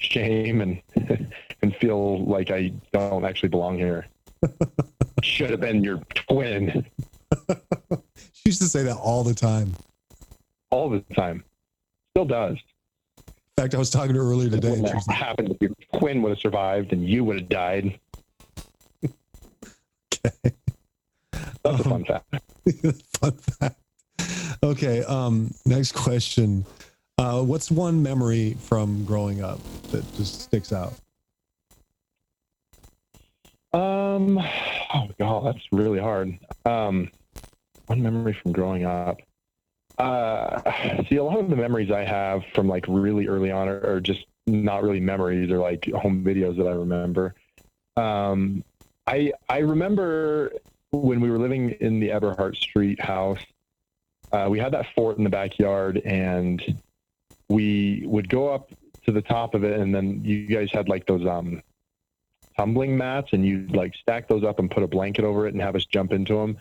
shame 0.00 0.60
and 0.60 0.82
and 1.62 1.76
feel 1.76 2.24
like 2.24 2.50
I 2.50 2.72
don't 2.92 3.24
actually 3.24 3.48
belong 3.50 3.76
here. 3.78 4.06
Should 5.22 5.50
have 5.50 5.60
been 5.60 5.84
your 5.84 5.98
twin 6.14 6.84
she 8.32 8.42
used 8.46 8.60
to 8.60 8.68
say 8.68 8.82
that 8.82 8.96
all 8.96 9.22
the 9.24 9.34
time. 9.34 9.74
all 10.70 10.90
the 10.90 11.00
time. 11.14 11.44
Still 12.10 12.24
does. 12.26 12.58
In 13.18 13.32
fact, 13.64 13.74
I 13.74 13.78
was 13.78 13.88
talking 13.90 14.12
to 14.14 14.20
her 14.20 14.26
earlier 14.30 14.50
today. 14.50 14.70
When 14.70 14.80
And 14.80 14.88
she 14.88 14.92
that 14.94 15.08
like, 15.08 15.16
happened, 15.16 15.50
if 15.52 15.60
your 15.60 15.70
twin 15.98 16.20
would 16.22 16.30
have 16.30 16.38
survived 16.40 16.92
and 16.92 17.08
you 17.08 17.24
would 17.24 17.38
have 17.40 17.48
died. 17.48 17.98
okay. 19.04 20.52
That's 21.62 21.64
a 21.64 21.68
Um, 21.68 21.78
fun 21.78 22.04
fact. 22.04 22.34
Fun 23.20 23.32
fact. 23.32 23.80
Okay. 24.62 25.04
Um, 25.04 25.54
next 25.64 25.92
question. 25.92 26.64
Uh, 27.18 27.42
what's 27.42 27.70
one 27.70 28.02
memory 28.02 28.54
from 28.60 29.04
growing 29.04 29.42
up 29.42 29.60
that 29.90 30.04
just 30.16 30.40
sticks 30.42 30.72
out? 30.72 30.94
Um, 33.72 34.38
Oh 34.94 35.08
god, 35.18 35.46
that's 35.46 35.66
really 35.72 35.98
hard. 35.98 36.38
Um, 36.66 37.10
one 37.86 38.02
memory 38.02 38.36
from 38.42 38.52
growing 38.52 38.84
up. 38.84 39.20
Uh, 39.98 40.60
see, 41.08 41.16
a 41.16 41.24
lot 41.24 41.38
of 41.38 41.48
the 41.48 41.56
memories 41.56 41.90
I 41.90 42.04
have 42.04 42.42
from 42.54 42.68
like 42.68 42.84
really 42.88 43.26
early 43.26 43.50
on 43.50 43.68
are, 43.68 43.80
are 43.86 44.00
just 44.00 44.26
not 44.46 44.82
really 44.82 45.00
memories 45.00 45.50
or 45.50 45.58
like 45.58 45.90
home 45.92 46.22
videos 46.24 46.56
that 46.58 46.66
I 46.66 46.72
remember. 46.72 47.34
Um, 47.96 48.64
I 49.06 49.32
I 49.48 49.58
remember 49.58 50.52
when 50.90 51.20
we 51.20 51.30
were 51.30 51.38
living 51.38 51.70
in 51.80 52.00
the 52.00 52.08
Eberhart 52.08 52.56
Street 52.56 53.00
house. 53.00 53.40
Uh, 54.30 54.48
we 54.50 54.58
had 54.58 54.72
that 54.72 54.86
fort 54.94 55.18
in 55.18 55.24
the 55.24 55.30
backyard, 55.30 55.98
and 56.04 56.62
we 57.52 58.02
would 58.06 58.28
go 58.28 58.48
up 58.48 58.70
to 59.04 59.12
the 59.12 59.22
top 59.22 59.54
of 59.54 59.64
it, 59.64 59.78
and 59.78 59.94
then 59.94 60.24
you 60.24 60.46
guys 60.46 60.68
had 60.72 60.88
like 60.88 61.06
those 61.06 61.26
um 61.26 61.62
tumbling 62.56 62.96
mats, 62.96 63.30
and 63.32 63.44
you'd 63.46 63.76
like 63.76 63.94
stack 63.94 64.28
those 64.28 64.44
up 64.44 64.58
and 64.58 64.70
put 64.70 64.82
a 64.82 64.88
blanket 64.88 65.24
over 65.24 65.46
it, 65.46 65.54
and 65.54 65.62
have 65.62 65.76
us 65.76 65.84
jump 65.84 66.12
into 66.12 66.34
them. 66.34 66.56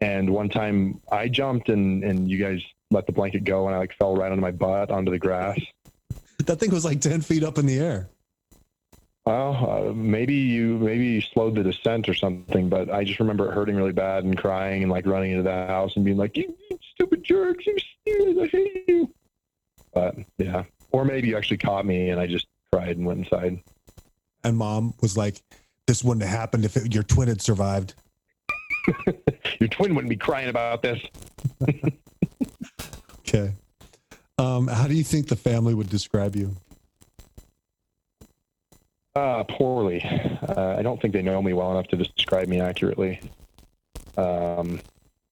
And 0.00 0.30
one 0.30 0.48
time 0.48 1.00
I 1.10 1.28
jumped, 1.28 1.68
and 1.68 2.04
and 2.04 2.30
you 2.30 2.38
guys 2.38 2.62
let 2.90 3.06
the 3.06 3.12
blanket 3.12 3.44
go, 3.44 3.66
and 3.66 3.74
I 3.74 3.78
like 3.78 3.94
fell 3.98 4.14
right 4.14 4.30
onto 4.30 4.42
my 4.42 4.52
butt 4.52 4.90
onto 4.90 5.10
the 5.10 5.18
grass. 5.18 5.58
That 6.46 6.58
thing 6.58 6.70
was 6.70 6.86
like 6.86 7.02
10 7.02 7.20
feet 7.20 7.44
up 7.44 7.58
in 7.58 7.66
the 7.66 7.78
air. 7.78 8.08
Well, 9.26 9.90
uh, 9.90 9.92
maybe 9.92 10.34
you 10.34 10.78
maybe 10.78 11.04
you 11.06 11.20
slowed 11.20 11.54
the 11.54 11.62
descent 11.62 12.08
or 12.08 12.14
something, 12.14 12.70
but 12.70 12.90
I 12.90 13.04
just 13.04 13.20
remember 13.20 13.50
it 13.50 13.54
hurting 13.54 13.76
really 13.76 13.92
bad 13.92 14.24
and 14.24 14.36
crying 14.36 14.82
and 14.82 14.90
like 14.90 15.06
running 15.06 15.32
into 15.32 15.42
the 15.42 15.66
house 15.66 15.94
and 15.96 16.04
being 16.04 16.16
like, 16.16 16.38
"You, 16.38 16.56
you 16.70 16.78
stupid 16.94 17.22
jerks! 17.22 17.66
You! 18.06 18.42
I 18.42 18.46
hate 18.46 18.84
you!" 18.88 19.12
But 19.92 20.16
yeah, 20.38 20.64
or 20.92 21.04
maybe 21.04 21.28
you 21.28 21.36
actually 21.36 21.58
caught 21.58 21.84
me 21.86 22.10
and 22.10 22.20
I 22.20 22.26
just 22.26 22.46
cried 22.72 22.96
and 22.96 23.06
went 23.06 23.20
inside. 23.20 23.60
And 24.44 24.56
mom 24.56 24.94
was 25.00 25.16
like, 25.16 25.42
this 25.86 26.02
wouldn't 26.04 26.24
have 26.26 26.38
happened 26.38 26.64
if 26.64 26.76
it, 26.76 26.94
your 26.94 27.02
twin 27.02 27.28
had 27.28 27.42
survived. 27.42 27.94
Your 29.60 29.68
twin 29.68 29.94
wouldn't 29.94 30.08
be 30.08 30.16
crying 30.16 30.48
about 30.48 30.80
this. 30.80 30.98
Okay. 33.30 33.54
Um, 34.38 34.66
how 34.66 34.88
do 34.88 34.94
you 34.94 35.04
think 35.04 35.28
the 35.28 35.36
family 35.36 35.72
would 35.72 35.88
describe 35.88 36.34
you? 36.34 36.56
Uh, 39.14 39.44
poorly. 39.44 40.02
Uh, 40.02 40.74
I 40.76 40.82
don't 40.82 41.00
think 41.00 41.14
they 41.14 41.22
know 41.22 41.40
me 41.40 41.52
well 41.52 41.70
enough 41.70 41.86
to 41.88 41.96
describe 41.96 42.48
me 42.48 42.60
accurately. 42.60 43.20
Um, 44.16 44.80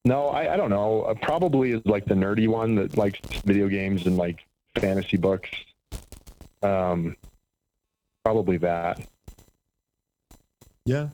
no, 0.05 0.27
I, 0.27 0.53
I 0.53 0.57
don't 0.57 0.69
know. 0.69 1.01
Uh, 1.03 1.13
probably 1.15 1.71
is 1.71 1.81
like 1.85 2.05
the 2.05 2.13
nerdy 2.13 2.47
one 2.47 2.75
that 2.75 2.97
likes 2.97 3.19
video 3.41 3.67
games 3.67 4.05
and 4.05 4.15
like 4.15 4.45
fantasy 4.79 5.17
books. 5.17 5.49
Um, 6.61 7.15
probably 8.23 8.57
that. 8.57 9.01
Yeah. 10.85 11.09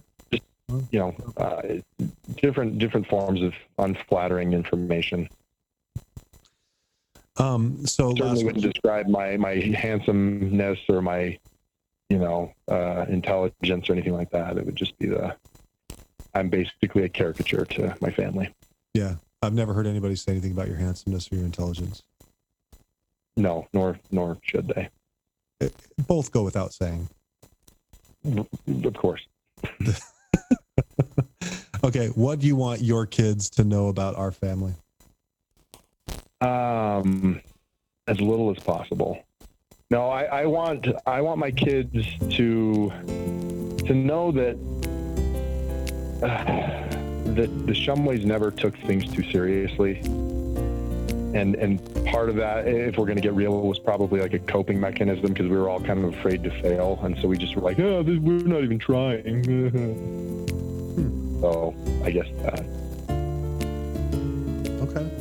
You 0.91 0.99
know, 0.99 1.15
uh, 1.37 1.61
different 2.37 2.79
different 2.79 3.07
forms 3.07 3.41
of 3.41 3.53
unflattering 3.77 4.53
information. 4.53 5.29
Um, 7.37 7.85
so 7.85 8.15
Certainly 8.15 8.45
wouldn't 8.45 8.63
describe 8.63 9.07
my 9.07 9.37
my 9.37 9.55
handsomeness 9.55 10.79
or 10.89 11.01
my, 11.01 11.37
you 12.09 12.17
know, 12.17 12.51
uh, 12.67 13.05
intelligence 13.09 13.89
or 13.89 13.93
anything 13.93 14.13
like 14.13 14.31
that. 14.31 14.57
It 14.57 14.65
would 14.65 14.75
just 14.75 14.97
be 14.97 15.07
the. 15.07 15.35
I'm 16.33 16.49
basically 16.49 17.03
a 17.03 17.09
caricature 17.09 17.65
to 17.65 17.95
my 18.01 18.09
family. 18.09 18.53
yeah, 18.93 19.15
I've 19.41 19.53
never 19.53 19.73
heard 19.73 19.87
anybody 19.87 20.15
say 20.15 20.31
anything 20.31 20.51
about 20.51 20.67
your 20.67 20.77
handsomeness 20.77 21.31
or 21.31 21.35
your 21.35 21.45
intelligence. 21.45 22.03
No, 23.37 23.67
nor 23.73 23.99
nor 24.11 24.37
should 24.41 24.67
they. 24.67 24.89
Both 26.07 26.31
go 26.31 26.43
without 26.43 26.73
saying. 26.73 27.07
Of 28.25 28.93
course. 28.95 29.25
okay, 31.83 32.07
what 32.07 32.39
do 32.39 32.47
you 32.47 32.55
want 32.55 32.81
your 32.81 33.05
kids 33.05 33.49
to 33.51 33.63
know 33.63 33.87
about 33.87 34.15
our 34.15 34.31
family? 34.31 34.73
Um, 36.41 37.41
as 38.07 38.19
little 38.19 38.51
as 38.51 38.57
possible. 38.63 39.23
No, 39.91 40.09
I, 40.09 40.23
I 40.23 40.45
want 40.45 40.87
I 41.05 41.21
want 41.21 41.39
my 41.39 41.51
kids 41.51 42.05
to 42.35 42.91
to 43.85 43.93
know 43.93 44.31
that 44.31 44.57
uh, 46.23 46.43
that 47.35 47.67
the 47.67 47.73
Shumways 47.73 48.25
never 48.25 48.51
took 48.51 48.77
things 48.79 49.13
too 49.13 49.23
seriously. 49.31 50.01
And 51.35 51.55
and 51.55 52.05
part 52.05 52.29
of 52.29 52.37
that, 52.37 52.65
if 52.65 52.97
we're 52.97 53.05
going 53.05 53.17
to 53.17 53.21
get 53.21 53.33
real, 53.33 53.59
was 53.59 53.77
probably 53.77 54.21
like 54.21 54.33
a 54.33 54.39
coping 54.39 54.79
mechanism 54.79 55.33
because 55.33 55.49
we 55.49 55.57
were 55.57 55.69
all 55.69 55.81
kind 55.81 56.03
of 56.03 56.13
afraid 56.13 56.43
to 56.45 56.61
fail, 56.61 56.97
and 57.03 57.17
so 57.19 57.27
we 57.27 57.37
just 57.37 57.57
were 57.57 57.61
like, 57.61 57.77
oh, 57.77 58.01
this, 58.03 58.17
we're 58.19 58.37
not 58.37 58.63
even 58.63 58.79
trying. 58.79 59.43
so 61.41 61.75
I 62.05 62.11
guess 62.11 62.27
that. 62.41 62.65
Okay. 64.87 65.11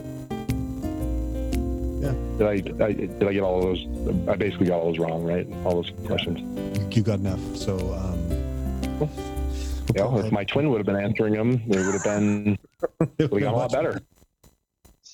Did 2.38 2.46
I, 2.46 2.60
did 2.60 2.82
I 2.82 2.92
did 2.92 3.24
I 3.24 3.32
get 3.32 3.42
all 3.42 3.60
those? 3.60 3.84
I 4.28 4.36
basically 4.36 4.66
got 4.66 4.80
all 4.80 4.92
those 4.92 5.00
wrong, 5.00 5.24
right? 5.24 5.48
All 5.64 5.82
those 5.82 5.92
questions. 6.06 6.40
You, 6.94 7.02
got 7.02 7.18
enough. 7.18 7.40
So, 7.56 7.76
um, 7.92 8.98
we'll 8.98 9.10
Yeah, 9.96 10.24
if 10.24 10.30
my 10.30 10.44
twin 10.44 10.70
would 10.70 10.78
have 10.78 10.86
been 10.86 10.96
answering 10.96 11.34
them, 11.34 11.62
they 11.68 11.82
would 11.82 11.94
have 11.94 12.04
been 12.04 12.58
it 13.18 13.30
we 13.32 13.40
got 13.40 13.54
a 13.54 13.56
lot 13.56 13.72
better. 13.72 14.00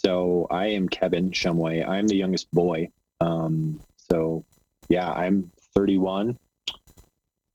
So 0.02 0.46
I 0.50 0.68
am 0.68 0.88
Kevin 0.88 1.30
Shumway. 1.30 1.86
I'm 1.86 2.08
the 2.08 2.16
youngest 2.16 2.50
boy. 2.52 2.90
Um, 3.20 3.80
so 3.98 4.46
yeah, 4.88 5.10
I'm 5.10 5.52
31. 5.74 6.38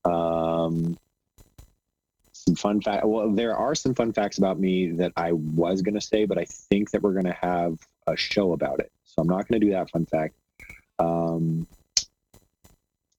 Um, 0.04 0.96
some 2.32 2.54
fun 2.54 2.80
fact. 2.80 3.04
Well, 3.04 3.32
there 3.32 3.56
are 3.56 3.74
some 3.74 3.96
fun 3.96 4.12
facts 4.12 4.38
about 4.38 4.60
me 4.60 4.92
that 4.92 5.12
I 5.16 5.32
was 5.32 5.82
going 5.82 5.96
to 5.96 6.00
say, 6.00 6.24
but 6.24 6.38
I 6.38 6.44
think 6.44 6.92
that 6.92 7.02
we're 7.02 7.14
going 7.14 7.24
to 7.24 7.36
have 7.40 7.78
a 8.06 8.16
show 8.16 8.52
about 8.52 8.78
it. 8.78 8.92
So 9.02 9.22
I'm 9.22 9.28
not 9.28 9.48
going 9.48 9.60
to 9.60 9.66
do 9.66 9.72
that 9.72 9.90
fun 9.90 10.06
fact. 10.06 10.36
Um, 11.00 11.66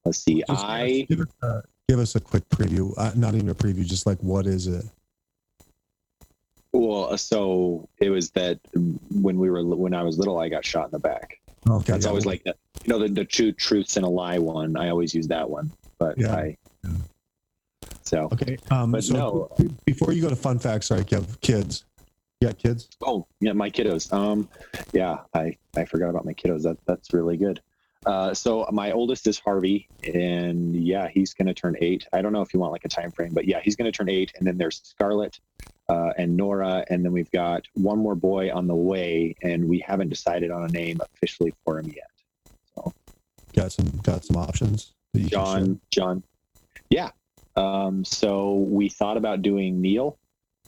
let's 0.05 0.19
see. 0.19 0.41
Just 0.47 0.63
I 0.65 1.05
give 1.09 1.19
us, 1.19 1.28
a, 1.41 1.63
give 1.89 1.99
us 1.99 2.15
a 2.15 2.21
quick 2.21 2.47
preview. 2.47 2.93
Uh, 2.95 3.11
not 3.13 3.36
even 3.36 3.49
a 3.49 3.55
preview, 3.55 3.86
just 3.86 4.05
like 4.05 4.19
what 4.19 4.47
is 4.47 4.67
it? 4.67 4.86
Well, 6.78 7.17
so 7.17 7.88
it 7.99 8.09
was 8.09 8.32
that 8.32 8.59
when 9.11 9.38
we 9.39 9.49
were 9.49 9.63
when 9.65 9.93
I 9.93 10.03
was 10.03 10.17
little, 10.17 10.39
I 10.39 10.49
got 10.49 10.63
shot 10.65 10.86
in 10.86 10.91
the 10.91 10.99
back. 10.99 11.39
Okay. 11.69 11.93
That's 11.93 12.05
yeah, 12.05 12.09
always 12.09 12.25
like 12.25 12.43
the 12.43 12.55
you 12.84 12.89
know 12.93 12.99
the, 12.99 13.09
the 13.09 13.25
two 13.25 13.51
truths 13.51 13.97
and 13.97 14.05
a 14.05 14.09
lie 14.09 14.38
one. 14.39 14.78
I 14.78 14.89
always 14.89 15.13
use 15.13 15.28
that 15.28 15.49
one, 15.49 15.71
but 15.97 16.17
Yeah. 16.17 16.34
I 16.36 16.57
Yeah. 16.84 16.91
so 18.03 18.30
Okay. 18.32 18.57
Um, 18.71 18.91
But 18.91 19.03
so 19.03 19.13
no. 19.57 19.67
before 19.86 20.13
you 20.13 20.21
go 20.21 20.30
to 20.30 20.36
fun 20.36 20.59
facts, 20.59 20.88
sorry, 20.88 21.03
Kev, 21.03 21.39
kids. 21.41 21.84
You 22.39 22.47
got 22.49 22.57
kids? 22.59 22.88
oh 23.01 23.25
yeah, 23.39 23.53
my 23.53 23.69
kiddos. 23.69 24.13
Um, 24.13 24.47
yeah, 24.93 25.17
I 25.34 25.57
I 25.75 25.86
forgot 25.86 26.09
about 26.09 26.23
my 26.25 26.34
kiddos. 26.34 26.61
That 26.63 26.78
that's 26.86 27.11
really 27.11 27.36
good. 27.38 27.61
Uh, 28.05 28.34
so 28.34 28.65
my 28.71 28.91
oldest 28.91 29.25
is 29.28 29.39
Harvey, 29.39 29.89
and 30.13 30.75
yeah, 30.75 31.07
he's 31.09 31.34
gonna 31.34 31.53
turn 31.53 31.75
eight. 31.82 32.07
I 32.13 32.21
don't 32.21 32.32
know 32.32 32.43
if 32.43 32.53
you 32.53 32.59
want 32.59 32.71
like 32.71 32.86
a 32.86 32.89
time 32.89 33.11
frame, 33.11 33.34
but 33.34 33.45
yeah, 33.45 33.59
he's 33.61 33.75
gonna 33.75 33.91
turn 33.91 34.07
eight. 34.07 34.32
And 34.38 34.45
then 34.47 34.57
there's 34.57 34.80
Scarlett 34.84 35.39
uh, 35.90 36.12
and 36.18 36.36
Nora, 36.36 36.84
and 36.90 37.04
then 37.04 37.12
we've 37.12 37.32
got 37.32 37.64
one 37.74 37.98
more 38.00 38.16
boy 38.16 38.52
on 38.54 38.68
the 38.68 38.76
way, 38.76 39.36
and 39.42 39.68
we 39.68 39.80
haven't 39.80 40.10
decided 40.10 40.52
on 40.52 40.64
a 40.64 40.68
name 40.68 41.00
officially 41.02 41.54
for 41.64 41.80
him 41.80 41.88
yet. 41.96 42.10
So, 42.76 42.94
got 43.56 43.72
some 43.72 43.88
got 44.04 44.26
some 44.26 44.36
options. 44.38 44.94
that 45.14 45.22
you 45.22 45.30
can? 45.30 45.38
John, 45.40 45.82
John. 45.92 46.24
Yeah. 46.90 47.10
Um, 47.56 48.04
so 48.06 48.54
we 48.56 48.90
thought 48.90 49.18
about 49.18 49.42
doing 49.42 49.82
Neil. 49.82 50.18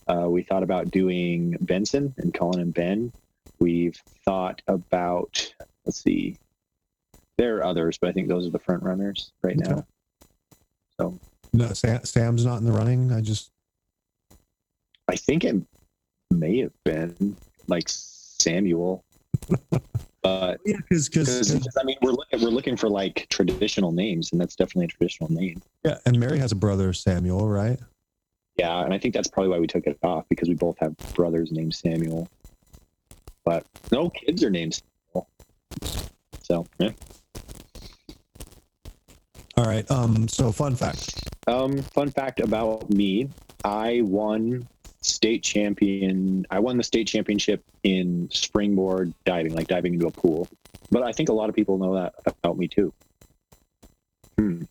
Uh, 0.07 0.27
we 0.27 0.41
thought 0.41 0.63
about 0.63 0.89
doing 0.89 1.55
Benson 1.61 2.13
and 2.17 2.33
calling 2.33 2.61
and 2.61 2.73
Ben. 2.73 3.11
We've 3.59 4.01
thought 4.25 4.61
about, 4.67 5.53
let's 5.85 6.01
see, 6.01 6.37
there 7.37 7.57
are 7.57 7.63
others, 7.65 7.97
but 7.99 8.09
I 8.09 8.13
think 8.13 8.27
those 8.27 8.47
are 8.47 8.49
the 8.49 8.57
front 8.59 8.81
runners 8.81 9.31
right 9.43 9.55
Okay. 9.61 9.69
now. 9.69 9.85
So 10.99 11.19
No, 11.53 11.67
Sam, 11.73 12.03
Sam's 12.05 12.43
not 12.43 12.57
in 12.57 12.65
the 12.65 12.71
running. 12.71 13.11
I 13.11 13.21
just 13.21 13.51
I 15.09 15.15
think 15.15 15.43
it 15.43 15.55
may 16.29 16.59
have 16.59 16.83
been 16.85 17.35
like 17.67 17.85
Samuel, 17.87 19.03
but 20.21 20.59
yeah, 20.65 20.77
because 20.77 21.09
because 21.09 21.77
I 21.79 21.83
mean 21.83 21.97
we're 22.03 22.11
looking 22.11 22.41
we're 22.43 22.49
looking 22.51 22.77
for 22.77 22.89
like 22.89 23.25
traditional 23.29 23.91
names, 23.91 24.31
and 24.31 24.39
that's 24.39 24.55
definitely 24.55 24.85
a 24.85 24.89
traditional 24.89 25.31
name. 25.31 25.63
yeah, 25.83 25.97
and 26.05 26.19
Mary 26.19 26.37
has 26.37 26.51
a 26.51 26.55
brother 26.55 26.93
Samuel, 26.93 27.49
right? 27.49 27.79
Yeah, 28.57 28.83
and 28.83 28.93
I 28.93 28.99
think 28.99 29.15
that's 29.15 29.27
probably 29.27 29.49
why 29.49 29.57
we 29.57 29.65
took 29.65 29.87
it 29.87 29.97
off 30.03 30.25
because 30.29 30.47
we 30.47 30.53
both 30.53 30.77
have 30.79 30.95
brothers 31.15 31.51
named 31.51 31.73
Samuel. 31.73 32.29
But 33.45 33.65
no 33.91 34.11
kids 34.11 34.43
are 34.43 34.51
named 34.51 34.79
Samuel. 35.11 35.29
So, 36.43 36.67
yeah. 36.77 36.91
All 39.57 39.65
right. 39.65 39.89
Um. 39.89 40.27
So 40.27 40.51
fun 40.51 40.75
fact. 40.75 41.27
Um, 41.47 41.81
fun 41.81 42.11
fact 42.11 42.41
about 42.41 42.91
me: 42.91 43.29
I 43.63 44.01
won 44.03 44.67
state 45.19 45.43
champion. 45.43 46.45
I 46.49 46.59
won 46.59 46.77
the 46.77 46.83
state 46.83 47.05
championship 47.05 47.61
in 47.83 48.29
springboard 48.31 49.13
diving, 49.25 49.53
like 49.53 49.67
diving 49.67 49.95
into 49.95 50.07
a 50.07 50.11
pool. 50.11 50.47
But 50.91 51.03
I 51.03 51.11
think 51.11 51.27
a 51.27 51.33
lot 51.33 51.49
of 51.49 51.55
people 51.55 51.77
know 51.77 51.93
that 51.95 52.13
about 52.25 52.57
me 52.57 52.69
too. 52.69 52.93
Hmm. 54.37 54.61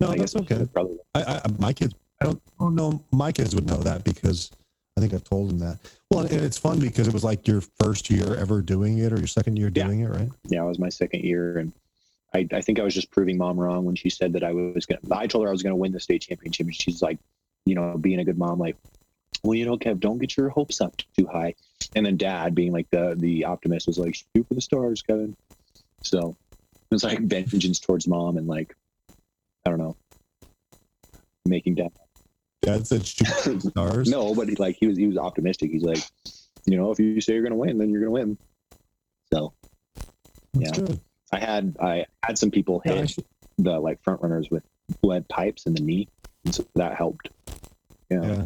No, 0.00 0.10
I 0.10 0.16
that's 0.16 0.34
guess 0.34 0.42
okay. 0.42 0.64
Probably. 0.72 0.98
I, 1.16 1.22
I 1.24 1.40
my 1.58 1.72
kids. 1.72 1.92
I 2.20 2.26
don't. 2.26 2.40
don't 2.60 2.76
know. 2.76 3.02
My 3.10 3.32
kids 3.32 3.52
would 3.56 3.66
know 3.66 3.78
that 3.78 4.04
because 4.04 4.52
I 4.96 5.00
think 5.00 5.12
I've 5.12 5.24
told 5.24 5.50
them 5.50 5.58
that. 5.58 5.78
Well, 6.08 6.20
and 6.20 6.32
it's 6.32 6.56
fun 6.56 6.78
because 6.78 7.08
it 7.08 7.12
was 7.12 7.24
like 7.24 7.48
your 7.48 7.62
first 7.80 8.10
year 8.10 8.36
ever 8.36 8.62
doing 8.62 8.98
it 8.98 9.12
or 9.12 9.16
your 9.18 9.26
second 9.26 9.56
year 9.58 9.72
Yeah. 9.74 9.86
doing 9.86 10.00
it, 10.02 10.08
right? 10.08 10.28
yeah, 10.46 10.62
it 10.62 10.66
was 10.68 10.78
my 10.78 10.88
second 10.88 11.24
year, 11.24 11.58
and 11.58 11.72
I, 12.32 12.46
I 12.52 12.60
think 12.60 12.78
I 12.78 12.84
was 12.84 12.94
just 12.94 13.10
proving 13.10 13.36
mom 13.36 13.58
wrong 13.58 13.84
when 13.84 13.96
she 13.96 14.08
said 14.08 14.32
that 14.34 14.44
I 14.44 14.52
was 14.52 14.86
gonna. 14.86 15.00
I 15.10 15.26
told 15.26 15.42
her 15.44 15.48
I 15.48 15.52
was 15.52 15.64
gonna 15.64 15.74
win 15.74 15.90
the 15.90 15.98
state 15.98 16.22
championship, 16.22 16.66
and 16.66 16.74
she's 16.76 17.02
like, 17.02 17.18
you 17.66 17.74
know, 17.74 17.96
being 17.98 18.18
a 18.20 18.24
good 18.24 18.38
mom, 18.38 18.58
like, 18.58 18.76
well, 19.42 19.54
you 19.54 19.64
know, 19.64 19.76
Kev, 19.78 20.00
don't 20.00 20.18
get 20.18 20.36
your 20.36 20.48
hopes 20.48 20.80
up 20.80 20.94
too 21.16 21.26
high. 21.26 21.54
And 21.94 22.04
then 22.04 22.16
dad, 22.16 22.54
being 22.54 22.72
like 22.72 22.88
the 22.90 23.14
the 23.18 23.44
optimist, 23.44 23.86
was 23.86 23.98
like, 23.98 24.14
shoot 24.14 24.46
for 24.46 24.54
the 24.54 24.60
stars, 24.60 25.02
Kevin. 25.02 25.36
So 26.02 26.36
it 26.90 26.94
was 26.94 27.04
like 27.04 27.20
vengeance 27.20 27.80
towards 27.80 28.06
mom, 28.06 28.36
and 28.36 28.46
like, 28.46 28.74
I 29.66 29.70
don't 29.70 29.78
know, 29.78 29.96
making 31.44 31.76
dad. 31.76 31.92
Dad 32.62 32.86
said 32.86 33.06
shoot 33.06 33.28
for 33.28 33.50
the 33.50 33.60
stars. 33.70 34.08
No, 34.08 34.34
but 34.34 34.48
he, 34.48 34.56
like 34.56 34.76
he 34.78 34.86
was 34.86 34.98
he 34.98 35.06
was 35.06 35.16
optimistic. 35.16 35.70
He's 35.70 35.82
like, 35.82 36.02
you 36.66 36.76
know, 36.76 36.90
if 36.90 37.00
you 37.00 37.20
say 37.20 37.34
you're 37.34 37.42
gonna 37.42 37.56
win, 37.56 37.78
then 37.78 37.90
you're 37.90 38.00
gonna 38.00 38.10
win. 38.12 38.38
So 39.32 39.52
That's 40.54 40.78
yeah. 40.78 40.84
good. 40.84 41.00
I 41.32 41.38
had 41.38 41.76
I 41.80 42.06
had 42.22 42.36
some 42.38 42.50
people 42.50 42.80
hit 42.80 43.10
should- 43.10 43.24
the 43.58 43.78
like 43.78 44.02
front 44.02 44.20
runners 44.22 44.50
with 44.50 44.64
lead 45.02 45.28
pipes 45.28 45.66
in 45.66 45.74
the 45.74 45.80
knee, 45.80 46.08
and 46.44 46.54
so 46.54 46.66
that 46.74 46.96
helped. 46.96 47.30
Yeah, 48.10 48.22
yeah. 48.22 48.42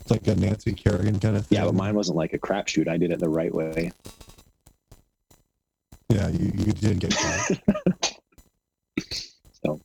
It's 0.00 0.10
like 0.10 0.26
a 0.26 0.34
Nancy 0.34 0.72
Kerrigan 0.72 1.20
kind 1.20 1.36
of 1.36 1.46
thing. 1.46 1.58
Yeah, 1.58 1.66
but 1.66 1.74
mine 1.74 1.94
wasn't 1.94 2.16
like 2.16 2.32
a 2.32 2.38
crapshoot. 2.38 2.88
I 2.88 2.96
did 2.96 3.12
it 3.12 3.20
the 3.20 3.28
right 3.28 3.54
way. 3.54 3.92
Yeah, 6.08 6.28
you, 6.28 6.52
you 6.54 6.72
did 6.72 7.00
get 7.00 7.16
caught. 7.16 7.50
So 9.64 9.80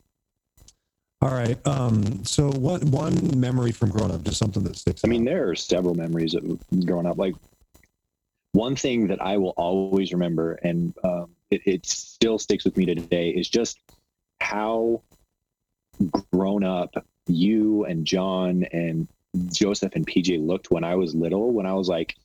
All 1.21 1.29
right. 1.29 1.55
Um, 1.67 2.25
so 2.25 2.49
what 2.51 2.83
one 2.85 3.39
memory 3.39 3.71
from 3.71 3.89
growing 3.89 4.11
up, 4.11 4.23
just 4.23 4.37
something 4.37 4.63
that 4.63 4.75
sticks 4.75 5.01
I 5.05 5.07
mean, 5.07 5.23
there 5.23 5.47
are 5.49 5.55
several 5.55 5.93
memories 5.93 6.33
of 6.33 6.43
growing 6.85 7.05
up. 7.05 7.17
Like 7.17 7.35
one 8.53 8.75
thing 8.75 9.07
that 9.07 9.21
I 9.21 9.37
will 9.37 9.53
always 9.55 10.11
remember, 10.11 10.53
and 10.63 10.93
um, 11.03 11.29
it, 11.51 11.61
it 11.65 11.85
still 11.85 12.39
sticks 12.39 12.65
with 12.65 12.75
me 12.75 12.85
today, 12.85 13.29
is 13.29 13.47
just 13.47 13.79
how 14.41 15.03
grown 16.33 16.63
up 16.63 16.93
you 17.27 17.85
and 17.85 18.05
John 18.05 18.63
and 18.71 19.07
Joseph 19.51 19.93
and 19.95 20.05
PJ 20.05 20.45
looked 20.45 20.71
when 20.71 20.83
I 20.83 20.95
was 20.95 21.15
little. 21.15 21.51
When 21.51 21.65
I 21.65 21.73
was 21.73 21.89
like 21.89 22.15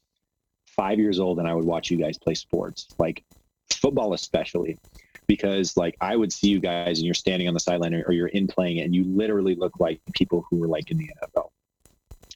five 0.66 0.98
years 0.98 1.20
old, 1.20 1.38
and 1.38 1.48
I 1.48 1.55
would 1.55 1.64
watch 1.64 1.90
you 1.90 1.98
guys 1.98 2.18
play 2.18 2.34
sports, 2.34 2.88
like 2.98 3.24
football 3.70 4.14
especially. 4.14 4.78
Because 5.26 5.76
like 5.76 5.96
I 6.00 6.16
would 6.16 6.32
see 6.32 6.48
you 6.48 6.61
guys 6.61 6.98
and 6.98 7.07
you're 7.07 7.14
standing 7.14 7.48
on 7.48 7.55
the 7.55 7.61
sideline 7.61 7.94
or, 7.94 8.03
or 8.07 8.12
you're 8.12 8.26
in 8.26 8.46
playing 8.46 8.78
it 8.78 8.82
and 8.82 8.94
you 8.94 9.05
literally 9.05 9.55
look 9.55 9.78
like 9.78 10.00
people 10.14 10.44
who 10.50 10.57
were 10.57 10.66
like 10.66 10.90
in 10.90 10.98
the 10.98 11.09
NFL 11.22 11.50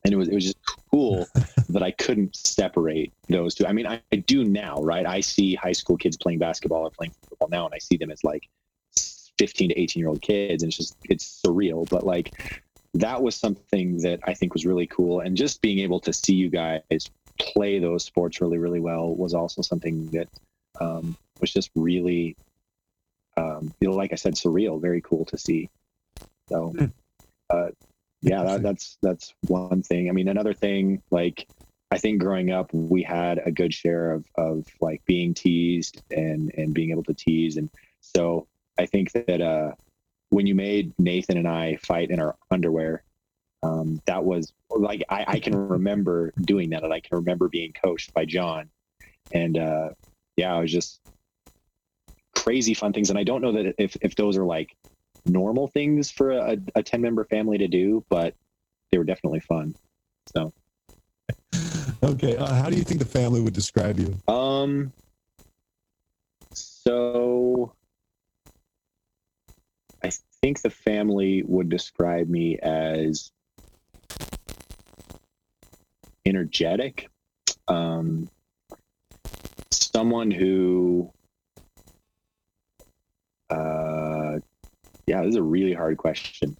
and 0.06 0.14
it 0.14 0.16
was 0.16 0.28
it 0.28 0.34
was 0.34 0.44
just 0.44 0.58
cool 0.90 1.26
that 1.68 1.82
I 1.82 1.90
couldn't 1.90 2.36
separate 2.36 3.12
those 3.28 3.54
two. 3.54 3.66
I 3.66 3.72
mean, 3.72 3.86
I, 3.86 4.00
I 4.12 4.16
do 4.16 4.44
now, 4.44 4.80
right? 4.80 5.04
I 5.04 5.20
see 5.20 5.54
high 5.54 5.72
school 5.72 5.96
kids 5.96 6.16
playing 6.16 6.38
basketball 6.38 6.86
or 6.86 6.90
playing 6.90 7.12
football 7.28 7.48
now, 7.48 7.66
and 7.66 7.74
I 7.74 7.78
see 7.78 7.96
them 7.96 8.10
as 8.10 8.22
like 8.22 8.48
15 9.38 9.70
to 9.70 9.80
18 9.80 10.00
year 10.00 10.08
old 10.08 10.22
kids, 10.22 10.62
and 10.62 10.70
it's 10.70 10.76
just 10.76 10.96
it's 11.04 11.40
surreal. 11.44 11.88
But 11.88 12.04
like 12.04 12.32
that 12.94 13.22
was 13.22 13.36
something 13.36 14.00
that 14.02 14.20
I 14.24 14.34
think 14.34 14.54
was 14.54 14.66
really 14.66 14.86
cool, 14.86 15.20
and 15.20 15.36
just 15.36 15.60
being 15.60 15.80
able 15.80 16.00
to 16.00 16.12
see 16.12 16.34
you 16.34 16.50
guys 16.50 17.10
play 17.38 17.78
those 17.78 18.04
sports 18.04 18.40
really, 18.40 18.58
really 18.58 18.80
well 18.80 19.14
was 19.14 19.34
also 19.34 19.62
something 19.62 20.10
that 20.12 20.28
um, 20.80 21.16
was 21.40 21.52
just 21.52 21.70
really, 21.74 22.36
um, 23.36 23.74
you 23.80 23.88
know, 23.88 23.94
like 23.94 24.12
I 24.12 24.16
said, 24.16 24.34
surreal, 24.34 24.80
very 24.80 25.00
cool 25.00 25.24
to 25.26 25.38
see. 25.38 25.70
So, 26.50 26.72
Hmm. 26.76 26.86
uh, 27.50 27.68
yeah, 28.22 28.42
that, 28.44 28.62
that's 28.62 28.98
that's 29.02 29.34
one 29.42 29.82
thing. 29.82 30.08
I 30.08 30.12
mean, 30.12 30.28
another 30.28 30.54
thing, 30.54 31.02
like 31.10 31.46
I 31.90 31.98
think 31.98 32.20
growing 32.20 32.50
up, 32.50 32.72
we 32.72 33.02
had 33.02 33.40
a 33.44 33.52
good 33.52 33.72
share 33.72 34.12
of 34.12 34.24
of 34.36 34.66
like 34.80 35.04
being 35.04 35.34
teased 35.34 36.02
and 36.10 36.52
and 36.56 36.74
being 36.74 36.90
able 36.90 37.04
to 37.04 37.14
tease, 37.14 37.56
and 37.56 37.70
so 38.00 38.48
I 38.78 38.86
think 38.86 39.12
that 39.12 39.40
uh, 39.40 39.72
when 40.30 40.46
you 40.46 40.54
made 40.54 40.92
Nathan 40.98 41.38
and 41.38 41.48
I 41.48 41.76
fight 41.76 42.10
in 42.10 42.20
our 42.20 42.36
underwear, 42.50 43.02
um, 43.62 44.00
that 44.06 44.24
was 44.24 44.52
like 44.70 45.02
I, 45.08 45.24
I 45.26 45.40
can 45.40 45.68
remember 45.68 46.32
doing 46.42 46.70
that, 46.70 46.84
and 46.84 46.92
I 46.92 47.00
can 47.00 47.16
remember 47.16 47.48
being 47.48 47.72
coached 47.72 48.12
by 48.14 48.24
John, 48.24 48.68
and 49.32 49.58
uh, 49.58 49.90
yeah, 50.36 50.56
it 50.56 50.60
was 50.60 50.72
just 50.72 51.00
crazy 52.34 52.74
fun 52.74 52.92
things. 52.92 53.10
And 53.10 53.18
I 53.18 53.24
don't 53.24 53.40
know 53.40 53.52
that 53.52 53.74
if 53.78 53.96
if 54.02 54.14
those 54.14 54.36
are 54.36 54.44
like 54.44 54.76
normal 55.24 55.68
things 55.68 56.10
for 56.10 56.30
a, 56.30 56.56
a 56.74 56.82
10 56.82 57.00
member 57.00 57.24
family 57.24 57.58
to 57.58 57.68
do, 57.68 58.04
but 58.08 58.34
they 58.90 58.98
were 58.98 59.04
definitely 59.04 59.40
fun. 59.40 59.74
So, 60.34 60.52
okay. 62.02 62.36
Uh, 62.36 62.54
how 62.54 62.70
do 62.70 62.76
you 62.76 62.84
think 62.84 63.00
the 63.00 63.06
family 63.06 63.40
would 63.40 63.54
describe 63.54 63.98
you? 63.98 64.16
um, 64.28 64.92
so 66.52 67.72
think 70.46 70.62
the 70.62 70.70
family 70.70 71.42
would 71.42 71.68
describe 71.68 72.28
me 72.28 72.56
as 72.60 73.32
energetic, 76.24 77.10
um, 77.66 78.30
someone 79.72 80.30
who, 80.30 81.10
uh, 83.50 84.38
yeah, 85.08 85.22
this 85.22 85.30
is 85.30 85.34
a 85.34 85.42
really 85.42 85.72
hard 85.72 85.96
question 85.96 86.56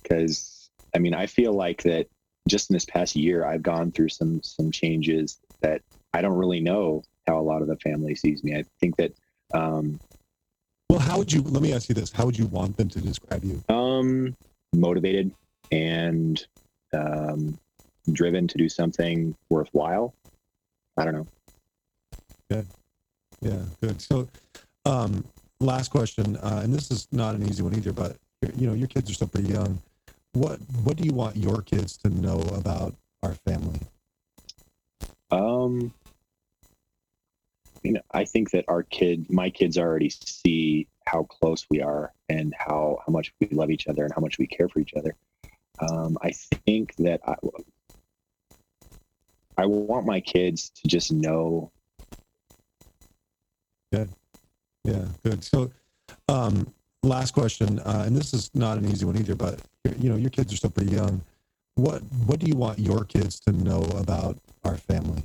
because 0.00 0.70
I 0.94 1.00
mean, 1.00 1.12
I 1.12 1.26
feel 1.26 1.54
like 1.54 1.82
that 1.82 2.06
just 2.48 2.70
in 2.70 2.74
this 2.74 2.84
past 2.84 3.16
year, 3.16 3.44
I've 3.44 3.64
gone 3.64 3.90
through 3.90 4.10
some 4.10 4.44
some 4.44 4.70
changes 4.70 5.40
that 5.60 5.82
I 6.12 6.22
don't 6.22 6.38
really 6.38 6.60
know 6.60 7.02
how 7.26 7.40
a 7.40 7.42
lot 7.42 7.62
of 7.62 7.68
the 7.68 7.78
family 7.78 8.14
sees 8.14 8.44
me. 8.44 8.54
I 8.54 8.62
think 8.78 8.94
that 8.98 9.12
um, 9.52 9.98
Well, 10.90 10.98
how 10.98 11.18
would 11.18 11.32
you? 11.32 11.42
Let 11.42 11.62
me 11.62 11.72
ask 11.72 11.88
you 11.88 11.94
this: 11.94 12.12
How 12.12 12.26
would 12.26 12.38
you 12.38 12.46
want 12.46 12.76
them 12.76 12.88
to 12.90 13.00
describe 13.00 13.44
you? 13.44 13.62
um, 13.68 14.36
motivated 14.74 15.30
and 15.72 16.44
um, 16.92 17.58
driven 18.12 18.46
to 18.48 18.58
do 18.58 18.68
something 18.68 19.34
worthwhile. 19.48 20.14
I 20.96 21.04
don't 21.04 21.14
know. 21.14 21.26
Yeah, 22.50 22.62
Yeah, 23.40 23.62
good. 23.80 24.00
So, 24.00 24.28
um, 24.84 25.24
last 25.60 25.90
question, 25.90 26.36
uh, 26.36 26.60
and 26.62 26.72
this 26.72 26.90
is 26.90 27.08
not 27.10 27.34
an 27.34 27.48
easy 27.48 27.62
one 27.62 27.74
either, 27.74 27.92
but 27.92 28.16
you 28.56 28.66
know, 28.66 28.74
your 28.74 28.88
kids 28.88 29.10
are 29.10 29.14
still 29.14 29.28
pretty 29.28 29.48
young. 29.52 29.80
What 30.34 30.58
What 30.82 30.96
do 30.96 31.04
you 31.04 31.12
want 31.12 31.36
your 31.36 31.62
kids 31.62 31.96
to 31.98 32.08
know 32.10 32.40
about 32.54 32.94
our 33.22 33.34
family? 33.46 33.80
Um, 35.30 35.92
you 37.84 37.92
know, 37.92 38.00
I 38.12 38.24
think 38.24 38.50
that 38.50 38.64
our 38.66 38.82
kid, 38.82 39.30
my 39.30 39.50
kids 39.50 39.78
already 39.78 40.08
see 40.08 40.88
how 41.06 41.24
close 41.24 41.66
we 41.70 41.82
are 41.82 42.12
and 42.28 42.54
how, 42.58 42.98
how 43.06 43.12
much 43.12 43.32
we 43.40 43.48
love 43.52 43.70
each 43.70 43.86
other 43.86 44.04
and 44.04 44.12
how 44.14 44.22
much 44.22 44.38
we 44.38 44.46
care 44.46 44.68
for 44.68 44.80
each 44.80 44.94
other. 44.94 45.14
Um, 45.78 46.16
I 46.22 46.32
think 46.32 46.96
that 46.96 47.20
I, 47.26 47.34
I 49.58 49.66
want 49.66 50.06
my 50.06 50.20
kids 50.20 50.70
to 50.70 50.88
just 50.88 51.12
know. 51.12 51.70
Yeah, 54.84 55.06
good. 55.22 55.42
So, 55.42 55.70
um, 56.28 56.72
last 57.02 57.32
question, 57.32 57.78
uh, 57.80 58.04
and 58.06 58.14
this 58.14 58.34
is 58.34 58.50
not 58.54 58.76
an 58.76 58.86
easy 58.86 59.06
one 59.06 59.16
either, 59.16 59.34
but 59.34 59.60
you 59.98 60.10
know, 60.10 60.16
your 60.16 60.30
kids 60.30 60.52
are 60.52 60.56
still 60.56 60.70
pretty 60.70 60.92
young. 60.92 61.22
What 61.76 62.02
What 62.26 62.38
do 62.38 62.46
you 62.46 62.54
want 62.54 62.78
your 62.78 63.04
kids 63.04 63.40
to 63.40 63.52
know 63.52 63.82
about 63.96 64.38
our 64.64 64.76
family? 64.76 65.22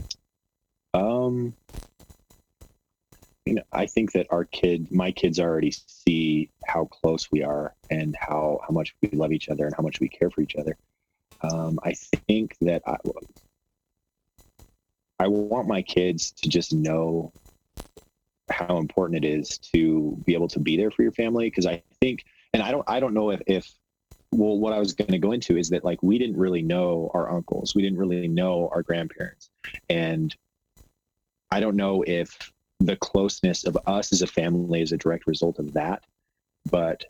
Um, 0.94 1.54
I 3.72 3.86
think 3.86 4.12
that 4.14 4.28
our 4.30 4.46
kid, 4.46 4.92
my 4.92 5.12
kids 5.12 5.40
already 5.40 5.72
see 5.72 6.50
how 6.66 6.86
close 6.86 7.32
we 7.32 7.44
are 7.44 7.74
and 7.90 8.16
how, 8.20 8.60
how 8.66 8.74
much 8.74 8.96
we 9.02 9.10
love 9.10 9.32
each 9.32 9.50
other 9.50 9.66
and 9.66 9.76
how 9.76 9.84
much 9.84 10.00
we 10.00 10.10
care 10.10 10.30
for 10.30 10.42
each 10.42 10.56
other. 10.56 10.78
Um, 11.42 11.80
I 11.84 11.94
think 11.94 12.58
that 12.62 12.82
I, 12.86 12.98
I 15.20 15.28
want 15.28 15.68
my 15.68 15.82
kids 15.82 16.32
to 16.32 16.50
just 16.50 16.74
know 16.74 17.32
how 18.50 18.78
important 18.78 19.24
it 19.24 19.28
is 19.28 19.58
to 19.74 20.18
be 20.26 20.34
able 20.34 20.48
to 20.50 20.60
be 20.60 20.76
there 20.78 20.92
for 20.92 21.04
your 21.04 21.12
family. 21.12 21.50
Because 21.50 21.66
I 21.66 21.82
think, 22.02 22.26
and 22.54 22.64
I 22.64 22.72
don't, 22.72 22.84
I 22.88 23.00
don't 23.00 23.14
know 23.14 23.32
if, 23.32 23.42
if 23.48 23.72
well, 24.32 24.58
what 24.60 24.74
I 24.74 24.80
was 24.80 24.94
going 24.94 25.12
to 25.12 25.18
go 25.18 25.32
into 25.32 25.58
is 25.58 25.70
that 25.70 25.84
like 25.84 26.04
we 26.04 26.18
didn't 26.18 26.38
really 26.38 26.62
know 26.62 27.10
our 27.14 27.32
uncles, 27.32 27.74
we 27.74 27.82
didn't 27.82 27.98
really 27.98 28.28
know 28.28 28.70
our 28.74 28.84
grandparents, 28.84 29.50
and 29.90 30.36
I 31.52 31.60
don't 31.60 31.76
know 31.76 32.04
if 32.06 32.38
the 32.80 32.96
closeness 32.96 33.66
of 33.66 33.78
us 33.86 34.12
as 34.12 34.22
a 34.22 34.28
family 34.28 34.82
is 34.82 34.92
a 34.92 34.98
direct 34.98 35.28
result 35.28 35.60
of 35.60 35.74
that, 35.74 36.04
but 36.70 37.06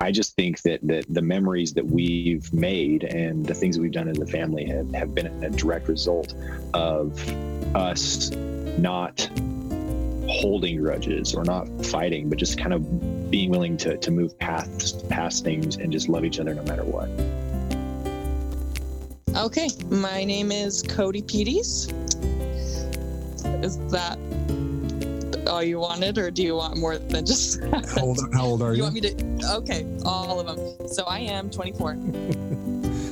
I 0.00 0.10
just 0.10 0.34
think 0.34 0.62
that, 0.62 0.80
that 0.82 1.04
the 1.08 1.22
memories 1.22 1.74
that 1.74 1.86
we've 1.86 2.52
made 2.52 3.04
and 3.04 3.46
the 3.46 3.54
things 3.54 3.76
that 3.76 3.82
we've 3.82 3.92
done 3.92 4.08
as 4.08 4.18
a 4.18 4.26
family 4.26 4.64
have, 4.64 4.92
have 4.94 5.14
been 5.14 5.26
a 5.44 5.50
direct 5.50 5.86
result 5.86 6.34
of 6.74 7.16
us 7.76 8.30
not 8.78 9.30
holding 10.28 10.78
grudges 10.78 11.34
or 11.34 11.44
not 11.44 11.68
fighting, 11.86 12.28
but 12.28 12.38
just 12.38 12.58
kind 12.58 12.72
of 12.72 13.30
being 13.30 13.50
willing 13.50 13.76
to 13.76 13.96
to 13.98 14.10
move 14.10 14.36
past 14.38 15.08
past 15.08 15.44
things 15.44 15.76
and 15.76 15.92
just 15.92 16.08
love 16.08 16.24
each 16.24 16.40
other 16.40 16.54
no 16.54 16.62
matter 16.64 16.84
what. 16.84 17.08
Okay, 19.36 19.68
my 19.88 20.24
name 20.24 20.50
is 20.50 20.82
Cody 20.82 21.22
Peters. 21.22 21.88
Is 23.62 23.78
that 23.90 24.18
all 25.46 25.62
you 25.62 25.78
wanted, 25.78 26.18
or 26.18 26.30
do 26.30 26.42
you 26.42 26.56
want 26.56 26.76
more 26.78 26.98
than 26.98 27.24
just? 27.24 27.62
How 27.94 28.02
old, 28.02 28.20
how 28.32 28.44
old 28.44 28.62
are 28.62 28.70
you 28.72 28.78
you? 28.78 28.82
want 28.82 28.94
me 28.94 29.00
to? 29.02 29.54
Okay, 29.56 29.86
all 30.04 30.40
of 30.40 30.46
them. 30.46 30.88
So 30.88 31.04
I 31.04 31.20
am 31.20 31.50
24. 31.50 31.90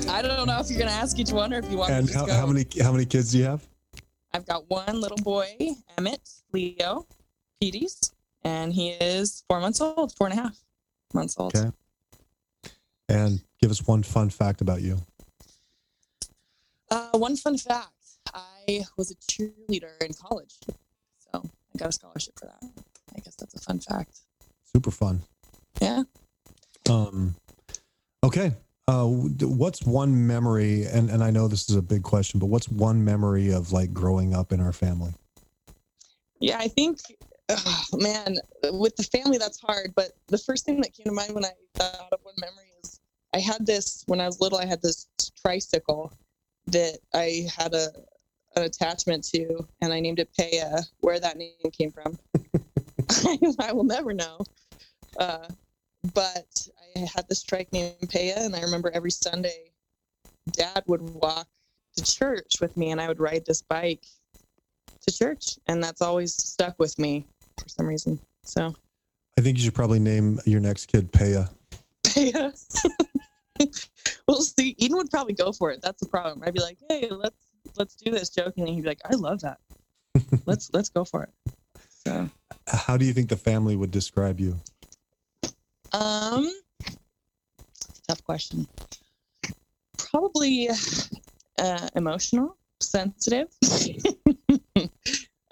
I 0.08 0.22
don't 0.22 0.46
know 0.46 0.58
if 0.58 0.68
you're 0.70 0.78
gonna 0.78 0.90
ask 0.90 1.18
each 1.18 1.30
one 1.32 1.52
or 1.54 1.58
if 1.58 1.70
you 1.70 1.76
want 1.78 1.92
And 1.92 2.08
to 2.08 2.14
how, 2.14 2.20
just 2.26 2.32
go. 2.32 2.40
how 2.40 2.46
many 2.46 2.66
how 2.82 2.92
many 2.92 3.04
kids 3.04 3.30
do 3.32 3.38
you 3.38 3.44
have? 3.44 3.64
I've 4.32 4.46
got 4.46 4.68
one 4.68 5.00
little 5.00 5.16
boy, 5.18 5.56
Emmett 5.98 6.28
Leo 6.52 7.06
Peters, 7.60 8.12
and 8.44 8.72
he 8.72 8.90
is 8.90 9.44
four 9.48 9.60
months 9.60 9.80
old, 9.80 10.14
four 10.16 10.28
and 10.28 10.38
a 10.38 10.42
half 10.42 10.58
months 11.14 11.36
old. 11.38 11.54
Okay. 11.56 11.70
And 13.08 13.40
give 13.60 13.70
us 13.70 13.86
one 13.86 14.02
fun 14.02 14.30
fact 14.30 14.60
about 14.60 14.82
you. 14.82 14.98
Uh, 16.90 17.10
one 17.18 17.36
fun 17.36 17.56
fact: 17.58 17.90
was 18.96 19.10
a 19.10 19.16
cheerleader 19.30 20.00
in 20.02 20.12
college, 20.14 20.54
so 21.18 21.42
I 21.42 21.78
got 21.78 21.88
a 21.88 21.92
scholarship 21.92 22.38
for 22.38 22.46
that. 22.46 22.62
I 23.16 23.20
guess 23.20 23.36
that's 23.36 23.54
a 23.54 23.60
fun 23.60 23.80
fact. 23.80 24.20
Super 24.72 24.90
fun. 24.90 25.20
Yeah. 25.80 26.02
Um, 26.88 27.34
okay. 28.22 28.52
Uh, 28.86 29.06
what's 29.06 29.82
one 29.84 30.26
memory? 30.26 30.84
And 30.86 31.10
and 31.10 31.22
I 31.22 31.30
know 31.30 31.48
this 31.48 31.70
is 31.70 31.76
a 31.76 31.82
big 31.82 32.02
question, 32.02 32.40
but 32.40 32.46
what's 32.46 32.68
one 32.68 33.04
memory 33.04 33.52
of 33.52 33.72
like 33.72 33.92
growing 33.92 34.34
up 34.34 34.52
in 34.52 34.60
our 34.60 34.72
family? 34.72 35.12
Yeah, 36.40 36.58
I 36.58 36.68
think, 36.68 36.98
oh, 37.50 37.84
man, 37.92 38.36
with 38.72 38.96
the 38.96 39.02
family, 39.02 39.38
that's 39.38 39.60
hard. 39.60 39.92
But 39.94 40.12
the 40.28 40.38
first 40.38 40.64
thing 40.64 40.80
that 40.80 40.94
came 40.94 41.04
to 41.04 41.12
mind 41.12 41.34
when 41.34 41.44
I 41.44 41.52
thought 41.74 42.08
of 42.12 42.20
one 42.22 42.34
memory 42.38 42.72
is 42.82 42.98
I 43.34 43.38
had 43.40 43.66
this 43.66 44.04
when 44.06 44.20
I 44.20 44.26
was 44.26 44.40
little. 44.40 44.58
I 44.58 44.64
had 44.64 44.82
this 44.82 45.06
tricycle 45.40 46.12
that 46.66 46.98
I 47.14 47.46
had 47.56 47.74
a 47.74 47.88
an 48.56 48.62
attachment 48.62 49.24
to, 49.24 49.66
and 49.80 49.92
I 49.92 50.00
named 50.00 50.18
it 50.18 50.30
Paya. 50.38 50.84
Where 51.00 51.20
that 51.20 51.36
name 51.36 51.52
came 51.72 51.90
from, 51.90 52.18
I 53.58 53.72
will 53.72 53.84
never 53.84 54.12
know. 54.12 54.40
Uh, 55.18 55.46
but 56.14 56.68
I 56.96 57.00
had 57.14 57.28
this 57.28 57.42
trike 57.42 57.72
named 57.72 57.96
Paya, 58.06 58.44
and 58.44 58.54
I 58.56 58.60
remember 58.62 58.90
every 58.92 59.10
Sunday, 59.10 59.70
Dad 60.52 60.82
would 60.86 61.02
walk 61.02 61.48
to 61.96 62.04
church 62.04 62.60
with 62.60 62.76
me, 62.76 62.90
and 62.90 63.00
I 63.00 63.08
would 63.08 63.20
ride 63.20 63.44
this 63.46 63.62
bike 63.62 64.04
to 65.02 65.16
church, 65.16 65.58
and 65.66 65.82
that's 65.82 66.02
always 66.02 66.34
stuck 66.34 66.78
with 66.78 66.98
me 66.98 67.26
for 67.60 67.68
some 67.68 67.86
reason. 67.86 68.18
So, 68.42 68.74
I 69.38 69.42
think 69.42 69.58
you 69.58 69.64
should 69.64 69.74
probably 69.74 69.98
name 69.98 70.40
your 70.44 70.60
next 70.60 70.86
kid 70.86 71.12
Paya. 71.12 71.50
yeah. 72.16 72.50
we'll 74.28 74.40
see. 74.40 74.74
Eden 74.78 74.96
would 74.96 75.10
probably 75.10 75.34
go 75.34 75.52
for 75.52 75.70
it. 75.70 75.80
That's 75.82 76.00
the 76.00 76.08
problem. 76.08 76.42
I'd 76.44 76.54
be 76.54 76.60
like, 76.60 76.78
"Hey, 76.88 77.08
let's 77.10 77.49
let's 77.76 77.96
do 77.96 78.10
this," 78.10 78.30
jokingly. 78.30 78.74
He'd 78.74 78.82
be 78.82 78.88
like, 78.88 79.00
"I 79.04 79.14
love 79.14 79.40
that. 79.40 79.58
let's 80.46 80.70
let's 80.72 80.88
go 80.88 81.04
for 81.04 81.24
it." 81.24 81.54
So, 82.06 82.30
How 82.66 82.96
do 82.96 83.04
you 83.04 83.12
think 83.12 83.28
the 83.28 83.36
family 83.36 83.76
would 83.76 83.90
describe 83.90 84.40
you? 84.40 84.56
um, 85.92 86.48
tough 88.08 88.22
question. 88.24 88.66
Probably 89.98 90.68
uh, 91.58 91.88
emotional, 91.94 92.56
sensitive, 92.80 93.48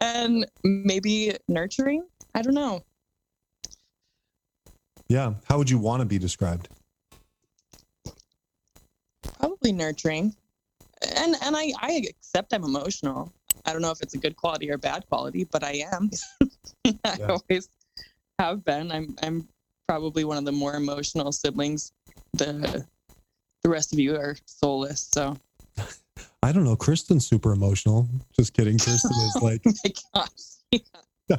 and 0.00 0.46
maybe 0.64 1.36
nurturing. 1.48 2.06
I 2.34 2.42
don't 2.42 2.54
know. 2.54 2.84
Yeah. 5.08 5.34
How 5.44 5.58
would 5.58 5.70
you 5.70 5.78
want 5.78 6.00
to 6.00 6.06
be 6.06 6.18
described? 6.18 6.68
probably 9.38 9.72
nurturing 9.72 10.34
and 11.16 11.34
and 11.42 11.56
i 11.56 11.72
i 11.80 12.02
accept 12.08 12.52
i'm 12.52 12.64
emotional 12.64 13.32
i 13.66 13.72
don't 13.72 13.82
know 13.82 13.90
if 13.90 14.00
it's 14.00 14.14
a 14.14 14.18
good 14.18 14.36
quality 14.36 14.70
or 14.70 14.78
bad 14.78 15.04
quality 15.08 15.44
but 15.50 15.62
i 15.64 15.82
am 15.92 16.10
i 17.04 17.16
Yeah. 17.18 17.26
always 17.28 17.68
have 18.38 18.64
been 18.64 18.90
i'm 18.90 19.16
i'm 19.22 19.48
probably 19.86 20.24
one 20.24 20.36
of 20.36 20.44
the 20.44 20.52
more 20.52 20.74
emotional 20.74 21.32
siblings 21.32 21.92
the 22.34 22.84
the 23.62 23.68
rest 23.68 23.92
of 23.92 23.98
you 23.98 24.14
are 24.16 24.36
soulless 24.46 25.08
so 25.12 25.36
I 26.42 26.52
don't 26.52 26.64
know. 26.64 26.76
Kristen's 26.76 27.26
super 27.26 27.52
emotional. 27.52 28.08
Just 28.32 28.52
kidding. 28.52 28.78
Kristen 28.78 29.10
is 29.12 29.36
like 29.42 29.60
oh 30.14 30.24
my 30.72 30.80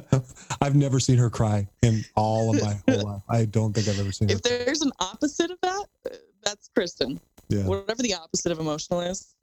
I've 0.60 0.76
never 0.76 1.00
seen 1.00 1.16
her 1.18 1.30
cry 1.30 1.66
in 1.82 2.04
all 2.16 2.54
of 2.54 2.62
my 2.62 2.78
whole 2.88 3.04
life. 3.04 3.22
I 3.28 3.44
don't 3.46 3.72
think 3.72 3.88
I've 3.88 3.98
ever 3.98 4.12
seen 4.12 4.28
her. 4.28 4.34
if 4.34 4.42
there's 4.42 4.82
an 4.82 4.92
opposite 5.00 5.50
of 5.50 5.58
that 5.62 5.86
uh, 6.06 6.16
that's 6.42 6.70
kristen 6.74 7.18
Yeah. 7.48 7.64
whatever 7.64 8.02
the 8.02 8.14
opposite 8.14 8.52
of 8.52 8.58
emotional 8.60 9.00
is 9.00 9.34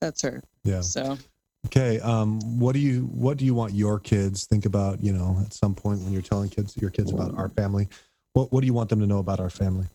that's 0.00 0.22
her 0.22 0.42
Yeah. 0.64 0.80
so 0.80 1.18
Okay. 1.66 1.98
Um, 2.00 2.38
what 2.58 2.72
do 2.72 2.78
you 2.78 3.02
what 3.12 3.36
do 3.36 3.44
you 3.44 3.52
want 3.52 3.74
your 3.74 3.98
kids 3.98 4.46
think 4.46 4.64
about, 4.64 5.02
you 5.02 5.12
know, 5.12 5.38
at 5.44 5.52
some 5.52 5.74
point 5.74 6.00
when 6.00 6.12
you're 6.12 6.22
telling 6.22 6.48
kids 6.48 6.76
your 6.76 6.90
kids 6.90 7.10
about 7.10 7.34
our 7.36 7.48
family? 7.48 7.88
What 8.32 8.52
what 8.52 8.60
do 8.60 8.66
you 8.66 8.72
want 8.72 8.88
them 8.90 9.00
to 9.00 9.06
know 9.06 9.18
about 9.18 9.40
our 9.40 9.50
family? 9.50 9.86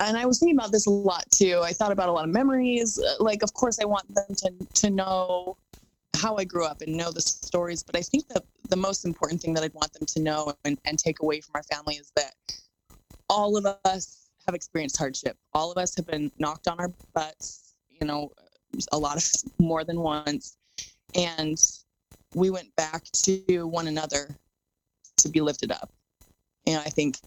and 0.00 0.16
I 0.16 0.26
was 0.26 0.38
thinking 0.38 0.56
about 0.56 0.72
this 0.72 0.86
a 0.86 0.90
lot 0.90 1.24
too. 1.30 1.60
I 1.62 1.72
thought 1.72 1.92
about 1.92 2.08
a 2.08 2.12
lot 2.12 2.24
of 2.24 2.30
memories. 2.30 2.98
Uh, 2.98 3.22
Like, 3.22 3.42
of 3.42 3.52
course, 3.52 3.78
I 3.80 3.84
want 3.84 4.06
them 4.14 4.34
to 4.36 4.66
to 4.82 4.90
know 4.90 5.56
how 6.16 6.36
I 6.36 6.44
grew 6.44 6.64
up 6.64 6.80
and 6.80 6.96
know 6.96 7.10
the 7.10 7.20
stories. 7.20 7.82
But 7.82 7.96
I 7.96 8.02
think 8.02 8.28
that 8.28 8.44
the 8.68 8.76
most 8.76 9.04
important 9.04 9.42
thing 9.42 9.54
that 9.54 9.64
I'd 9.64 9.74
want 9.74 9.92
them 9.92 10.06
to 10.06 10.20
know 10.20 10.54
and, 10.64 10.78
and 10.84 10.98
take 10.98 11.20
away 11.20 11.40
from 11.40 11.52
our 11.56 11.62
family 11.64 11.96
is 11.96 12.10
that 12.16 12.34
all 13.28 13.56
of 13.56 13.66
us 13.84 14.25
have 14.46 14.54
experienced 14.54 14.96
hardship. 14.96 15.36
All 15.52 15.70
of 15.70 15.78
us 15.78 15.94
have 15.96 16.06
been 16.06 16.30
knocked 16.38 16.68
on 16.68 16.78
our 16.78 16.92
butts. 17.14 17.74
You 18.00 18.06
know, 18.06 18.30
a 18.92 18.98
lot 18.98 19.16
of 19.16 19.52
more 19.58 19.84
than 19.84 20.00
once, 20.00 20.56
and 21.14 21.58
we 22.34 22.50
went 22.50 22.74
back 22.76 23.04
to 23.24 23.66
one 23.66 23.86
another 23.86 24.36
to 25.18 25.28
be 25.28 25.40
lifted 25.40 25.70
up. 25.70 25.90
And 26.66 26.78
I 26.78 26.90
think, 26.90 27.18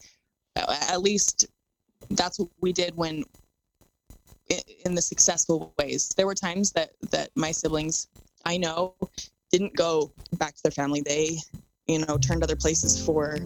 uh, 0.55 0.75
at 0.89 1.01
least 1.01 1.47
that's 2.11 2.39
what 2.39 2.49
we 2.61 2.71
did 2.71 2.95
when 2.95 3.23
in 4.85 4.95
the 4.95 5.01
successful 5.01 5.73
ways 5.77 6.09
there 6.17 6.25
were 6.25 6.35
times 6.35 6.71
that 6.71 6.91
that 7.11 7.29
my 7.35 7.51
siblings 7.51 8.07
i 8.45 8.57
know 8.57 8.95
didn't 9.51 9.75
go 9.75 10.11
back 10.33 10.55
to 10.55 10.63
their 10.63 10.71
family 10.71 11.01
they 11.01 11.37
you 11.87 11.99
know 11.99 12.17
turned 12.17 12.43
other 12.43 12.55
places 12.55 13.03
for 13.03 13.37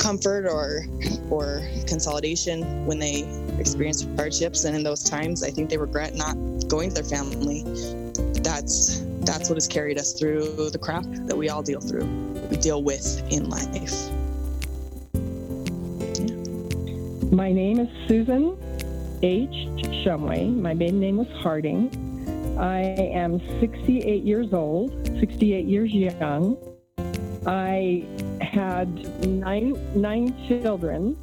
comfort 0.00 0.46
or 0.46 0.86
or 1.30 1.62
consolidation 1.86 2.86
when 2.86 2.98
they 2.98 3.22
experience 3.58 4.06
hardships 4.16 4.64
and 4.64 4.74
in 4.74 4.82
those 4.82 5.04
times 5.04 5.44
i 5.44 5.50
think 5.50 5.68
they 5.68 5.76
regret 5.76 6.14
not 6.14 6.34
going 6.68 6.88
to 6.88 6.94
their 6.94 7.04
family 7.04 7.62
that's 8.42 9.02
that's 9.20 9.50
what 9.50 9.56
has 9.56 9.68
carried 9.68 9.98
us 9.98 10.14
through 10.14 10.70
the 10.70 10.78
crap 10.78 11.04
that 11.28 11.36
we 11.36 11.50
all 11.50 11.62
deal 11.62 11.80
through 11.80 12.06
we 12.50 12.56
deal 12.56 12.82
with 12.82 13.22
in 13.30 13.48
life 13.48 14.10
My 17.32 17.52
name 17.52 17.78
is 17.78 17.88
Susan 18.08 18.58
H. 19.22 19.68
Shumway. 20.02 20.52
My 20.52 20.74
maiden 20.74 20.98
name 20.98 21.16
was 21.16 21.28
Harding. 21.42 21.88
I 22.58 22.80
am 22.80 23.38
68 23.60 24.24
years 24.24 24.52
old, 24.52 24.90
68 25.20 25.64
years 25.64 25.92
young. 25.92 26.56
I 27.46 28.04
had 28.40 29.26
nine 29.26 29.78
nine 29.94 30.34
children, 30.48 31.16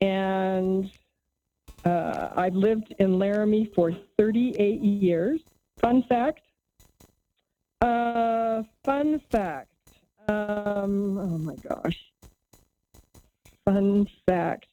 and 0.00 0.90
uh, 1.84 2.30
I've 2.36 2.54
lived 2.54 2.94
in 2.98 3.18
Laramie 3.18 3.70
for 3.74 3.92
38 4.18 4.80
years. 4.80 5.40
Fun 5.80 6.02
fact. 6.08 6.40
Uh, 7.80 8.62
fun 8.84 9.20
fact. 9.30 9.72
Um, 10.28 11.18
oh 11.18 11.38
my 11.38 11.56
gosh. 11.56 11.98
Fun 13.64 14.08
fact. 14.26 14.66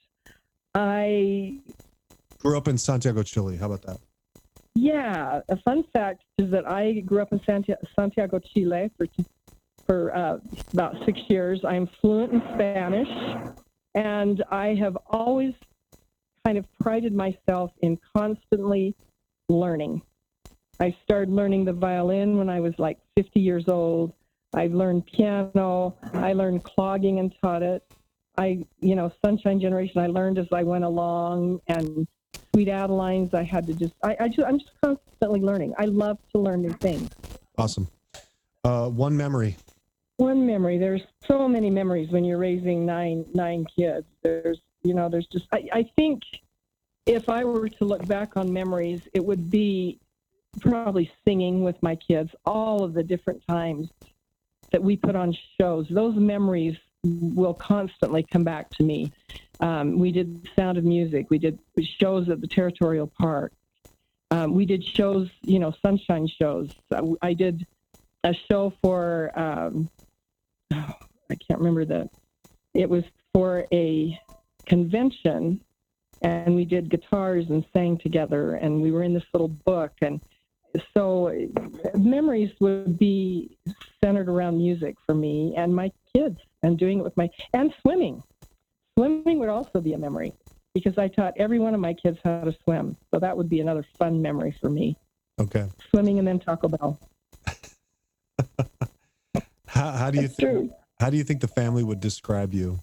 I 0.73 1.59
Grew 2.39 2.57
up 2.57 2.67
in 2.67 2.77
Santiago, 2.77 3.23
Chile. 3.23 3.57
How 3.57 3.67
about 3.67 3.83
that? 3.83 3.99
yeah, 4.75 5.39
a 5.47 5.57
fun 5.57 5.83
fact 5.93 6.23
is 6.37 6.51
that 6.51 6.69
I 6.69 6.99
grew 6.99 7.21
up 7.21 7.31
in 7.31 7.41
Santiago, 7.95 8.39
Chile 8.39 8.91
for 8.97 9.07
for 9.85 10.15
uh, 10.15 10.37
about 10.73 10.95
six 11.05 11.19
years. 11.27 11.63
I'm 11.63 11.87
fluent 12.01 12.33
in 12.33 12.41
Spanish, 12.53 13.09
and 13.93 14.43
I 14.51 14.75
have 14.75 14.97
always 15.07 15.53
kind 16.45 16.57
of 16.57 16.65
prided 16.79 17.13
myself 17.13 17.71
in 17.81 17.97
constantly 18.15 18.95
learning. 19.49 20.01
I 20.79 20.95
started 21.03 21.33
learning 21.33 21.65
the 21.65 21.73
violin 21.73 22.37
when 22.37 22.49
I 22.49 22.59
was 22.59 22.73
like 22.77 22.99
50 23.15 23.39
years 23.39 23.67
old. 23.67 24.13
I 24.53 24.67
learned 24.67 25.05
piano. 25.07 25.95
I 26.13 26.33
learned 26.33 26.63
clogging 26.63 27.19
and 27.19 27.33
taught 27.41 27.63
it. 27.63 27.83
I, 28.37 28.65
you 28.81 28.95
know, 28.95 29.11
Sunshine 29.23 29.59
Generation. 29.59 30.01
I 30.01 30.07
learned 30.07 30.37
as 30.37 30.47
I 30.51 30.63
went 30.63 30.83
along, 30.83 31.61
and 31.67 32.07
Sweet 32.53 32.67
Adelines. 32.67 33.33
I 33.33 33.43
had 33.43 33.65
to 33.67 33.73
just, 33.73 33.93
I, 34.03 34.15
I 34.19 34.27
just, 34.27 34.47
I'm 34.47 34.59
just 34.59 34.71
constantly 34.83 35.39
learning. 35.39 35.73
I 35.77 35.85
love 35.85 36.17
to 36.33 36.39
learn 36.39 36.61
new 36.61 36.73
things. 36.73 37.09
Awesome. 37.57 37.87
Uh, 38.63 38.89
one 38.89 39.15
memory. 39.15 39.57
One 40.17 40.45
memory. 40.45 40.77
There's 40.77 41.01
so 41.27 41.47
many 41.47 41.69
memories 41.69 42.09
when 42.09 42.23
you're 42.23 42.37
raising 42.37 42.85
nine 42.85 43.25
nine 43.33 43.65
kids. 43.75 44.05
There's 44.23 44.59
you 44.83 44.93
know 44.93 45.09
there's 45.09 45.27
just 45.27 45.47
I, 45.51 45.67
I 45.73 45.91
think 45.95 46.21
if 47.05 47.29
i 47.29 47.43
were 47.43 47.69
to 47.69 47.85
look 47.85 48.05
back 48.07 48.35
on 48.35 48.51
memories 48.51 49.01
it 49.13 49.23
would 49.23 49.51
be 49.51 49.99
probably 50.59 51.11
singing 51.25 51.63
with 51.63 51.81
my 51.83 51.95
kids 51.95 52.31
all 52.45 52.83
of 52.83 52.93
the 52.93 53.03
different 53.03 53.45
times 53.47 53.89
that 54.71 54.81
we 54.81 54.95
put 54.95 55.15
on 55.15 55.35
shows. 55.59 55.87
Those 55.89 56.15
memories 56.15 56.77
will 57.03 57.53
constantly 57.53 58.23
come 58.23 58.43
back 58.43 58.69
to 58.71 58.83
me. 58.83 59.11
Um, 59.59 59.99
we 59.99 60.11
did 60.11 60.47
sound 60.55 60.77
of 60.77 60.83
music. 60.83 61.29
We 61.29 61.37
did 61.37 61.59
shows 61.99 62.29
at 62.29 62.41
the 62.41 62.47
territorial 62.47 63.07
park. 63.07 63.53
Um, 64.31 64.53
we 64.53 64.65
did 64.65 64.83
shows 64.83 65.29
you 65.43 65.59
know 65.59 65.73
sunshine 65.85 66.27
shows. 66.27 66.71
I 67.21 67.33
did 67.33 67.67
a 68.23 68.33
show 68.33 68.73
for 68.81 69.31
um, 69.37 69.89
oh, 70.73 70.93
I 71.29 71.35
can't 71.35 71.59
remember 71.59 71.85
the. 71.85 72.09
It 72.73 72.89
was 72.89 73.03
for 73.33 73.65
a 73.71 74.19
convention, 74.65 75.61
and 76.21 76.55
we 76.55 76.65
did 76.65 76.89
guitars 76.89 77.45
and 77.49 77.65
sang 77.73 77.97
together, 77.97 78.55
and 78.55 78.81
we 78.81 78.91
were 78.91 79.03
in 79.03 79.13
this 79.13 79.23
little 79.33 79.47
book, 79.47 79.91
and 80.01 80.21
so 80.93 81.31
memories 81.95 82.51
would 82.59 82.97
be 82.99 83.57
centered 84.03 84.27
around 84.27 84.57
music 84.57 84.95
for 85.05 85.15
me 85.15 85.53
and 85.55 85.73
my 85.73 85.91
kids, 86.13 86.37
and 86.63 86.77
doing 86.77 86.99
it 86.99 87.03
with 87.03 87.15
my 87.17 87.29
and 87.53 87.73
swimming. 87.81 88.21
Swimming 88.97 89.39
would 89.39 89.49
also 89.49 89.81
be 89.81 89.93
a 89.93 89.97
memory 89.97 90.33
because 90.73 90.97
I 90.97 91.07
taught 91.07 91.33
every 91.37 91.59
one 91.59 91.73
of 91.73 91.79
my 91.79 91.93
kids 91.93 92.19
how 92.23 92.41
to 92.41 92.55
swim, 92.63 92.97
so 93.13 93.19
that 93.19 93.35
would 93.35 93.49
be 93.49 93.61
another 93.61 93.85
fun 93.97 94.21
memory 94.21 94.55
for 94.59 94.69
me. 94.69 94.97
Okay. 95.39 95.67
Swimming 95.89 96.19
and 96.19 96.27
then 96.27 96.39
Taco 96.39 96.67
Bell. 96.67 96.99
How, 99.75 99.91
how 99.91 100.11
do 100.11 100.21
you 100.21 100.29
true. 100.29 100.69
how 100.99 101.09
do 101.09 101.17
you 101.17 101.23
think 101.23 101.41
the 101.41 101.49
family 101.49 101.83
would 101.83 101.99
describe 101.99 102.53
you? 102.53 102.79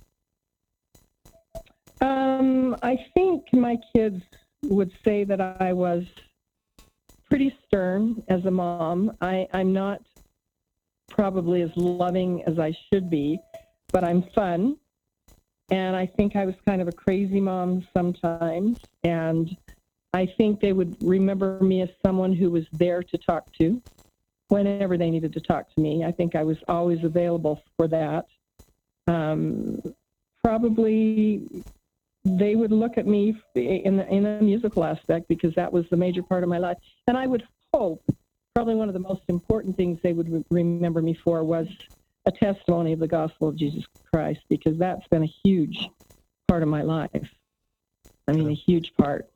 Um, 2.02 2.76
I 2.82 2.98
think 3.14 3.44
my 3.52 3.78
kids 3.94 4.22
would 4.64 4.92
say 5.04 5.24
that 5.24 5.40
I 5.40 5.72
was 5.72 6.04
pretty 7.30 7.56
stern 7.66 8.22
as 8.28 8.44
a 8.44 8.50
mom. 8.50 9.16
I, 9.22 9.48
I'm 9.54 9.72
not 9.72 10.02
probably 11.08 11.62
as 11.62 11.70
loving 11.76 12.42
as 12.44 12.58
I 12.58 12.76
should 12.92 13.08
be, 13.08 13.38
but 13.90 14.04
I'm 14.04 14.24
fun. 14.34 14.76
And 15.70 15.96
I 15.96 16.06
think 16.06 16.36
I 16.36 16.44
was 16.44 16.54
kind 16.66 16.82
of 16.82 16.88
a 16.88 16.92
crazy 16.92 17.40
mom 17.40 17.86
sometimes. 17.94 18.78
And 19.04 19.56
I 20.12 20.26
think 20.36 20.60
they 20.60 20.74
would 20.74 20.96
remember 21.00 21.58
me 21.60 21.80
as 21.80 21.88
someone 22.04 22.34
who 22.34 22.50
was 22.50 22.64
there 22.72 23.02
to 23.02 23.16
talk 23.16 23.50
to 23.60 23.80
whenever 24.52 24.98
they 24.98 25.08
needed 25.08 25.32
to 25.32 25.40
talk 25.40 25.74
to 25.74 25.80
me. 25.80 26.04
I 26.04 26.12
think 26.12 26.36
I 26.36 26.42
was 26.42 26.58
always 26.68 27.02
available 27.02 27.62
for 27.78 27.88
that. 27.88 28.26
Um, 29.06 29.80
probably 30.44 31.48
they 32.24 32.54
would 32.54 32.70
look 32.70 32.98
at 32.98 33.06
me 33.06 33.34
in 33.54 33.96
the, 33.96 34.06
in 34.08 34.26
a 34.26 34.42
musical 34.42 34.84
aspect 34.84 35.26
because 35.26 35.54
that 35.54 35.72
was 35.72 35.86
the 35.90 35.96
major 35.96 36.22
part 36.22 36.42
of 36.42 36.50
my 36.50 36.58
life. 36.58 36.76
And 37.06 37.16
I 37.16 37.26
would 37.26 37.48
hope 37.72 38.04
probably 38.54 38.74
one 38.74 38.88
of 38.88 38.92
the 38.92 39.00
most 39.00 39.22
important 39.28 39.74
things 39.74 39.98
they 40.02 40.12
would 40.12 40.30
re- 40.30 40.44
remember 40.50 41.00
me 41.00 41.14
for 41.14 41.42
was 41.42 41.66
a 42.26 42.30
testimony 42.30 42.92
of 42.92 42.98
the 42.98 43.08
gospel 43.08 43.48
of 43.48 43.56
Jesus 43.56 43.84
Christ 44.12 44.40
because 44.50 44.78
that's 44.78 45.08
been 45.08 45.22
a 45.22 45.32
huge 45.44 45.88
part 46.46 46.62
of 46.62 46.68
my 46.68 46.82
life. 46.82 47.28
I 48.28 48.32
mean, 48.32 48.50
a 48.50 48.52
huge 48.52 48.92
part. 48.98 49.30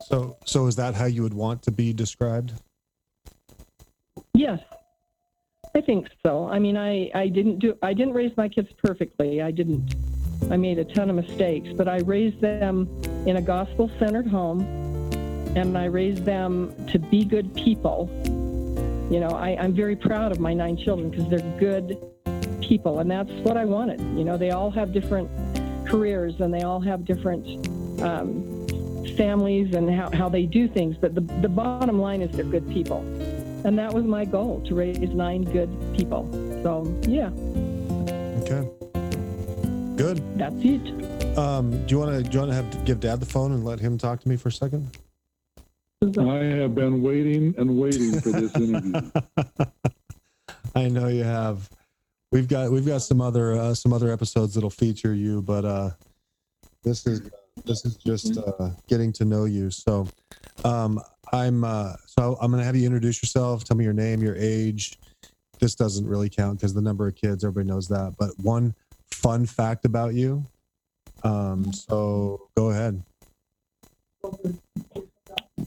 So 0.00 0.38
so 0.46 0.66
is 0.66 0.76
that 0.76 0.94
how 0.94 1.04
you 1.04 1.22
would 1.22 1.34
want 1.34 1.62
to 1.64 1.70
be 1.70 1.92
described? 1.92 2.54
Yes, 4.34 4.60
I 5.74 5.80
think 5.80 6.08
so. 6.24 6.48
I 6.48 6.58
mean, 6.58 6.76
I, 6.76 7.10
I 7.14 7.28
didn't 7.28 7.58
do 7.58 7.76
I 7.82 7.92
didn't 7.92 8.14
raise 8.14 8.36
my 8.36 8.48
kids 8.48 8.70
perfectly. 8.82 9.42
I 9.42 9.50
didn't. 9.50 9.94
I 10.50 10.56
made 10.56 10.78
a 10.78 10.84
ton 10.84 11.08
of 11.08 11.16
mistakes, 11.16 11.68
but 11.76 11.86
I 11.86 11.98
raised 11.98 12.40
them 12.40 12.88
in 13.26 13.36
a 13.36 13.42
gospel-centered 13.42 14.26
home, 14.26 14.62
and 15.54 15.78
I 15.78 15.84
raised 15.84 16.24
them 16.24 16.74
to 16.88 16.98
be 16.98 17.24
good 17.24 17.54
people. 17.54 18.10
You 19.10 19.20
know, 19.20 19.28
I, 19.28 19.56
I'm 19.60 19.72
very 19.72 19.94
proud 19.94 20.32
of 20.32 20.40
my 20.40 20.52
nine 20.52 20.76
children 20.76 21.10
because 21.10 21.28
they're 21.28 21.58
good 21.60 21.96
people, 22.60 22.98
and 22.98 23.10
that's 23.10 23.30
what 23.44 23.56
I 23.56 23.64
wanted. 23.64 24.00
You 24.00 24.24
know, 24.24 24.36
they 24.36 24.50
all 24.50 24.70
have 24.72 24.92
different 24.92 25.30
careers 25.86 26.40
and 26.40 26.52
they 26.52 26.62
all 26.62 26.80
have 26.80 27.04
different 27.04 27.46
um, 28.00 28.66
families 29.16 29.74
and 29.74 29.90
how, 29.90 30.10
how 30.10 30.28
they 30.28 30.46
do 30.46 30.66
things, 30.68 30.96
but 30.96 31.14
the, 31.14 31.20
the 31.42 31.48
bottom 31.48 32.00
line 32.00 32.22
is 32.22 32.34
they're 32.34 32.44
good 32.44 32.68
people. 32.70 33.04
And 33.64 33.78
that 33.78 33.92
was 33.92 34.04
my 34.04 34.24
goal 34.24 34.60
to 34.66 34.74
raise 34.74 34.98
nine 34.98 35.44
good 35.44 35.70
people. 35.96 36.28
So, 36.62 36.84
yeah, 37.06 37.30
Okay. 38.42 38.68
Good. 39.96 40.38
that's 40.38 40.54
it. 40.58 41.38
Um, 41.38 41.70
do 41.86 41.94
you 41.94 41.98
want 42.00 42.16
to 42.16 42.22
do 42.28 42.34
you 42.34 42.38
want 42.40 42.50
to 42.50 42.56
have 42.56 42.84
give 42.84 43.00
Dad 43.00 43.20
the 43.20 43.26
phone 43.26 43.52
and 43.52 43.64
let 43.64 43.78
him 43.78 43.96
talk 43.96 44.20
to 44.20 44.28
me 44.28 44.36
for 44.36 44.48
a 44.48 44.52
second? 44.52 44.96
I 46.02 46.36
have 46.60 46.74
been 46.74 47.00
waiting 47.02 47.54
and 47.56 47.78
waiting 47.78 48.20
for 48.20 48.30
this 48.30 48.54
interview. 48.56 49.10
I 50.74 50.88
know 50.88 51.06
you 51.08 51.22
have. 51.22 51.70
We've 52.32 52.48
got 52.48 52.72
we've 52.72 52.86
got 52.86 53.02
some 53.02 53.20
other 53.20 53.52
uh, 53.52 53.74
some 53.74 53.92
other 53.92 54.10
episodes 54.10 54.54
that'll 54.54 54.70
feature 54.70 55.14
you, 55.14 55.40
but 55.42 55.64
uh, 55.64 55.90
this 56.82 57.06
is 57.06 57.30
this 57.64 57.84
is 57.84 57.96
just 57.96 58.36
uh, 58.36 58.70
getting 58.88 59.12
to 59.14 59.24
know 59.24 59.44
you. 59.44 59.70
So 59.70 60.08
um, 60.64 61.00
I'm 61.32 61.64
uh, 61.64 61.94
so 62.06 62.36
I'm 62.40 62.50
gonna 62.50 62.64
have 62.64 62.76
you 62.76 62.84
introduce 62.84 63.22
yourself. 63.22 63.64
Tell 63.64 63.76
me 63.76 63.84
your 63.84 63.94
name, 63.94 64.22
your 64.22 64.36
age. 64.36 64.98
This 65.60 65.74
doesn't 65.74 66.06
really 66.06 66.28
count 66.28 66.58
because 66.58 66.74
the 66.74 66.82
number 66.82 67.06
of 67.06 67.14
kids, 67.14 67.44
everybody 67.44 67.68
knows 67.68 67.88
that. 67.88 68.16
But 68.18 68.30
one 68.42 68.74
fun 69.10 69.46
fact 69.46 69.84
about 69.84 70.14
you. 70.14 70.44
Um, 71.22 71.72
so 71.72 72.48
go 72.56 72.70
ahead. 72.70 73.02
All 74.22 74.42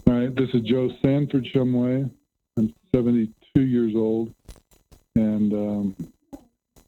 right, 0.05 0.35
this 0.35 0.49
is 0.53 0.61
Joe 0.61 0.89
Sanford 1.01 1.47
Shumway. 1.53 2.09
I'm 2.57 2.73
72 2.93 3.61
years 3.61 3.93
old, 3.95 4.33
and 5.15 5.53
um, 5.53 5.95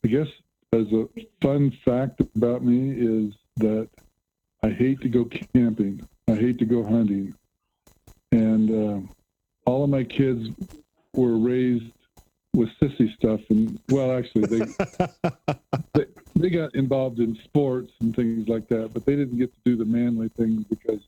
I 0.04 0.08
guess 0.08 0.28
as 0.74 0.86
a 0.94 1.08
fun 1.42 1.76
fact 1.84 2.22
about 2.36 2.64
me 2.64 2.92
is 2.92 3.34
that 3.58 3.90
I 4.64 4.70
hate 4.70 5.02
to 5.02 5.10
go 5.10 5.26
camping. 5.54 6.08
I 6.28 6.36
hate 6.36 6.60
to 6.60 6.66
go 6.66 6.84
hunting, 6.84 7.34
and 8.32 8.70
uh, 8.72 9.70
all 9.70 9.84
of 9.84 9.90
my 9.90 10.04
kids 10.04 10.50
were 11.14 11.38
raised 11.38 11.92
with 12.54 12.70
sissy 12.82 13.14
stuff. 13.16 13.42
And 13.50 13.80
well, 13.90 14.18
actually, 14.18 14.46
they 14.46 14.66
they, 15.94 16.06
they 16.36 16.50
got 16.50 16.76
involved 16.76 17.20
in 17.20 17.38
sports 17.44 17.94
and 18.02 18.16
things 18.16 18.48
like 18.48 18.68
that, 18.70 18.94
but 18.94 19.06
they 19.06 19.16
didn't 19.16 19.38
get 19.38 19.54
to 19.54 19.60
do 19.66 19.76
the 19.76 19.86
manly 19.86 20.30
things 20.30 20.64
because 20.66 21.02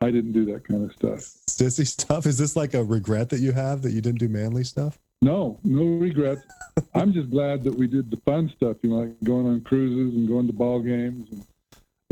I 0.00 0.10
didn't 0.10 0.32
do 0.32 0.44
that 0.46 0.66
kind 0.66 0.84
of 0.84 0.92
stuff. 0.96 1.20
Sissy 1.48 1.86
stuff. 1.86 2.26
Is 2.26 2.38
this 2.38 2.56
like 2.56 2.74
a 2.74 2.82
regret 2.82 3.30
that 3.30 3.40
you 3.40 3.52
have 3.52 3.82
that 3.82 3.92
you 3.92 4.00
didn't 4.00 4.18
do 4.18 4.28
manly 4.28 4.64
stuff? 4.64 4.98
No, 5.20 5.60
no 5.62 5.84
regrets. 5.84 6.42
I'm 6.94 7.12
just 7.12 7.30
glad 7.30 7.62
that 7.64 7.74
we 7.74 7.86
did 7.86 8.10
the 8.10 8.16
fun 8.18 8.52
stuff, 8.56 8.78
you 8.82 8.90
know, 8.90 8.96
like 8.96 9.22
going 9.22 9.46
on 9.46 9.60
cruises 9.60 10.14
and 10.16 10.26
going 10.26 10.48
to 10.48 10.52
ball 10.52 10.80
games. 10.80 11.30
And, 11.30 11.46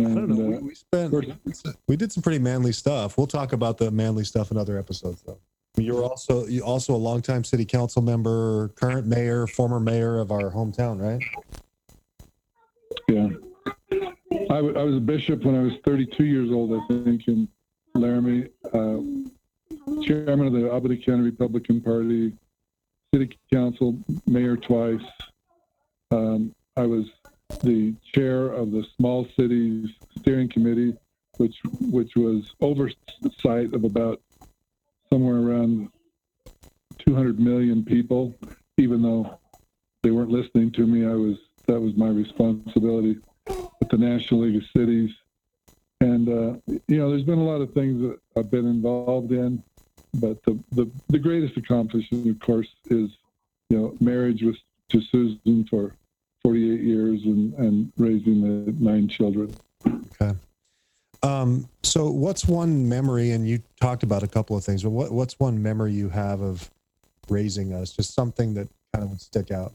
and 0.07 0.18
I 0.18 0.20
don't 0.20 0.28
know. 0.28 0.44
We, 0.44 0.57
uh, 0.57 0.61
we 0.61 0.74
spent 1.53 1.76
we 1.88 1.96
did 1.96 2.12
some 2.12 2.22
pretty 2.22 2.38
manly 2.38 2.72
stuff. 2.72 3.16
We'll 3.16 3.26
talk 3.26 3.53
about 3.53 3.78
the 3.78 3.90
manly 3.90 4.24
stuff 4.24 4.51
in 4.51 4.57
other 4.57 4.78
episodes, 4.78 5.22
though. 5.22 5.38
You're 5.76 6.03
also 6.03 6.46
you 6.46 6.62
also 6.62 6.94
a 6.94 6.96
longtime 6.96 7.44
city 7.44 7.64
council 7.64 8.03
member, 8.03 8.68
current 8.68 9.07
mayor, 9.07 9.46
former 9.46 9.80
mayor 9.80 10.18
of 10.18 10.32
our 10.32 10.51
hometown, 10.51 11.01
right? 11.01 11.22
yeah. 13.09 13.28
I 14.51 14.57
I 14.57 14.82
was 14.82 14.96
a 14.96 15.01
bishop 15.01 15.44
when 15.44 15.55
I 15.55 15.62
was 15.62 15.74
32 15.84 16.24
years 16.24 16.51
old, 16.51 16.72
I 16.72 17.05
think, 17.05 17.28
in 17.28 17.48
Laramie, 17.94 18.48
uh, 18.72 18.98
chairman 20.03 20.46
of 20.46 20.53
the 20.53 20.70
Albany 20.70 20.96
County 20.96 21.22
Republican 21.22 21.80
Party, 21.80 22.32
city 23.14 23.38
council, 23.53 23.96
mayor 24.26 24.57
twice. 24.57 25.03
Um, 26.11 26.55
I 26.76 26.86
was 26.86 27.07
the 27.62 27.94
chair 28.14 28.46
of 28.48 28.70
the 28.70 28.84
Small 28.96 29.26
Cities 29.36 29.90
Steering 30.18 30.48
Committee, 30.48 30.96
which 31.36 31.57
which 31.90 32.14
was 32.16 32.55
oversight 32.61 33.74
of 33.74 33.84
about 33.84 34.20
somewhere 35.11 35.36
around 35.36 35.90
200 36.98 37.38
million 37.38 37.84
people. 37.84 38.34
Even 38.78 39.03
though 39.03 39.38
they 40.03 40.11
weren't 40.11 40.30
listening 40.30 40.70
to 40.72 40.86
me, 40.86 41.05
I 41.05 41.14
was 41.14 41.36
that 41.66 41.80
was 41.80 41.94
my 41.96 42.09
responsibility 42.09 43.18
at 43.46 43.90
the 43.90 43.98
National 43.98 44.40
League 44.40 44.57
of 44.57 44.64
Cities. 44.76 45.11
And 46.01 46.28
uh, 46.28 46.59
you 46.88 46.98
know, 46.98 47.11
there's 47.11 47.24
been 47.24 47.38
a 47.38 47.44
lot 47.44 47.61
of 47.61 47.72
things 47.74 48.01
that 48.03 48.18
I've 48.36 48.51
been 48.51 48.66
involved 48.66 49.32
in, 49.32 49.62
but 50.14 50.42
the 50.44 50.59
the, 50.72 50.90
the 51.09 51.18
greatest 51.18 51.57
accomplishment, 51.57 52.26
of 52.28 52.40
course, 52.40 52.68
is 52.86 53.11
you 53.68 53.78
know 53.78 53.96
marriage 54.01 54.42
with 54.42 54.57
to 54.90 55.01
Susan 55.01 55.64
for 55.68 55.94
48 56.43 56.80
years 56.80 57.20
and 57.24 57.55
and 57.55 57.93
raising 57.97 58.41
the 58.41 58.72
nine 58.82 59.09
children. 59.09 59.55
Okay. 59.86 60.34
Um, 61.22 61.68
so 61.82 62.11
what's 62.11 62.47
one 62.47 62.88
memory, 62.88 63.32
and 63.32 63.47
you 63.47 63.62
talked 63.80 64.03
about 64.03 64.22
a 64.22 64.28
couple 64.28 64.57
of 64.57 64.64
things, 64.64 64.82
but 64.82 64.91
what, 64.91 65.12
what's 65.12 65.38
one 65.38 65.62
memory 65.62 65.93
you 65.93 66.09
have 66.09 66.41
of 66.41 66.70
raising 67.28 67.74
us? 67.74 67.93
Just 67.93 68.14
something 68.14 68.55
that 68.55 68.68
kind 68.95 69.05
of 69.05 69.11
would 69.11 69.20
stick 69.20 69.51
out. 69.51 69.74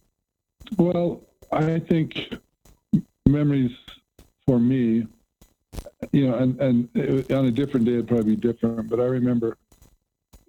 Well, 0.77 1.21
I 1.51 1.79
think 1.79 2.33
memories 3.27 3.71
for 4.45 4.59
me, 4.59 5.07
you 6.11 6.27
know, 6.27 6.37
and, 6.37 6.59
and 6.59 6.89
it, 6.95 7.31
on 7.31 7.45
a 7.45 7.51
different 7.51 7.85
day, 7.85 7.93
it'd 7.93 8.07
probably 8.07 8.35
be 8.35 8.41
different, 8.41 8.89
but 8.89 8.99
I 8.99 9.03
remember 9.05 9.57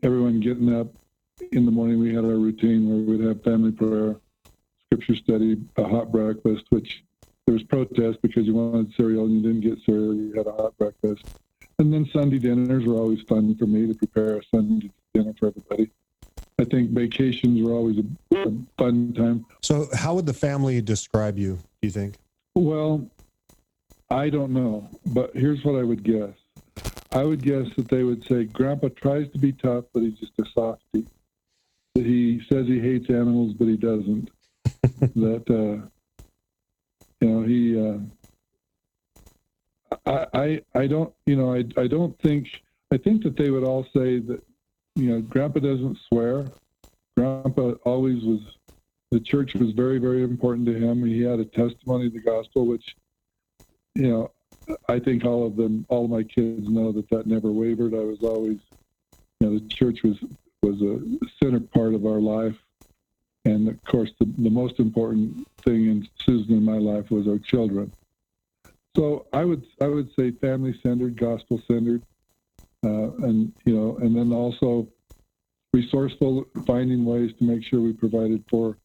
everyone 0.02 0.40
getting 0.40 0.74
up 0.74 0.88
in 1.52 1.66
the 1.66 1.70
morning. 1.70 1.98
We 1.98 2.14
had 2.14 2.24
our 2.24 2.36
routine 2.36 2.88
where 2.88 3.16
we'd 3.16 3.26
have 3.26 3.42
family 3.42 3.72
prayer, 3.72 4.16
scripture 4.96 5.22
study, 5.22 5.56
a 5.76 5.84
hot 5.84 6.10
breakfast, 6.10 6.64
which 6.70 7.04
there 7.46 7.54
was 7.54 7.62
protest 7.64 8.20
because 8.22 8.46
you 8.46 8.54
wanted 8.54 8.92
cereal 8.94 9.24
and 9.26 9.34
you 9.34 9.42
didn't 9.42 9.60
get 9.60 9.78
cereal. 9.84 10.14
You 10.14 10.32
had 10.34 10.46
a 10.46 10.52
hot 10.52 10.76
breakfast. 10.78 11.24
And 11.78 11.92
then 11.92 12.08
Sunday 12.12 12.38
dinners 12.38 12.86
were 12.86 12.94
always 12.94 13.20
fun 13.22 13.54
for 13.56 13.66
me 13.66 13.86
to 13.86 13.94
prepare 13.94 14.38
a 14.38 14.42
Sunday 14.54 14.90
dinner 15.12 15.34
for 15.38 15.48
everybody. 15.48 15.90
I 16.58 16.64
think 16.64 16.90
vacations 16.90 17.62
were 17.62 17.72
always 17.72 17.98
a, 17.98 18.36
a 18.36 18.52
fun 18.78 19.12
time. 19.12 19.44
So, 19.60 19.88
how 19.92 20.14
would 20.14 20.24
the 20.24 20.32
family 20.32 20.80
describe 20.80 21.38
you? 21.38 21.56
Do 21.56 21.62
you 21.82 21.90
think? 21.90 22.16
Well, 22.54 23.06
I 24.08 24.30
don't 24.30 24.52
know, 24.52 24.88
but 25.04 25.36
here's 25.36 25.62
what 25.64 25.78
I 25.78 25.82
would 25.82 26.02
guess. 26.02 26.32
I 27.12 27.24
would 27.24 27.42
guess 27.42 27.66
that 27.76 27.88
they 27.88 28.04
would 28.04 28.26
say, 28.26 28.44
Grandpa 28.44 28.88
tries 28.96 29.30
to 29.32 29.38
be 29.38 29.52
tough, 29.52 29.84
but 29.92 30.02
he's 30.02 30.18
just 30.18 30.32
a 30.40 30.44
softie. 30.54 31.06
That 31.94 32.06
he 32.06 32.40
says 32.50 32.66
he 32.66 32.80
hates 32.80 33.10
animals, 33.10 33.52
but 33.52 33.68
he 33.68 33.76
doesn't. 33.76 34.30
that, 35.14 35.44
uh, 35.50 35.86
you 37.20 37.28
know, 37.28 37.42
he, 37.42 37.78
uh, 37.78 37.98
I, 40.06 40.26
I, 40.34 40.60
I 40.74 40.86
don't, 40.86 41.12
you 41.26 41.36
know, 41.36 41.54
I, 41.54 41.64
I 41.80 41.86
don't 41.86 42.18
think, 42.22 42.46
I 42.92 42.96
think 42.96 43.22
that 43.24 43.36
they 43.36 43.50
would 43.50 43.64
all 43.64 43.84
say 43.94 44.20
that, 44.20 44.40
you 44.94 45.10
know, 45.10 45.20
Grandpa 45.20 45.60
doesn't 45.60 45.98
swear. 46.08 46.50
Grandpa 47.16 47.72
always 47.84 48.22
was, 48.24 48.40
the 49.10 49.20
church 49.20 49.52
was 49.54 49.72
very, 49.72 49.98
very 49.98 50.22
important 50.22 50.66
to 50.66 50.74
him. 50.74 51.04
He 51.04 51.20
had 51.20 51.40
a 51.40 51.44
testimony 51.44 52.06
of 52.06 52.12
the 52.12 52.20
gospel, 52.20 52.66
which, 52.66 52.84
you 53.94 54.08
know, 54.08 54.30
I 54.88 54.98
think 54.98 55.24
all 55.24 55.46
of 55.46 55.56
them, 55.56 55.86
all 55.88 56.04
of 56.04 56.10
my 56.10 56.22
kids 56.22 56.68
know 56.68 56.92
that 56.92 57.08
that 57.10 57.26
never 57.26 57.52
wavered. 57.52 57.94
I 57.94 57.98
was 57.98 58.18
always, 58.22 58.58
you 59.40 59.48
know, 59.48 59.58
the 59.58 59.68
church 59.68 60.00
was 60.02 60.16
was 60.62 60.80
a 60.82 60.98
center 61.42 61.60
part 61.60 61.94
of 61.94 62.04
our 62.04 62.20
life, 62.20 62.56
and 63.46 63.68
of 63.68 63.84
course, 63.84 64.10
the, 64.18 64.26
the 64.38 64.50
most 64.50 64.78
important 64.80 65.46
thing 65.64 65.86
in 65.86 66.08
Susan 66.24 66.54
and 66.54 66.64
my 66.64 66.78
life 66.78 67.10
was 67.10 67.26
our 67.28 67.38
children. 67.38 67.92
So 68.96 69.26
I 69.32 69.44
would 69.44 69.64
I 69.80 69.86
would 69.86 70.08
say 70.18 70.30
family 70.32 70.78
centered, 70.82 71.16
gospel 71.18 71.62
centered, 71.68 72.02
uh, 72.84 73.10
and 73.26 73.52
you 73.64 73.74
know, 73.76 73.98
and 73.98 74.16
then 74.16 74.32
also 74.32 74.88
resourceful, 75.72 76.46
finding 76.66 77.04
ways 77.04 77.32
to 77.38 77.44
make 77.44 77.62
sure 77.62 77.80
we 77.80 77.92
provided 77.92 78.42
for 78.48 78.78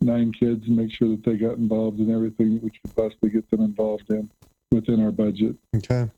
nine 0.00 0.32
kids 0.32 0.66
and 0.66 0.76
make 0.76 0.92
sure 0.92 1.08
that 1.08 1.24
they 1.24 1.36
got 1.36 1.58
involved 1.58 2.00
in 2.00 2.12
everything 2.12 2.60
we 2.62 2.70
could 2.70 2.96
possibly 2.96 3.30
get 3.30 3.48
them 3.50 3.60
involved 3.60 4.10
in 4.10 4.30
within 4.70 5.02
our 5.02 5.10
budget. 5.10 5.56
Okay. 5.76 6.08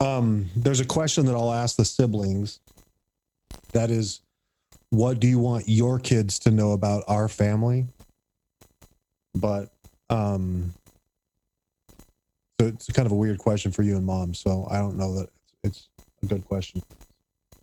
Um, 0.00 0.48
there's 0.56 0.80
a 0.80 0.84
question 0.84 1.26
that 1.26 1.34
I'll 1.34 1.52
ask 1.52 1.76
the 1.76 1.84
siblings. 1.84 2.60
That 3.72 3.90
is, 3.90 4.20
what 4.90 5.20
do 5.20 5.26
you 5.26 5.38
want 5.38 5.68
your 5.68 5.98
kids 5.98 6.38
to 6.40 6.50
know 6.50 6.72
about 6.72 7.04
our 7.08 7.28
family? 7.28 7.86
But 9.34 9.70
um, 10.10 10.74
so 12.60 12.66
it's 12.66 12.88
kind 12.88 13.06
of 13.06 13.12
a 13.12 13.16
weird 13.16 13.38
question 13.38 13.72
for 13.72 13.82
you 13.82 13.96
and 13.96 14.04
mom. 14.04 14.34
So 14.34 14.66
I 14.70 14.78
don't 14.78 14.96
know 14.96 15.14
that 15.18 15.30
it's 15.62 15.88
a 16.22 16.26
good 16.26 16.44
question. 16.44 16.82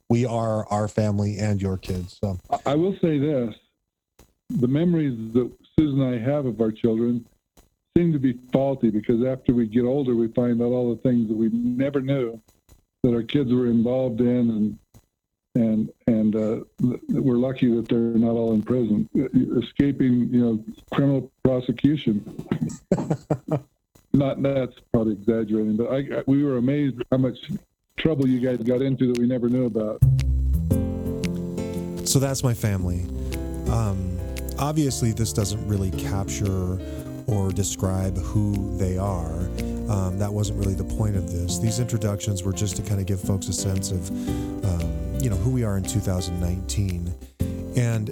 We 0.09 0.25
are 0.25 0.65
our 0.69 0.87
family 0.87 1.37
and 1.37 1.61
your 1.61 1.77
kids. 1.77 2.17
So 2.23 2.39
I- 2.65 2.75
will 2.75 2.95
say 3.01 3.19
this: 3.19 3.53
the 4.49 4.67
memories 4.67 5.33
that 5.33 5.51
Susan 5.77 6.01
and 6.01 6.15
I 6.15 6.19
have 6.19 6.45
of 6.45 6.61
our 6.61 6.71
children 6.71 7.25
seem 7.97 8.13
to 8.13 8.19
be 8.19 8.39
faulty 8.53 8.89
because 8.89 9.25
after 9.25 9.53
we 9.53 9.67
get 9.67 9.83
older, 9.83 10.15
we 10.15 10.29
find 10.29 10.61
out 10.61 10.71
all 10.71 10.95
the 10.95 11.01
things 11.01 11.27
that 11.27 11.35
we 11.35 11.49
never 11.49 11.99
knew 11.99 12.39
that 13.03 13.13
our 13.13 13.23
kids 13.23 13.51
were 13.51 13.67
involved 13.67 14.21
in, 14.21 14.49
and 14.49 14.79
and 15.57 15.91
and 16.05 16.35
uh, 16.35 16.59
we're 17.09 17.37
lucky 17.37 17.73
that 17.75 17.87
they're 17.89 17.97
not 17.99 18.31
all 18.31 18.53
in 18.53 18.61
prison, 18.61 19.09
escaping, 19.57 20.29
you 20.31 20.41
know, 20.41 20.63
criminal 20.93 21.31
prosecution. 21.43 22.23
not 24.13 24.41
that's 24.41 24.75
probably 24.93 25.13
exaggerating, 25.13 25.75
but 25.77 25.87
I, 25.91 25.97
I- 26.19 26.23
we 26.27 26.43
were 26.43 26.57
amazed 26.57 27.01
how 27.11 27.17
much 27.17 27.37
trouble 27.97 28.27
you 28.27 28.39
guys 28.39 28.57
got 28.65 28.81
into 28.81 29.07
that 29.11 29.17
we 29.19 29.27
never 29.27 29.49
knew 29.49 29.65
about. 29.65 29.99
so 32.07 32.19
that's 32.19 32.43
my 32.43 32.53
family. 32.53 33.05
Um, 33.69 34.17
obviously, 34.59 35.11
this 35.11 35.33
doesn't 35.33 35.67
really 35.67 35.91
capture 35.91 36.79
or 37.27 37.51
describe 37.51 38.17
who 38.17 38.77
they 38.77 38.97
are. 38.97 39.49
Um, 39.89 40.19
that 40.19 40.31
wasn't 40.31 40.59
really 40.59 40.75
the 40.75 40.83
point 40.83 41.15
of 41.15 41.31
this. 41.31 41.59
These 41.59 41.79
introductions 41.79 42.43
were 42.43 42.53
just 42.53 42.75
to 42.75 42.81
kind 42.81 42.99
of 42.99 43.05
give 43.05 43.21
folks 43.21 43.47
a 43.47 43.53
sense 43.53 43.91
of, 43.91 44.09
um, 44.65 45.17
you 45.21 45.29
know, 45.29 45.37
who 45.37 45.51
we 45.51 45.63
are 45.63 45.77
in 45.77 45.83
2019. 45.83 47.13
And 47.77 48.09